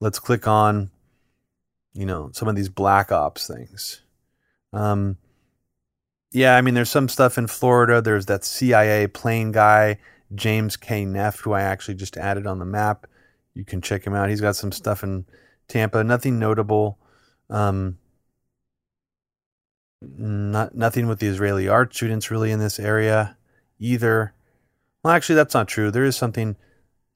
[0.00, 0.90] Let's click on,
[1.92, 4.00] you know, some of these black ops things.
[4.72, 5.16] Um,
[6.30, 8.00] yeah, I mean, there's some stuff in Florida.
[8.00, 9.98] There's that CIA plane guy,
[10.34, 11.04] James K.
[11.04, 13.06] Neff, who I actually just added on the map.
[13.54, 14.30] You can check him out.
[14.30, 15.26] He's got some stuff in
[15.68, 16.02] Tampa.
[16.02, 16.98] Nothing notable.
[17.50, 17.98] Um,
[20.02, 23.36] not nothing with the Israeli art students really in this area
[23.78, 24.34] either.
[25.02, 25.90] Well, actually, that's not true.
[25.90, 26.56] There is something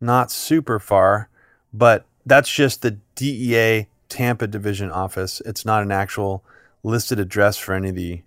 [0.01, 1.29] not super far,
[1.73, 5.43] but that's just the DEA Tampa division office.
[5.45, 6.45] It's not an actual
[6.83, 8.23] listed address for any of the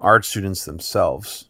[0.00, 1.48] art students themselves.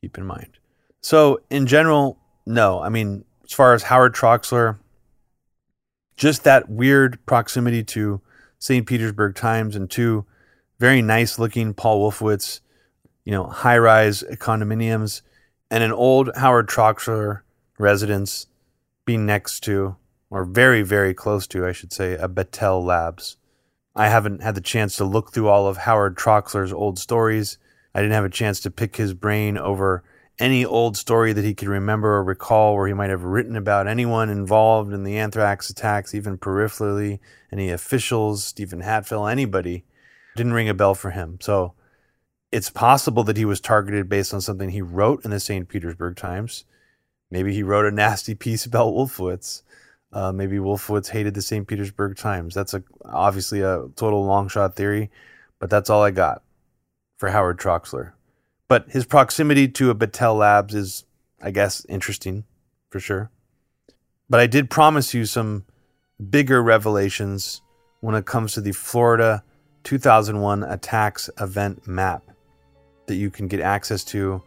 [0.00, 0.58] Keep in mind.
[1.00, 2.80] So, in general, no.
[2.80, 4.78] I mean, as far as Howard Troxler,
[6.16, 8.20] just that weird proximity to
[8.58, 8.86] St.
[8.86, 10.24] Petersburg Times and two
[10.78, 12.60] very nice looking Paul Wolfowitz,
[13.24, 15.22] you know, high rise condominiums
[15.70, 17.40] and an old Howard Troxler
[17.78, 18.46] residence
[19.04, 19.96] being next to,
[20.30, 23.36] or very, very close to, I should say, a Battelle Labs.
[23.94, 27.58] I haven't had the chance to look through all of Howard Troxler's old stories.
[27.94, 30.04] I didn't have a chance to pick his brain over
[30.38, 33.86] any old story that he could remember or recall where he might have written about
[33.86, 37.18] anyone involved in the anthrax attacks, even peripherally,
[37.50, 39.84] any officials, Steven Hatfill, anybody.
[40.36, 41.38] Didn't ring a bell for him.
[41.40, 41.72] So
[42.52, 45.68] it's possible that he was targeted based on something he wrote in the St.
[45.68, 46.64] Petersburg Times.
[47.30, 49.62] Maybe he wrote a nasty piece about Wolfowitz.
[50.12, 51.66] Uh, maybe Wolfowitz hated the St.
[51.66, 52.54] Petersburg Times.
[52.54, 55.10] That's a obviously a total long shot theory,
[55.58, 56.42] but that's all I got
[57.18, 58.12] for Howard Troxler.
[58.68, 61.04] But his proximity to a Battelle Labs is,
[61.40, 62.44] I guess, interesting
[62.90, 63.30] for sure.
[64.28, 65.64] But I did promise you some
[66.30, 67.62] bigger revelations
[68.00, 69.44] when it comes to the Florida
[69.84, 72.24] 2001 attacks event map
[73.06, 74.42] that you can get access to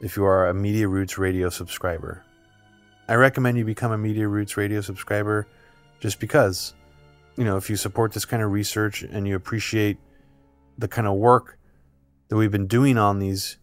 [0.00, 2.24] if you are a Media Roots Radio subscriber.
[3.08, 5.46] I recommend you become a Media Roots Radio subscriber
[6.00, 6.74] just because,
[7.36, 9.98] you know, if you support this kind of research and you appreciate
[10.78, 11.58] the kind of work
[12.32, 13.58] that we've been doing on these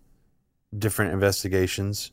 [0.77, 2.11] different investigations,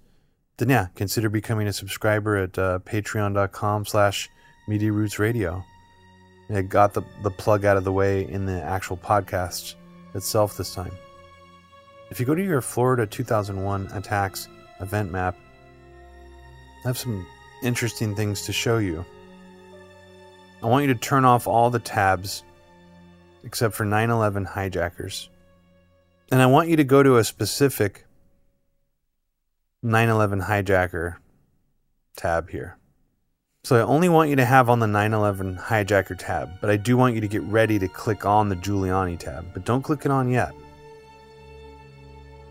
[0.57, 4.31] then yeah, consider becoming a subscriber at uh, patreon.com slash
[4.67, 5.63] Media Roots Radio.
[6.49, 9.75] I got the, the plug out of the way in the actual podcast
[10.15, 10.93] itself this time.
[12.09, 14.49] If you go to your Florida 2001 attacks
[14.81, 15.37] event map,
[16.87, 17.27] I have some
[17.63, 19.05] interesting things to show you.
[20.63, 22.45] I want you to turn off all the tabs
[23.45, 25.29] except for 9 11 hijackers.
[26.31, 28.05] And I want you to go to a specific
[29.83, 31.17] 9 11 hijacker
[32.17, 32.79] tab here.
[33.63, 36.77] So I only want you to have on the 9 11 hijacker tab, but I
[36.77, 39.47] do want you to get ready to click on the Giuliani tab.
[39.55, 40.53] But don't click it on yet.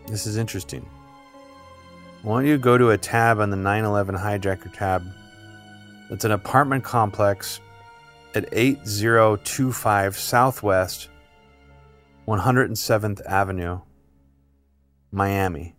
[0.06, 0.88] This is interesting.
[2.24, 5.06] I want you to go to a tab on the 9 11 hijacker tab.
[6.08, 7.60] It's an apartment complex
[8.34, 11.08] at 8025 Southwest
[12.26, 13.80] 107th Avenue,
[15.12, 15.76] Miami.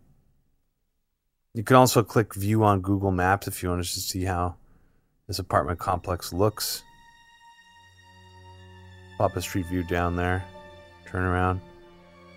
[1.54, 4.56] You can also click view on Google Maps if you want to see how
[5.28, 6.84] this apartment complex looks.
[9.18, 10.46] Pop a street view down there.
[11.06, 11.60] Turn around.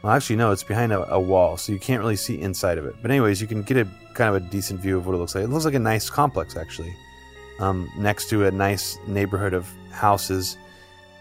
[0.03, 2.87] Well, actually, no, it's behind a, a, wall, so you can't really see inside of
[2.87, 2.95] it.
[3.03, 5.35] But, anyways, you can get a kind of a decent view of what it looks
[5.35, 5.45] like.
[5.45, 6.95] It looks like a nice complex, actually,
[7.61, 10.57] um, next to a nice neighborhood of houses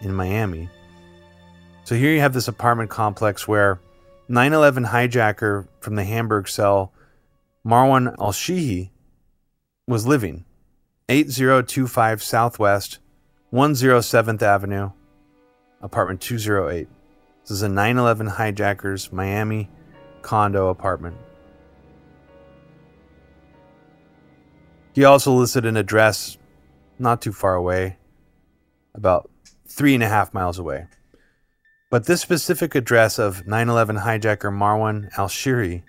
[0.00, 0.70] in Miami.
[1.90, 3.80] So, here you have this apartment complex where
[4.28, 6.92] 9 11 hijacker from the Hamburg cell,
[7.66, 8.90] Marwan al Shehhi,
[9.88, 10.44] was living.
[11.08, 13.00] 8025 Southwest,
[13.52, 14.92] 107th Avenue,
[15.82, 16.86] apartment 208.
[17.42, 19.68] This is a 9 11 hijackers Miami
[20.22, 21.16] condo apartment.
[24.92, 26.38] He also listed an address
[27.00, 27.96] not too far away,
[28.94, 29.28] about
[29.66, 30.86] three and a half miles away.
[31.90, 35.82] But this specific address of 9 11 hijacker Marwan al Shehhi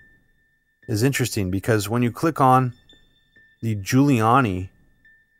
[0.87, 2.73] is interesting because when you click on
[3.61, 4.69] the Giuliani,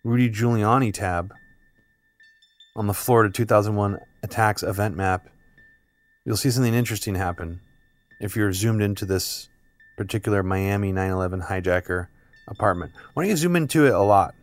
[0.04, 1.34] Rudy Giuliani tab
[2.76, 5.28] on the Florida 2001 attacks event map,
[6.26, 7.60] you'll see something interesting happen
[8.20, 9.50] if you're zoomed into this
[9.98, 12.08] particular Miami 911 hijacker
[12.48, 12.92] apartment.
[13.16, 14.36] Why don't you zoom into it a lot?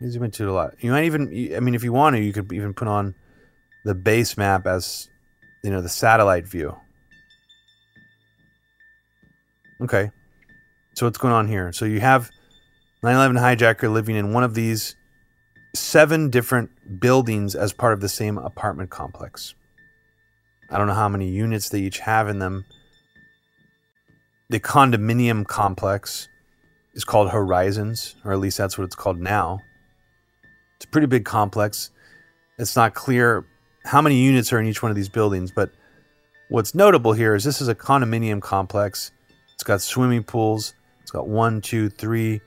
[0.00, 0.74] You zoom into it a lot.
[0.80, 3.14] You might even, I mean, if you want to, you could even put on
[3.84, 5.08] the base map as,
[5.64, 6.76] you know, the satellite view.
[9.80, 10.10] Okay.
[10.94, 11.72] So what's going on here?
[11.72, 12.30] So you have
[13.02, 14.94] 911 hijacker living in one of these
[15.74, 19.54] seven different buildings as part of the same apartment complex.
[20.70, 22.66] I don't know how many units they each have in them.
[24.50, 26.28] The condominium complex
[26.92, 29.60] is called Horizons, or at least that's what it's called now.
[30.76, 31.90] It's a pretty big complex.
[32.58, 33.46] It's not clear
[33.84, 35.70] how many units are in each one of these buildings, but
[36.48, 39.12] what's notable here is this is a condominium complex.
[39.54, 40.74] It's got swimming pools.
[41.02, 42.40] It's got one, two, three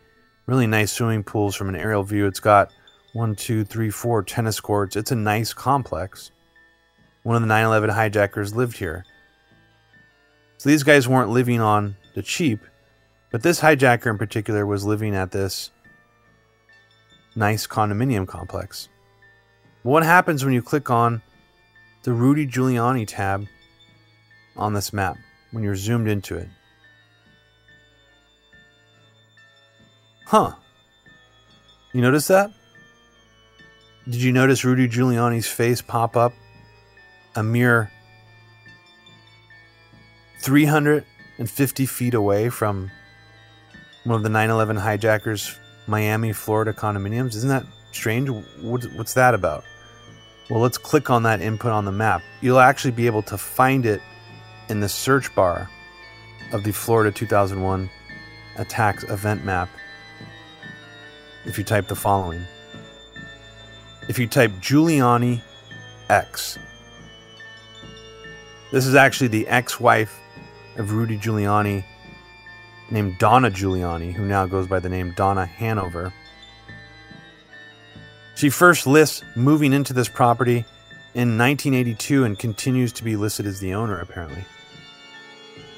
[0.46, 2.26] really nice swimming pools from an aerial view.
[2.26, 2.74] It's got
[3.14, 4.96] one, two, three, four tennis courts.
[4.96, 6.32] It's a nice complex
[7.28, 9.06] one of the 9 11 hijackers lived here.
[10.60, 12.62] So these guys weren't living on the cheap,
[13.32, 15.72] but this hijacker in particular was living at this
[17.36, 18.88] nice condominium complex.
[19.84, 21.22] What happens when you click on
[22.08, 23.48] the Rudy Giuliani tab
[24.56, 25.18] on this map
[25.52, 26.48] when you're zoomed into it?
[30.26, 30.54] Huh.
[31.92, 32.50] You notice that?
[34.06, 36.32] Did you notice Rudy Giuliani's face pop up
[37.36, 37.92] a mere
[40.44, 42.90] 350 feet away from
[44.06, 47.36] one of the 9 11 hijackers' Miami, Florida condominiums.
[47.36, 48.30] Isn't that strange?
[48.62, 49.66] What's that about?
[50.50, 52.24] Well, let's click on that input on the map.
[52.42, 54.02] You'll actually be able to find it
[54.70, 55.70] in the search bar
[56.54, 57.90] of the Florida 2001
[58.58, 59.70] attacks event map
[61.46, 62.42] if you type the following.
[64.08, 65.42] If you type Giuliani
[66.10, 66.58] X,
[68.72, 70.18] this is actually the ex wife
[70.78, 71.84] of Rudy Giuliani,
[72.90, 76.14] named Donna Giuliani, who now goes by the name Donna Hanover.
[78.38, 80.64] She first lists moving into this property
[81.16, 84.46] in 1982 and continues to be listed as the owner, apparently.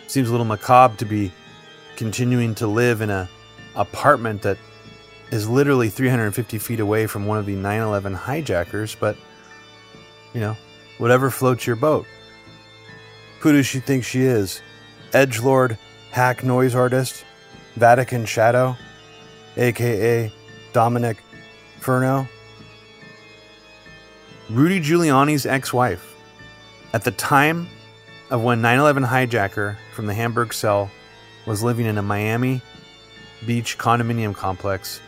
[0.07, 1.31] Seems a little macabre to be
[1.95, 3.29] continuing to live in a
[3.77, 4.57] apartment that
[5.31, 9.15] is literally 350 feet away from one of the 9/11 hijackers, but
[10.33, 10.57] you know,
[10.97, 12.05] whatever floats your boat.
[13.39, 14.61] Who does she think she is?
[15.13, 15.77] Edge Lord,
[16.11, 17.23] hack noise artist,
[17.77, 18.75] Vatican Shadow,
[19.55, 20.29] aka
[20.73, 21.23] Dominick
[21.79, 22.27] Fernow.
[24.49, 26.15] Rudy Giuliani's ex-wife.
[26.91, 27.67] At the time
[28.31, 30.89] of when 9/11 hijacker from the Hamburg cell
[31.45, 32.63] was living in a Miami
[33.45, 35.01] Beach condominium complex,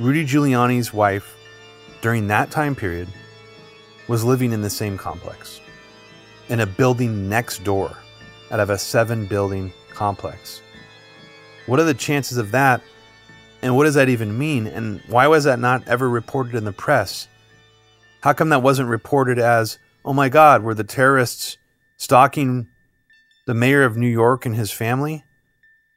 [0.00, 1.36] Rudy Giuliani's wife
[2.00, 3.08] during that time period
[4.08, 5.60] was living in the same complex
[6.48, 7.94] in a building next door
[8.50, 10.62] out of a seven building complex.
[11.66, 12.80] What are the chances of that?
[13.60, 14.66] And what does that even mean?
[14.66, 17.28] And why was that not ever reported in the press?
[18.22, 21.58] How come that wasn't reported as, oh my God, were the terrorists
[21.96, 22.68] stalking
[23.46, 25.24] the mayor of New York and his family?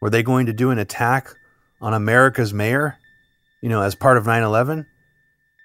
[0.02, 1.36] Were they going to do an attack
[1.82, 2.98] on America's mayor,
[3.62, 4.86] you know, as part of 9 11?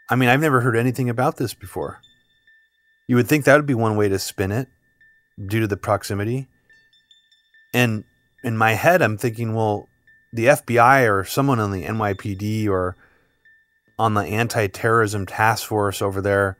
[0.09, 2.01] I mean, I've never heard anything about this before.
[3.07, 4.69] You would think that would be one way to spin it
[5.45, 6.49] due to the proximity.
[7.73, 8.05] And
[8.43, 9.89] in my head, I'm thinking, well,
[10.33, 12.97] the FBI or someone on the NYPD or
[13.99, 16.57] on the anti terrorism task force over there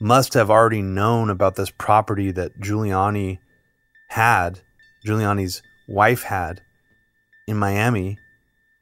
[0.00, 3.38] must have already known about this property that Giuliani
[4.08, 4.60] had,
[5.06, 6.60] Giuliani's wife had
[7.46, 8.18] in Miami,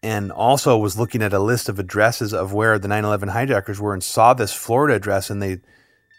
[0.02, 3.80] and also was looking at a list of addresses of where the 9 11 hijackers
[3.80, 5.58] were and saw this Florida address and they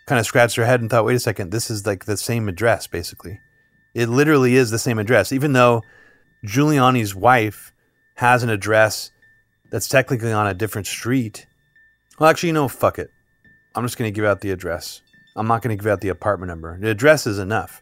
[0.06, 2.48] kind of scratched their head and thought, wait a second, this is like the same
[2.48, 3.40] address, basically.
[3.94, 5.84] It literally is the same address, even though
[6.46, 7.74] Giuliani's wife
[8.16, 9.12] has an address
[9.72, 11.46] that's technically on a different street.
[12.20, 13.10] Well, actually, you know, fuck it.
[13.76, 15.02] I'm just going to give out the address.
[15.36, 16.78] I'm not going to give out the apartment number.
[16.80, 17.82] The address is enough.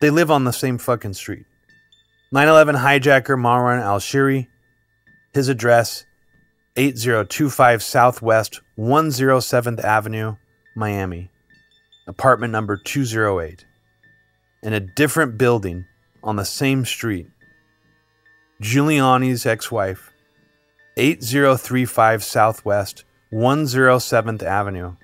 [0.00, 1.44] They live on the same fucking street.
[2.32, 4.46] 9 11 hijacker Marwan al Shehhi,
[5.34, 6.04] his address
[6.76, 10.36] 8025 Southwest 107th Avenue,
[10.74, 11.30] Miami,
[12.06, 13.66] apartment number 208.
[14.62, 15.84] In a different building
[16.22, 17.26] on the same street,
[18.62, 20.10] Giuliani's ex wife,
[20.96, 24.96] 8035 Southwest 107th Avenue,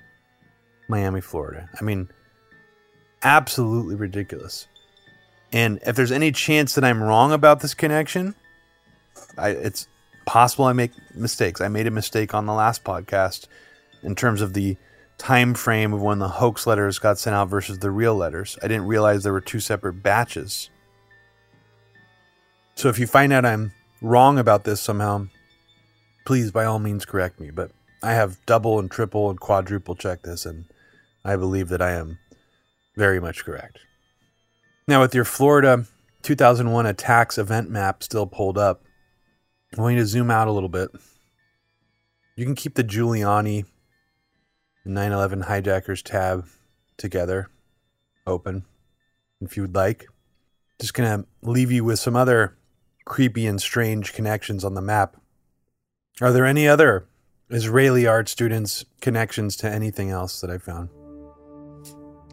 [0.89, 1.69] Miami, Florida.
[1.79, 2.09] I mean,
[3.23, 4.67] absolutely ridiculous.
[5.53, 8.35] And if there's any chance that I'm wrong about this connection,
[9.37, 9.87] I, it's
[10.25, 11.61] possible I make mistakes.
[11.61, 13.47] I made a mistake on the last podcast
[14.03, 14.77] in terms of the
[15.17, 18.57] time frame of when the hoax letters got sent out versus the real letters.
[18.61, 20.69] I didn't realize there were two separate batches.
[22.75, 25.27] So if you find out I'm wrong about this somehow,
[26.25, 27.49] please by all means correct me.
[27.49, 27.71] But
[28.03, 30.65] I have double and triple and quadruple checked this, and
[31.25, 32.19] I believe that I am
[32.95, 33.79] very much correct.
[34.87, 35.85] Now, with your Florida
[36.21, 38.83] 2001 attacks event map still pulled up,
[39.77, 40.89] I want you to zoom out a little bit.
[42.35, 43.65] You can keep the Giuliani
[44.85, 46.45] 9 11 hijackers tab
[46.95, 47.49] together,
[48.25, 48.63] open,
[49.41, 50.07] if you would like.
[50.79, 52.55] Just going to leave you with some other
[53.05, 55.17] creepy and strange connections on the map.
[56.21, 57.07] Are there any other
[57.49, 60.89] Israeli art students' connections to anything else that I found?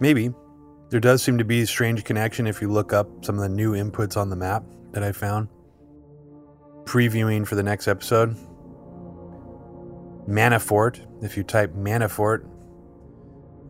[0.01, 0.31] Maybe.
[0.91, 3.49] There does seem to be a strange connection if you look up some of the
[3.49, 5.49] new inputs on the map that I found.
[6.85, 8.37] Previewing for the next episode.
[10.29, 12.49] Manafort, if you type Manafort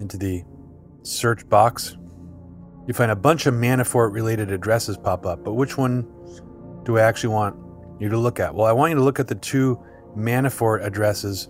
[0.01, 0.45] into the
[1.03, 1.97] search box,
[2.87, 5.45] you find a bunch of Manafort related addresses pop up.
[5.45, 6.07] But which one
[6.85, 7.57] do I actually want
[8.01, 8.55] you to look at?
[8.55, 9.79] Well, I want you to look at the two
[10.17, 11.49] Manafort addresses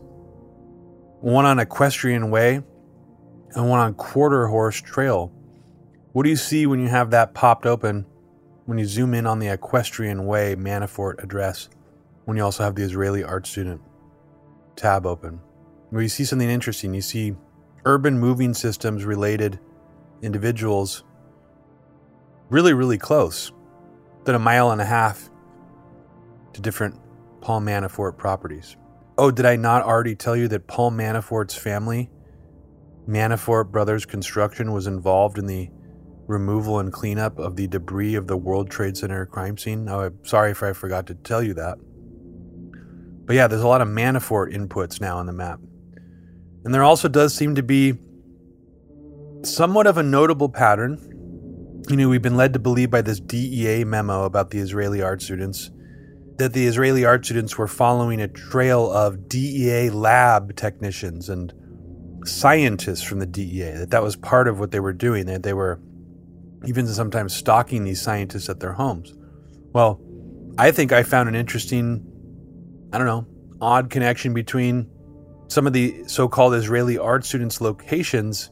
[1.20, 2.62] one on Equestrian Way
[3.54, 5.32] and one on Quarter Horse Trail.
[6.12, 8.06] What do you see when you have that popped open
[8.66, 11.68] when you zoom in on the Equestrian Way Manafort address
[12.24, 13.80] when you also have the Israeli art student
[14.76, 15.40] tab open?
[15.90, 17.34] Where you see something interesting, you see
[17.84, 19.60] urban moving systems related
[20.22, 21.04] individuals
[22.48, 23.52] really, really close.
[24.24, 25.30] than a mile and a half
[26.54, 26.98] to different
[27.44, 28.74] Paul Manafort properties.
[29.18, 32.08] Oh, did I not already tell you that Paul Manafort's family,
[33.06, 35.68] Manafort Brothers Construction, was involved in the
[36.26, 39.86] removal and cleanup of the debris of the World Trade Center crime scene?
[39.90, 41.76] Oh, I'm sorry if I forgot to tell you that.
[43.26, 45.60] But yeah, there's a lot of Manafort inputs now on the map.
[46.64, 47.92] And there also does seem to be
[49.42, 50.98] somewhat of a notable pattern.
[51.90, 55.20] You know, we've been led to believe by this DEA memo about the Israeli art
[55.20, 55.70] students
[56.36, 61.52] that the Israeli art students were following a trail of DEA lab technicians and
[62.24, 65.52] scientists from the DEA, that that was part of what they were doing, that they
[65.52, 65.80] were
[66.66, 69.14] even sometimes stalking these scientists at their homes.
[69.72, 70.00] Well,
[70.58, 72.04] I think I found an interesting,
[72.92, 73.26] I don't know,
[73.60, 74.88] odd connection between
[75.48, 78.50] some of the so called Israeli art students' locations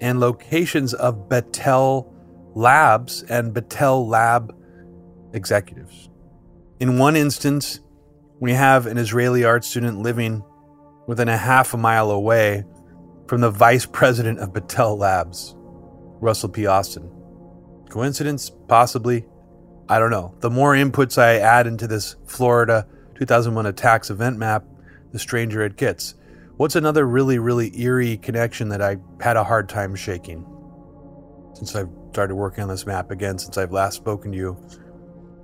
[0.00, 2.12] and locations of Battelle
[2.54, 4.54] labs and Battelle lab
[5.32, 6.10] executives.
[6.82, 7.78] In one instance,
[8.40, 10.42] we have an Israeli art student living
[11.06, 12.64] within a half a mile away
[13.28, 15.54] from the vice president of Battelle Labs,
[16.20, 16.66] Russell P.
[16.66, 17.08] Austin.
[17.88, 18.50] Coincidence?
[18.66, 19.24] Possibly.
[19.88, 20.34] I don't know.
[20.40, 24.64] The more inputs I add into this Florida 2001 attacks event map,
[25.12, 26.16] the stranger it gets.
[26.56, 30.44] What's another really, really eerie connection that I had a hard time shaking
[31.54, 34.56] since I've started working on this map again, since I've last spoken to you?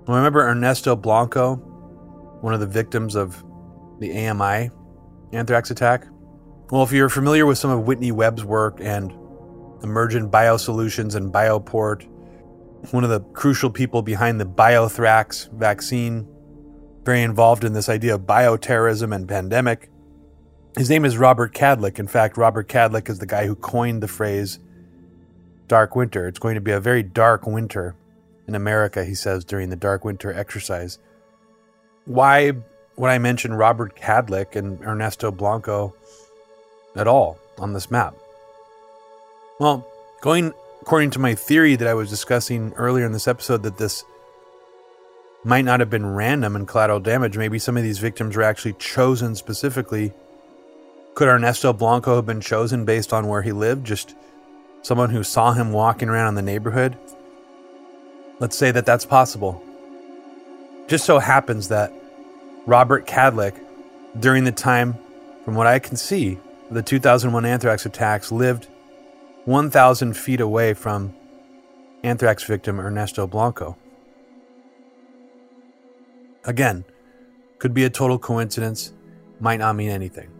[0.08, 1.56] Well, remember Ernesto Blanco,
[2.40, 3.44] one of the victims of
[3.98, 4.70] the AMI
[5.34, 6.06] anthrax attack?
[6.70, 9.12] Well, if you're familiar with some of Whitney Webb's work and
[9.82, 12.08] Emergent Biosolutions and Bioport,
[12.90, 16.26] one of the crucial people behind the Biothrax vaccine,
[17.04, 19.90] very involved in this idea of bioterrorism and pandemic.
[20.78, 21.98] His name is Robert Kadlec.
[21.98, 24.58] In fact, Robert Kadlec is the guy who coined the phrase
[25.66, 26.26] dark winter.
[26.26, 27.94] It's going to be a very dark winter
[28.48, 30.98] in America, he says during the dark winter exercise.
[32.06, 32.54] Why
[32.96, 35.94] would I mention Robert Kadlec and Ernesto Blanco
[36.96, 38.14] at all on this map?
[39.60, 39.86] Well,
[40.22, 44.04] going according to my theory that I was discussing earlier in this episode, that this
[45.44, 47.36] might not have been random and collateral damage.
[47.36, 50.14] Maybe some of these victims were actually chosen specifically.
[51.14, 53.86] Could Ernesto Blanco have been chosen based on where he lived?
[53.86, 54.14] Just
[54.82, 56.96] someone who saw him walking around in the neighborhood?
[58.40, 59.62] Let's say that that's possible.
[60.86, 61.92] Just so happens that
[62.66, 63.54] Robert Kadlec,
[64.18, 64.96] during the time,
[65.44, 66.38] from what I can see,
[66.70, 68.68] the 2001 anthrax attacks, lived
[69.44, 71.14] 1,000 feet away from
[72.04, 73.76] anthrax victim Ernesto Blanco.
[76.44, 76.84] Again,
[77.58, 78.92] could be a total coincidence,
[79.40, 80.30] might not mean anything.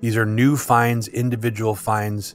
[0.00, 2.34] These are new finds, individual finds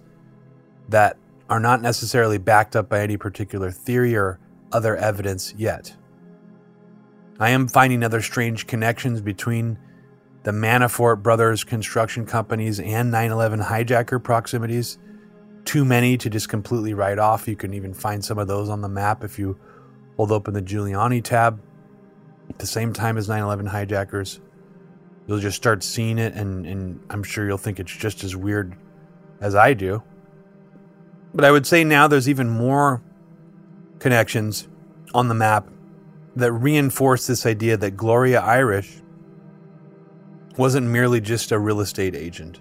[0.90, 1.18] that
[1.50, 4.40] are not necessarily backed up by any particular theory or
[4.72, 5.96] other evidence yet.
[7.40, 9.80] I am finding other strange connections between
[10.44, 14.98] the Manafort brothers construction companies and 9 11 hijacker proximities.
[15.66, 17.48] Too many to just completely write off.
[17.48, 19.60] You can even find some of those on the map if you
[20.18, 21.62] hold open the Giuliani tab
[22.50, 24.40] at the same time as 9 11 hijackers.
[25.28, 28.76] You'll just start seeing it, and, and I'm sure you'll think it's just as weird
[29.40, 30.04] as I do.
[31.34, 33.02] But I would say now there's even more
[34.02, 34.68] connections
[35.14, 35.70] on the map
[36.36, 39.02] that reinforce this idea that Gloria Irish
[40.58, 42.60] wasn't merely just a real estate agent.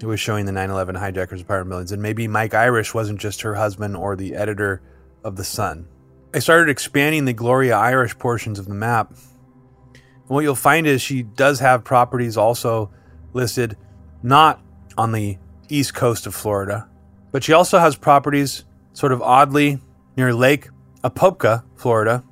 [0.00, 3.40] It was showing the 9 11 hijackers apartment buildings, and maybe Mike Irish wasn't just
[3.42, 4.82] her husband or the editor
[5.24, 5.88] of The Sun.
[6.34, 9.10] I started expanding the Gloria Irish portions of the map.
[9.10, 12.90] And what you'll find is she does have properties also
[13.32, 13.76] listed
[14.22, 14.60] not
[14.98, 16.88] on the east coast of Florida,
[17.30, 19.80] but she also has properties sort of oddly
[20.16, 20.68] near Lake
[21.02, 22.24] Apopka, Florida,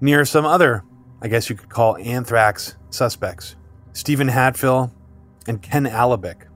[0.00, 0.84] near some other,
[1.22, 3.56] I guess you could call anthrax suspects
[3.92, 4.90] Steven Hatfill
[5.46, 6.46] and Ken Alibek,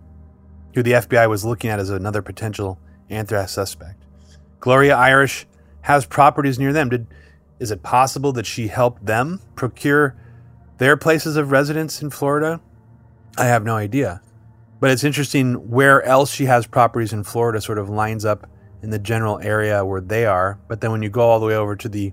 [0.75, 2.79] who the FBI was looking at as another potential
[3.09, 4.05] anthrax suspect.
[4.61, 5.47] Gloria Irish
[5.83, 6.91] has properties near them.
[6.91, 7.07] Did
[7.59, 10.17] is it possible that she helped them procure
[10.79, 12.61] their places of residence in Florida?
[13.37, 14.23] I have no idea.
[14.81, 18.47] But it's interesting where else she has properties in Florida sort of lines up
[18.83, 20.59] in the general area where they are.
[20.69, 22.13] But then when you go all the way over to the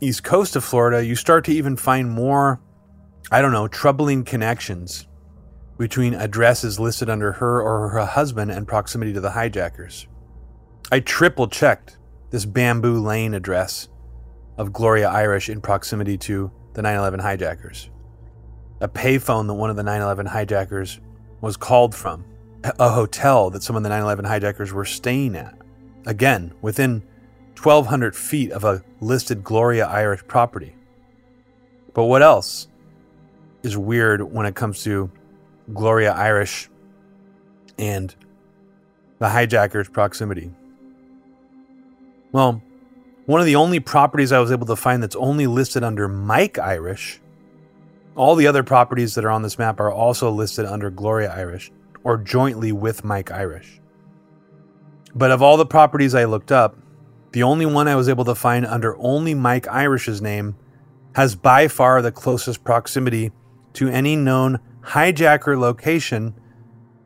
[0.00, 2.60] east coast of Florida, you start to even find more,
[3.30, 5.06] I don't know, troubling connections
[5.78, 10.06] between addresses listed under her or her husband and proximity to the hijackers.
[10.90, 11.98] I triple checked
[12.30, 13.88] this Bamboo Lane address
[14.56, 17.90] of Gloria Irish in proximity to the 9 11 hijackers.
[18.80, 21.00] A payphone that one of the 9 11 hijackers
[21.40, 22.24] was called from,
[22.78, 25.56] a hotel that some of the 9 11 hijackers were staying at.
[26.06, 27.02] Again, within
[27.60, 30.74] 1,200 feet of a listed Gloria Irish property.
[31.94, 32.68] But what else
[33.62, 35.10] is weird when it comes to
[35.74, 36.70] Gloria Irish
[37.76, 38.14] and
[39.18, 40.52] the hijacker's proximity?
[42.30, 42.62] Well,
[43.24, 46.58] one of the only properties I was able to find that's only listed under Mike
[46.58, 47.20] Irish.
[48.14, 51.72] All the other properties that are on this map are also listed under Gloria Irish
[52.04, 53.80] or jointly with Mike Irish.
[55.16, 56.76] But of all the properties I looked up,
[57.32, 60.56] the only one I was able to find under only Mike Irish's name
[61.14, 63.32] has by far the closest proximity
[63.72, 66.34] to any known hijacker location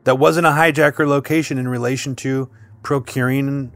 [0.03, 2.49] that wasn't a hijacker location in relation to
[2.83, 3.71] procuring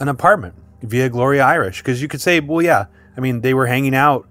[0.00, 1.78] an apartment via Gloria Irish.
[1.78, 4.28] Because you could say, well, yeah, I mean, they were hanging out,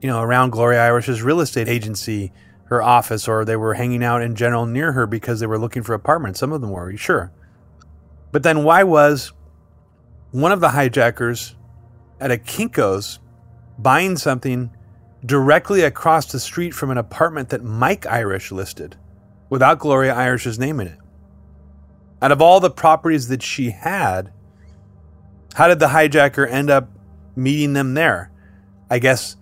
[0.00, 2.32] you know, around Gloria Irish's real estate agency,
[2.68, 5.82] her office, or they were hanging out in general near her because they were looking
[5.82, 6.40] for apartments.
[6.40, 7.30] Some of them were, sure.
[8.34, 9.32] But then why was
[10.32, 11.54] one of the hijackers
[12.18, 13.20] at a Kinko's
[13.78, 14.72] buying something
[15.24, 18.96] directly across the street from an apartment that Mike Irish listed
[19.50, 20.98] without Gloria Irish's name in it?
[22.20, 24.32] Out of all the properties that she had,
[25.54, 26.90] how did the hijacker end up
[27.36, 28.32] meeting them there?
[28.90, 29.36] I guess,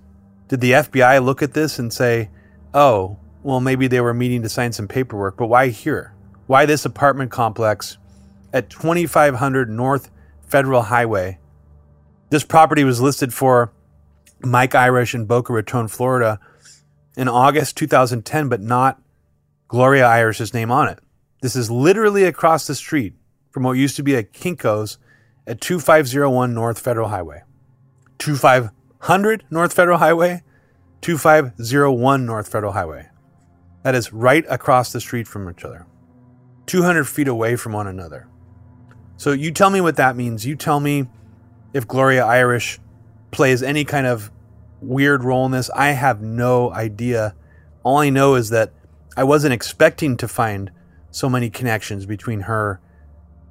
[0.49, 2.29] did the FBI look at this and say,
[2.75, 6.13] oh, well, maybe they were meeting to sign some paperwork, but why here?
[6.47, 7.97] Why this apartment complex
[8.53, 10.11] at 2500 North
[10.47, 11.39] Federal Highway?
[12.31, 13.73] This property was listed for
[14.43, 16.41] Mike Irish in Boca Raton, Florida
[17.17, 19.01] in August 2010, but not
[19.69, 20.99] Gloria Irish's name on it.
[21.43, 23.15] This is literally across the street
[23.51, 24.99] from what used to be a Kinko's
[25.47, 27.43] at 2501 North Federal Highway.
[28.19, 30.43] 2500 North Federal Highway,
[31.01, 33.09] 2501 North Federal Highway.
[33.83, 35.87] That is right across the street from each other,
[36.67, 38.29] 200 feet away from one another.
[39.17, 40.47] So you tell me what that means.
[40.47, 41.09] You tell me
[41.73, 42.81] if Gloria Irish
[43.31, 44.31] plays any kind of
[44.81, 45.71] weird role in this.
[45.71, 47.35] I have no idea.
[47.83, 48.73] All I know is that
[49.17, 50.71] I wasn't expecting to find
[51.11, 52.81] so many connections between her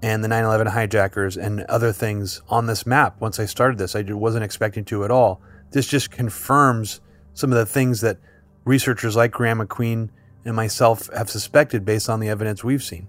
[0.02, 3.96] and the 9 11 hijackers and other things on this map once I started this.
[3.96, 5.42] I wasn't expecting to at all.
[5.72, 7.02] This just confirms
[7.34, 8.18] some of the things that
[8.66, 10.10] researchers like Graeme MacQueen
[10.44, 13.08] and myself have suspected based on the evidence we've seen.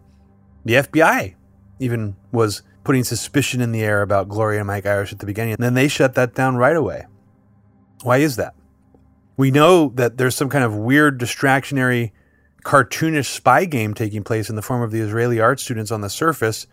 [0.65, 1.35] The FBI
[1.83, 5.55] even was putting suspicion in the air about Gloria and Mike Irish at the beginning,
[5.55, 7.07] and then they shut that down right away.
[8.03, 8.55] Why is that?
[9.37, 12.13] We know that there's some kind of weird, distractionary,
[12.65, 16.11] cartoonish spy game taking place in the form of the Israeli art students on the
[16.11, 16.67] surface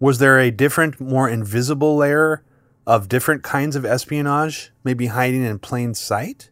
[0.00, 2.42] was there a different, more invisible layer
[2.86, 6.50] of different kinds of espionage, maybe hiding in plain sight?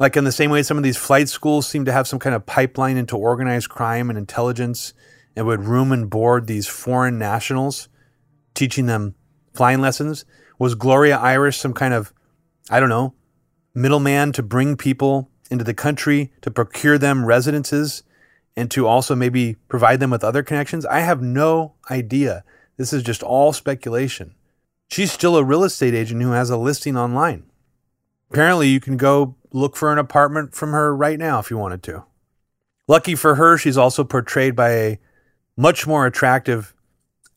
[0.00, 2.34] Like in the same way, some of these flight schools seem to have some kind
[2.34, 4.92] of pipeline into organized crime and intelligence
[5.36, 7.88] and would room and board these foreign nationals,
[8.54, 9.14] teaching them
[9.54, 10.24] flying lessons.
[10.58, 12.12] Was Gloria Irish some kind of,
[12.68, 13.14] I don't know,
[13.74, 18.02] middleman to bring people into the country to procure them residences
[18.56, 20.84] and to also maybe provide them with other connections?
[20.86, 22.44] I have no idea.
[22.76, 24.34] This is just all speculation.
[24.88, 27.44] She's still a real estate agent who has a listing online.
[28.30, 31.82] Apparently, you can go look for an apartment from her right now if you wanted
[31.84, 32.04] to.
[32.88, 34.98] Lucky for her, she's also portrayed by a
[35.60, 36.74] much more attractive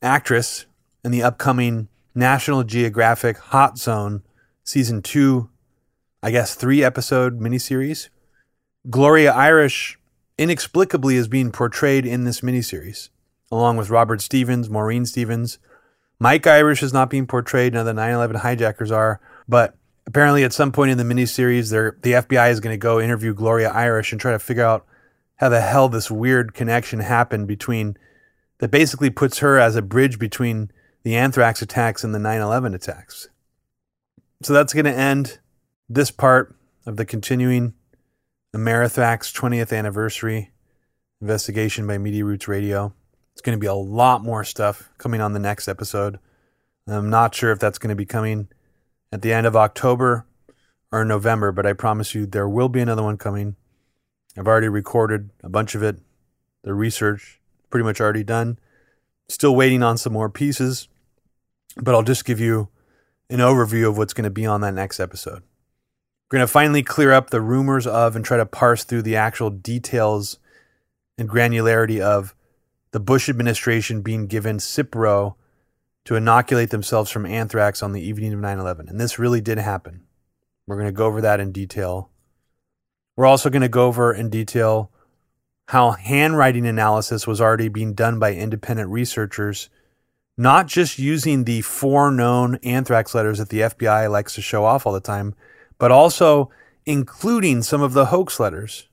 [0.00, 0.64] actress
[1.04, 4.22] in the upcoming National Geographic Hot Zone
[4.62, 5.50] season two,
[6.22, 8.08] I guess, three episode miniseries.
[8.88, 9.98] Gloria Irish
[10.38, 13.10] inexplicably is being portrayed in this miniseries
[13.52, 15.58] along with Robert Stevens, Maureen Stevens.
[16.18, 17.74] Mike Irish is not being portrayed.
[17.74, 19.20] Now the 9 11 hijackers are.
[19.46, 23.34] But apparently, at some point in the miniseries, the FBI is going to go interview
[23.34, 24.86] Gloria Irish and try to figure out
[25.36, 27.98] how the hell this weird connection happened between
[28.58, 30.70] that basically puts her as a bridge between
[31.02, 33.28] the anthrax attacks and the 9 11 attacks.
[34.42, 35.38] So that's going to end
[35.88, 37.74] this part of the continuing
[38.54, 40.50] Amerithrax 20th anniversary
[41.20, 42.94] investigation by Media Roots Radio.
[43.32, 46.18] It's going to be a lot more stuff coming on the next episode.
[46.86, 48.48] I'm not sure if that's going to be coming
[49.10, 50.26] at the end of October
[50.92, 53.56] or November, but I promise you there will be another one coming.
[54.36, 55.98] I've already recorded a bunch of it.
[56.62, 57.40] The research
[57.74, 58.56] pretty much already done.
[59.28, 60.86] Still waiting on some more pieces,
[61.76, 62.68] but I'll just give you
[63.28, 65.42] an overview of what's going to be on that next episode.
[66.30, 69.16] We're going to finally clear up the rumors of and try to parse through the
[69.16, 70.38] actual details
[71.18, 72.36] and granularity of
[72.92, 75.34] the Bush administration being given Cipro
[76.04, 78.88] to inoculate themselves from anthrax on the evening of 9 11.
[78.88, 80.04] And this really did happen.
[80.68, 82.08] We're going to go over that in detail.
[83.16, 84.92] We're also going to go over in detail
[85.68, 89.70] how handwriting analysis was already being done by independent researchers
[90.36, 94.86] not just using the four known anthrax letters that the FBI likes to show off
[94.86, 95.34] all the time,
[95.78, 96.50] but also
[96.86, 98.88] including some of the hoax letters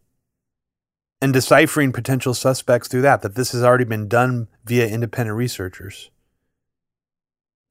[1.21, 6.09] and deciphering potential suspects through that, that this has already been done via independent researchers.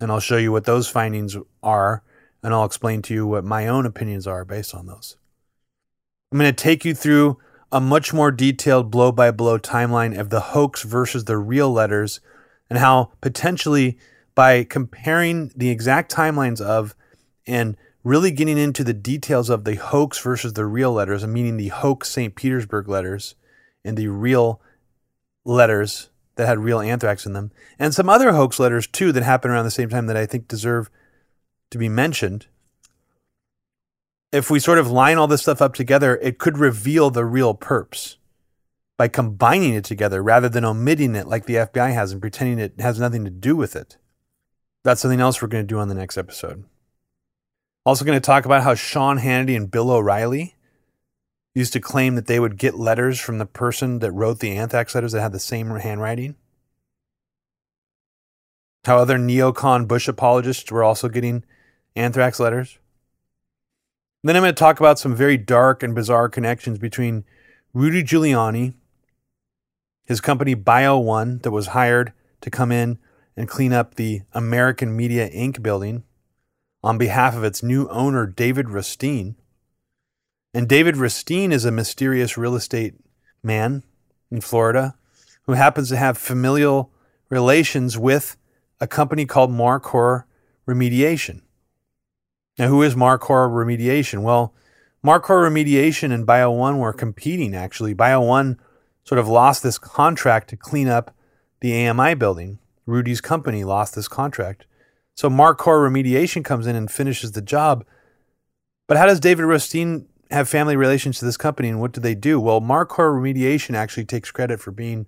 [0.01, 2.03] And I'll show you what those findings are,
[2.43, 5.17] and I'll explain to you what my own opinions are based on those.
[6.33, 7.39] I'm going to take you through
[7.73, 12.21] a much more detailed blow by blow timeline of the hoax versus the real letters,
[12.69, 13.99] and how potentially
[14.35, 16.95] by comparing the exact timelines of
[17.47, 21.69] and really getting into the details of the hoax versus the real letters, meaning the
[21.69, 22.35] hoax St.
[22.35, 23.35] Petersburg letters
[23.85, 24.61] and the real
[25.45, 29.53] letters that had real anthrax in them, and some other hoax letters too that happened
[29.53, 30.91] around the same time that I think deserve
[31.71, 32.47] to be mentioned.
[34.33, 37.55] If we sort of line all this stuff up together, it could reveal the real
[37.55, 38.17] perps
[38.97, 42.75] by combining it together rather than omitting it like the FBI has and pretending it
[42.79, 43.97] has nothing to do with it.
[44.85, 46.65] That's something else we're going to do on the next episode.
[47.85, 50.55] Also, going to talk about how Sean Hannity and Bill O'Reilly
[51.55, 54.95] used to claim that they would get letters from the person that wrote the anthrax
[54.95, 56.37] letters that had the same handwriting.
[58.85, 61.45] How other neocon Bush apologists were also getting
[61.97, 62.80] anthrax letters.
[64.23, 67.25] Then I'm going to talk about some very dark and bizarre connections between
[67.73, 68.75] Rudy Giuliani,
[70.05, 72.99] his company Bio One, that was hired to come in
[73.37, 75.63] and clean up the American Media Inc.
[75.63, 76.05] building
[76.83, 79.37] on behalf of its new owner, David Rustine.
[80.53, 82.95] And David Rustine is a mysterious real estate
[83.43, 83.85] man
[84.31, 84.97] in Florida
[85.45, 86.93] who happens to have familial
[87.31, 88.37] relations with
[88.81, 90.25] a company called Marcor
[90.67, 91.43] Remediation.
[92.61, 94.21] Now, who is Marcor Remediation?
[94.21, 94.53] Well,
[95.03, 97.95] Marcor Remediation and Bio One were competing actually.
[97.95, 98.61] Bio One
[99.03, 101.17] sort of lost this contract to clean up
[101.63, 102.59] the AMI building.
[102.85, 104.67] Rudy's company lost this contract.
[105.15, 107.83] So Marcor Remediation comes in and finishes the job.
[108.87, 112.15] But how does David Rustine have family relations to this company and what do they
[112.15, 112.39] do?
[112.39, 115.07] Well, Marcor Remediation actually takes credit for being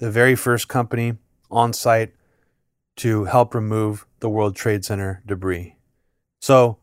[0.00, 1.14] the very first company
[1.50, 2.12] on site
[2.96, 5.76] to help remove the World Trade Center debris.
[6.44, 6.76] So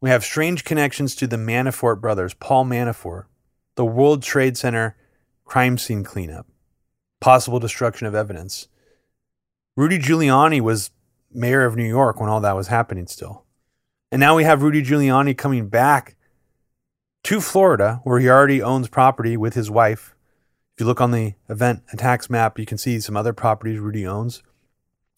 [0.00, 3.26] we have strange connections to the Manafort brothers, Paul Manafort,
[3.74, 4.96] the World Trade Center
[5.44, 6.46] crime scene cleanup,
[7.20, 8.68] possible destruction of evidence.
[9.76, 10.90] Rudy Giuliani was
[11.30, 13.44] mayor of New York when all that was happening still.
[14.10, 16.16] And now we have Rudy Giuliani coming back
[17.24, 20.16] to Florida, where he already owns property with his wife.
[20.74, 24.06] If you look on the event attacks map, you can see some other properties Rudy
[24.06, 24.42] owns.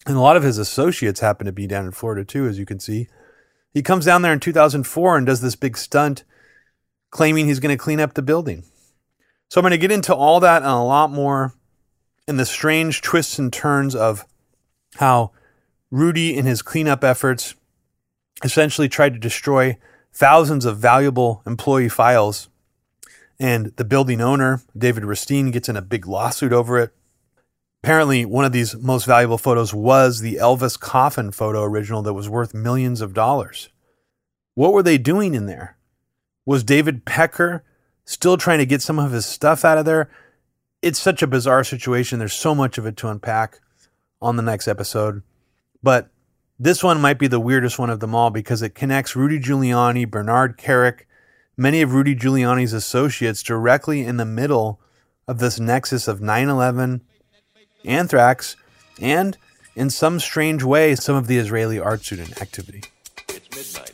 [0.05, 2.65] And a lot of his associates happen to be down in Florida too, as you
[2.65, 3.07] can see.
[3.77, 6.23] He comes down there in 2004 and does this big stunt
[7.11, 8.63] claiming he's going to clean up the building.
[9.49, 11.53] So I'm going to get into all that and a lot more
[12.27, 14.25] in the strange twists and turns of
[14.95, 15.29] how
[15.91, 17.53] Rudy, in his cleanup efforts,
[18.43, 19.77] essentially tried to destroy
[20.11, 22.49] thousands of valuable employee files.
[23.39, 26.96] And the building owner, David Rustine, gets in a big lawsuit over it.
[27.83, 32.27] Apparently, one of these most valuable photos was the Elvis coffin photo original that was
[32.27, 33.69] worth millions of dollars.
[34.55, 35.77] What were they doing in there?
[36.45, 37.63] Was David Pecker
[38.05, 40.09] still trying to get some of his stuff out of there?
[40.81, 42.19] It's such a bizarre situation.
[42.19, 43.59] There's so much of it to unpack
[44.21, 45.21] on the next episode.
[45.83, 46.09] But
[46.59, 50.09] this one might be the weirdest one of them all because it connects Rudy Giuliani,
[50.09, 51.01] Bernard Kerik,
[51.55, 54.81] many of Rudy Giuliani's associates directly in the middle
[55.27, 57.01] of this nexus of 9 11,
[57.87, 58.55] anthrax,
[59.01, 59.37] and
[59.75, 62.83] in some strange way, some of the Israeli art student activity.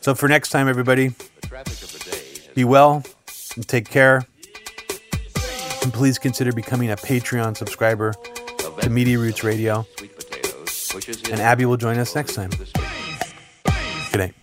[0.02, 1.14] So for next time, everybody,
[2.56, 3.04] be well
[3.56, 4.26] and take care.
[5.82, 8.14] And please consider becoming a Patreon subscriber
[8.82, 9.86] to Media Roots Radio.
[11.32, 12.52] And Abby will join us next time.
[14.12, 14.34] Good night.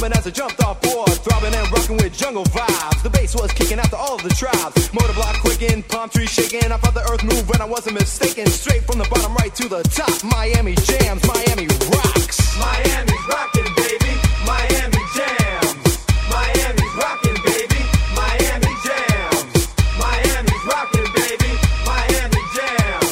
[0.00, 3.02] Heard the bass pumping as I jumped off board, throbbing and rocking with jungle vibes.
[3.02, 4.92] The bass was kicking out to all of the tribes.
[4.92, 6.72] Motor block quicking, palm tree shaking.
[6.72, 8.46] I felt the earth move when I wasn't mistaken.
[8.46, 10.12] Straight from the bottom right to the top.
[10.24, 12.38] Miami jams, Miami rocks.
[12.58, 14.12] Miami's rocking, baby.
[14.46, 15.68] Miami jams.
[16.30, 17.80] Miami's rocking, baby.
[18.16, 19.52] Miami jams.
[20.00, 21.52] Miami's rocking, baby.
[21.84, 23.08] Miami jams.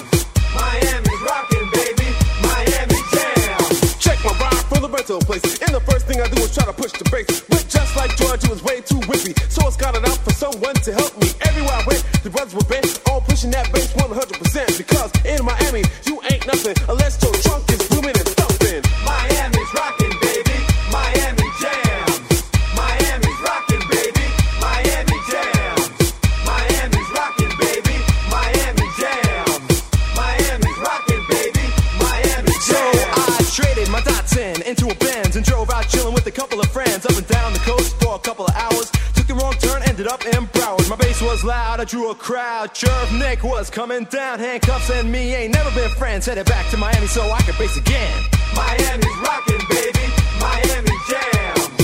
[0.56, 2.08] Miami's rocking, baby.
[2.42, 3.96] Miami jams.
[3.98, 5.67] Check my ride from the rental place
[6.98, 7.40] the brakes.
[7.48, 9.32] But just like George, it was way too whippy.
[9.50, 11.28] So I scouted out for someone to help me.
[11.42, 14.78] Everywhere I went, the brothers were bent, all pushing that bass 100%.
[14.78, 16.74] Because in Miami, you ain't nothing
[41.48, 42.74] loud, I drew a crowd.
[42.74, 46.26] Jerv Nick was coming down, handcuffs and me ain't never been friends.
[46.26, 48.22] Headed back to Miami so I could base again.
[48.54, 51.77] Miami's rockin', baby, Miami jam.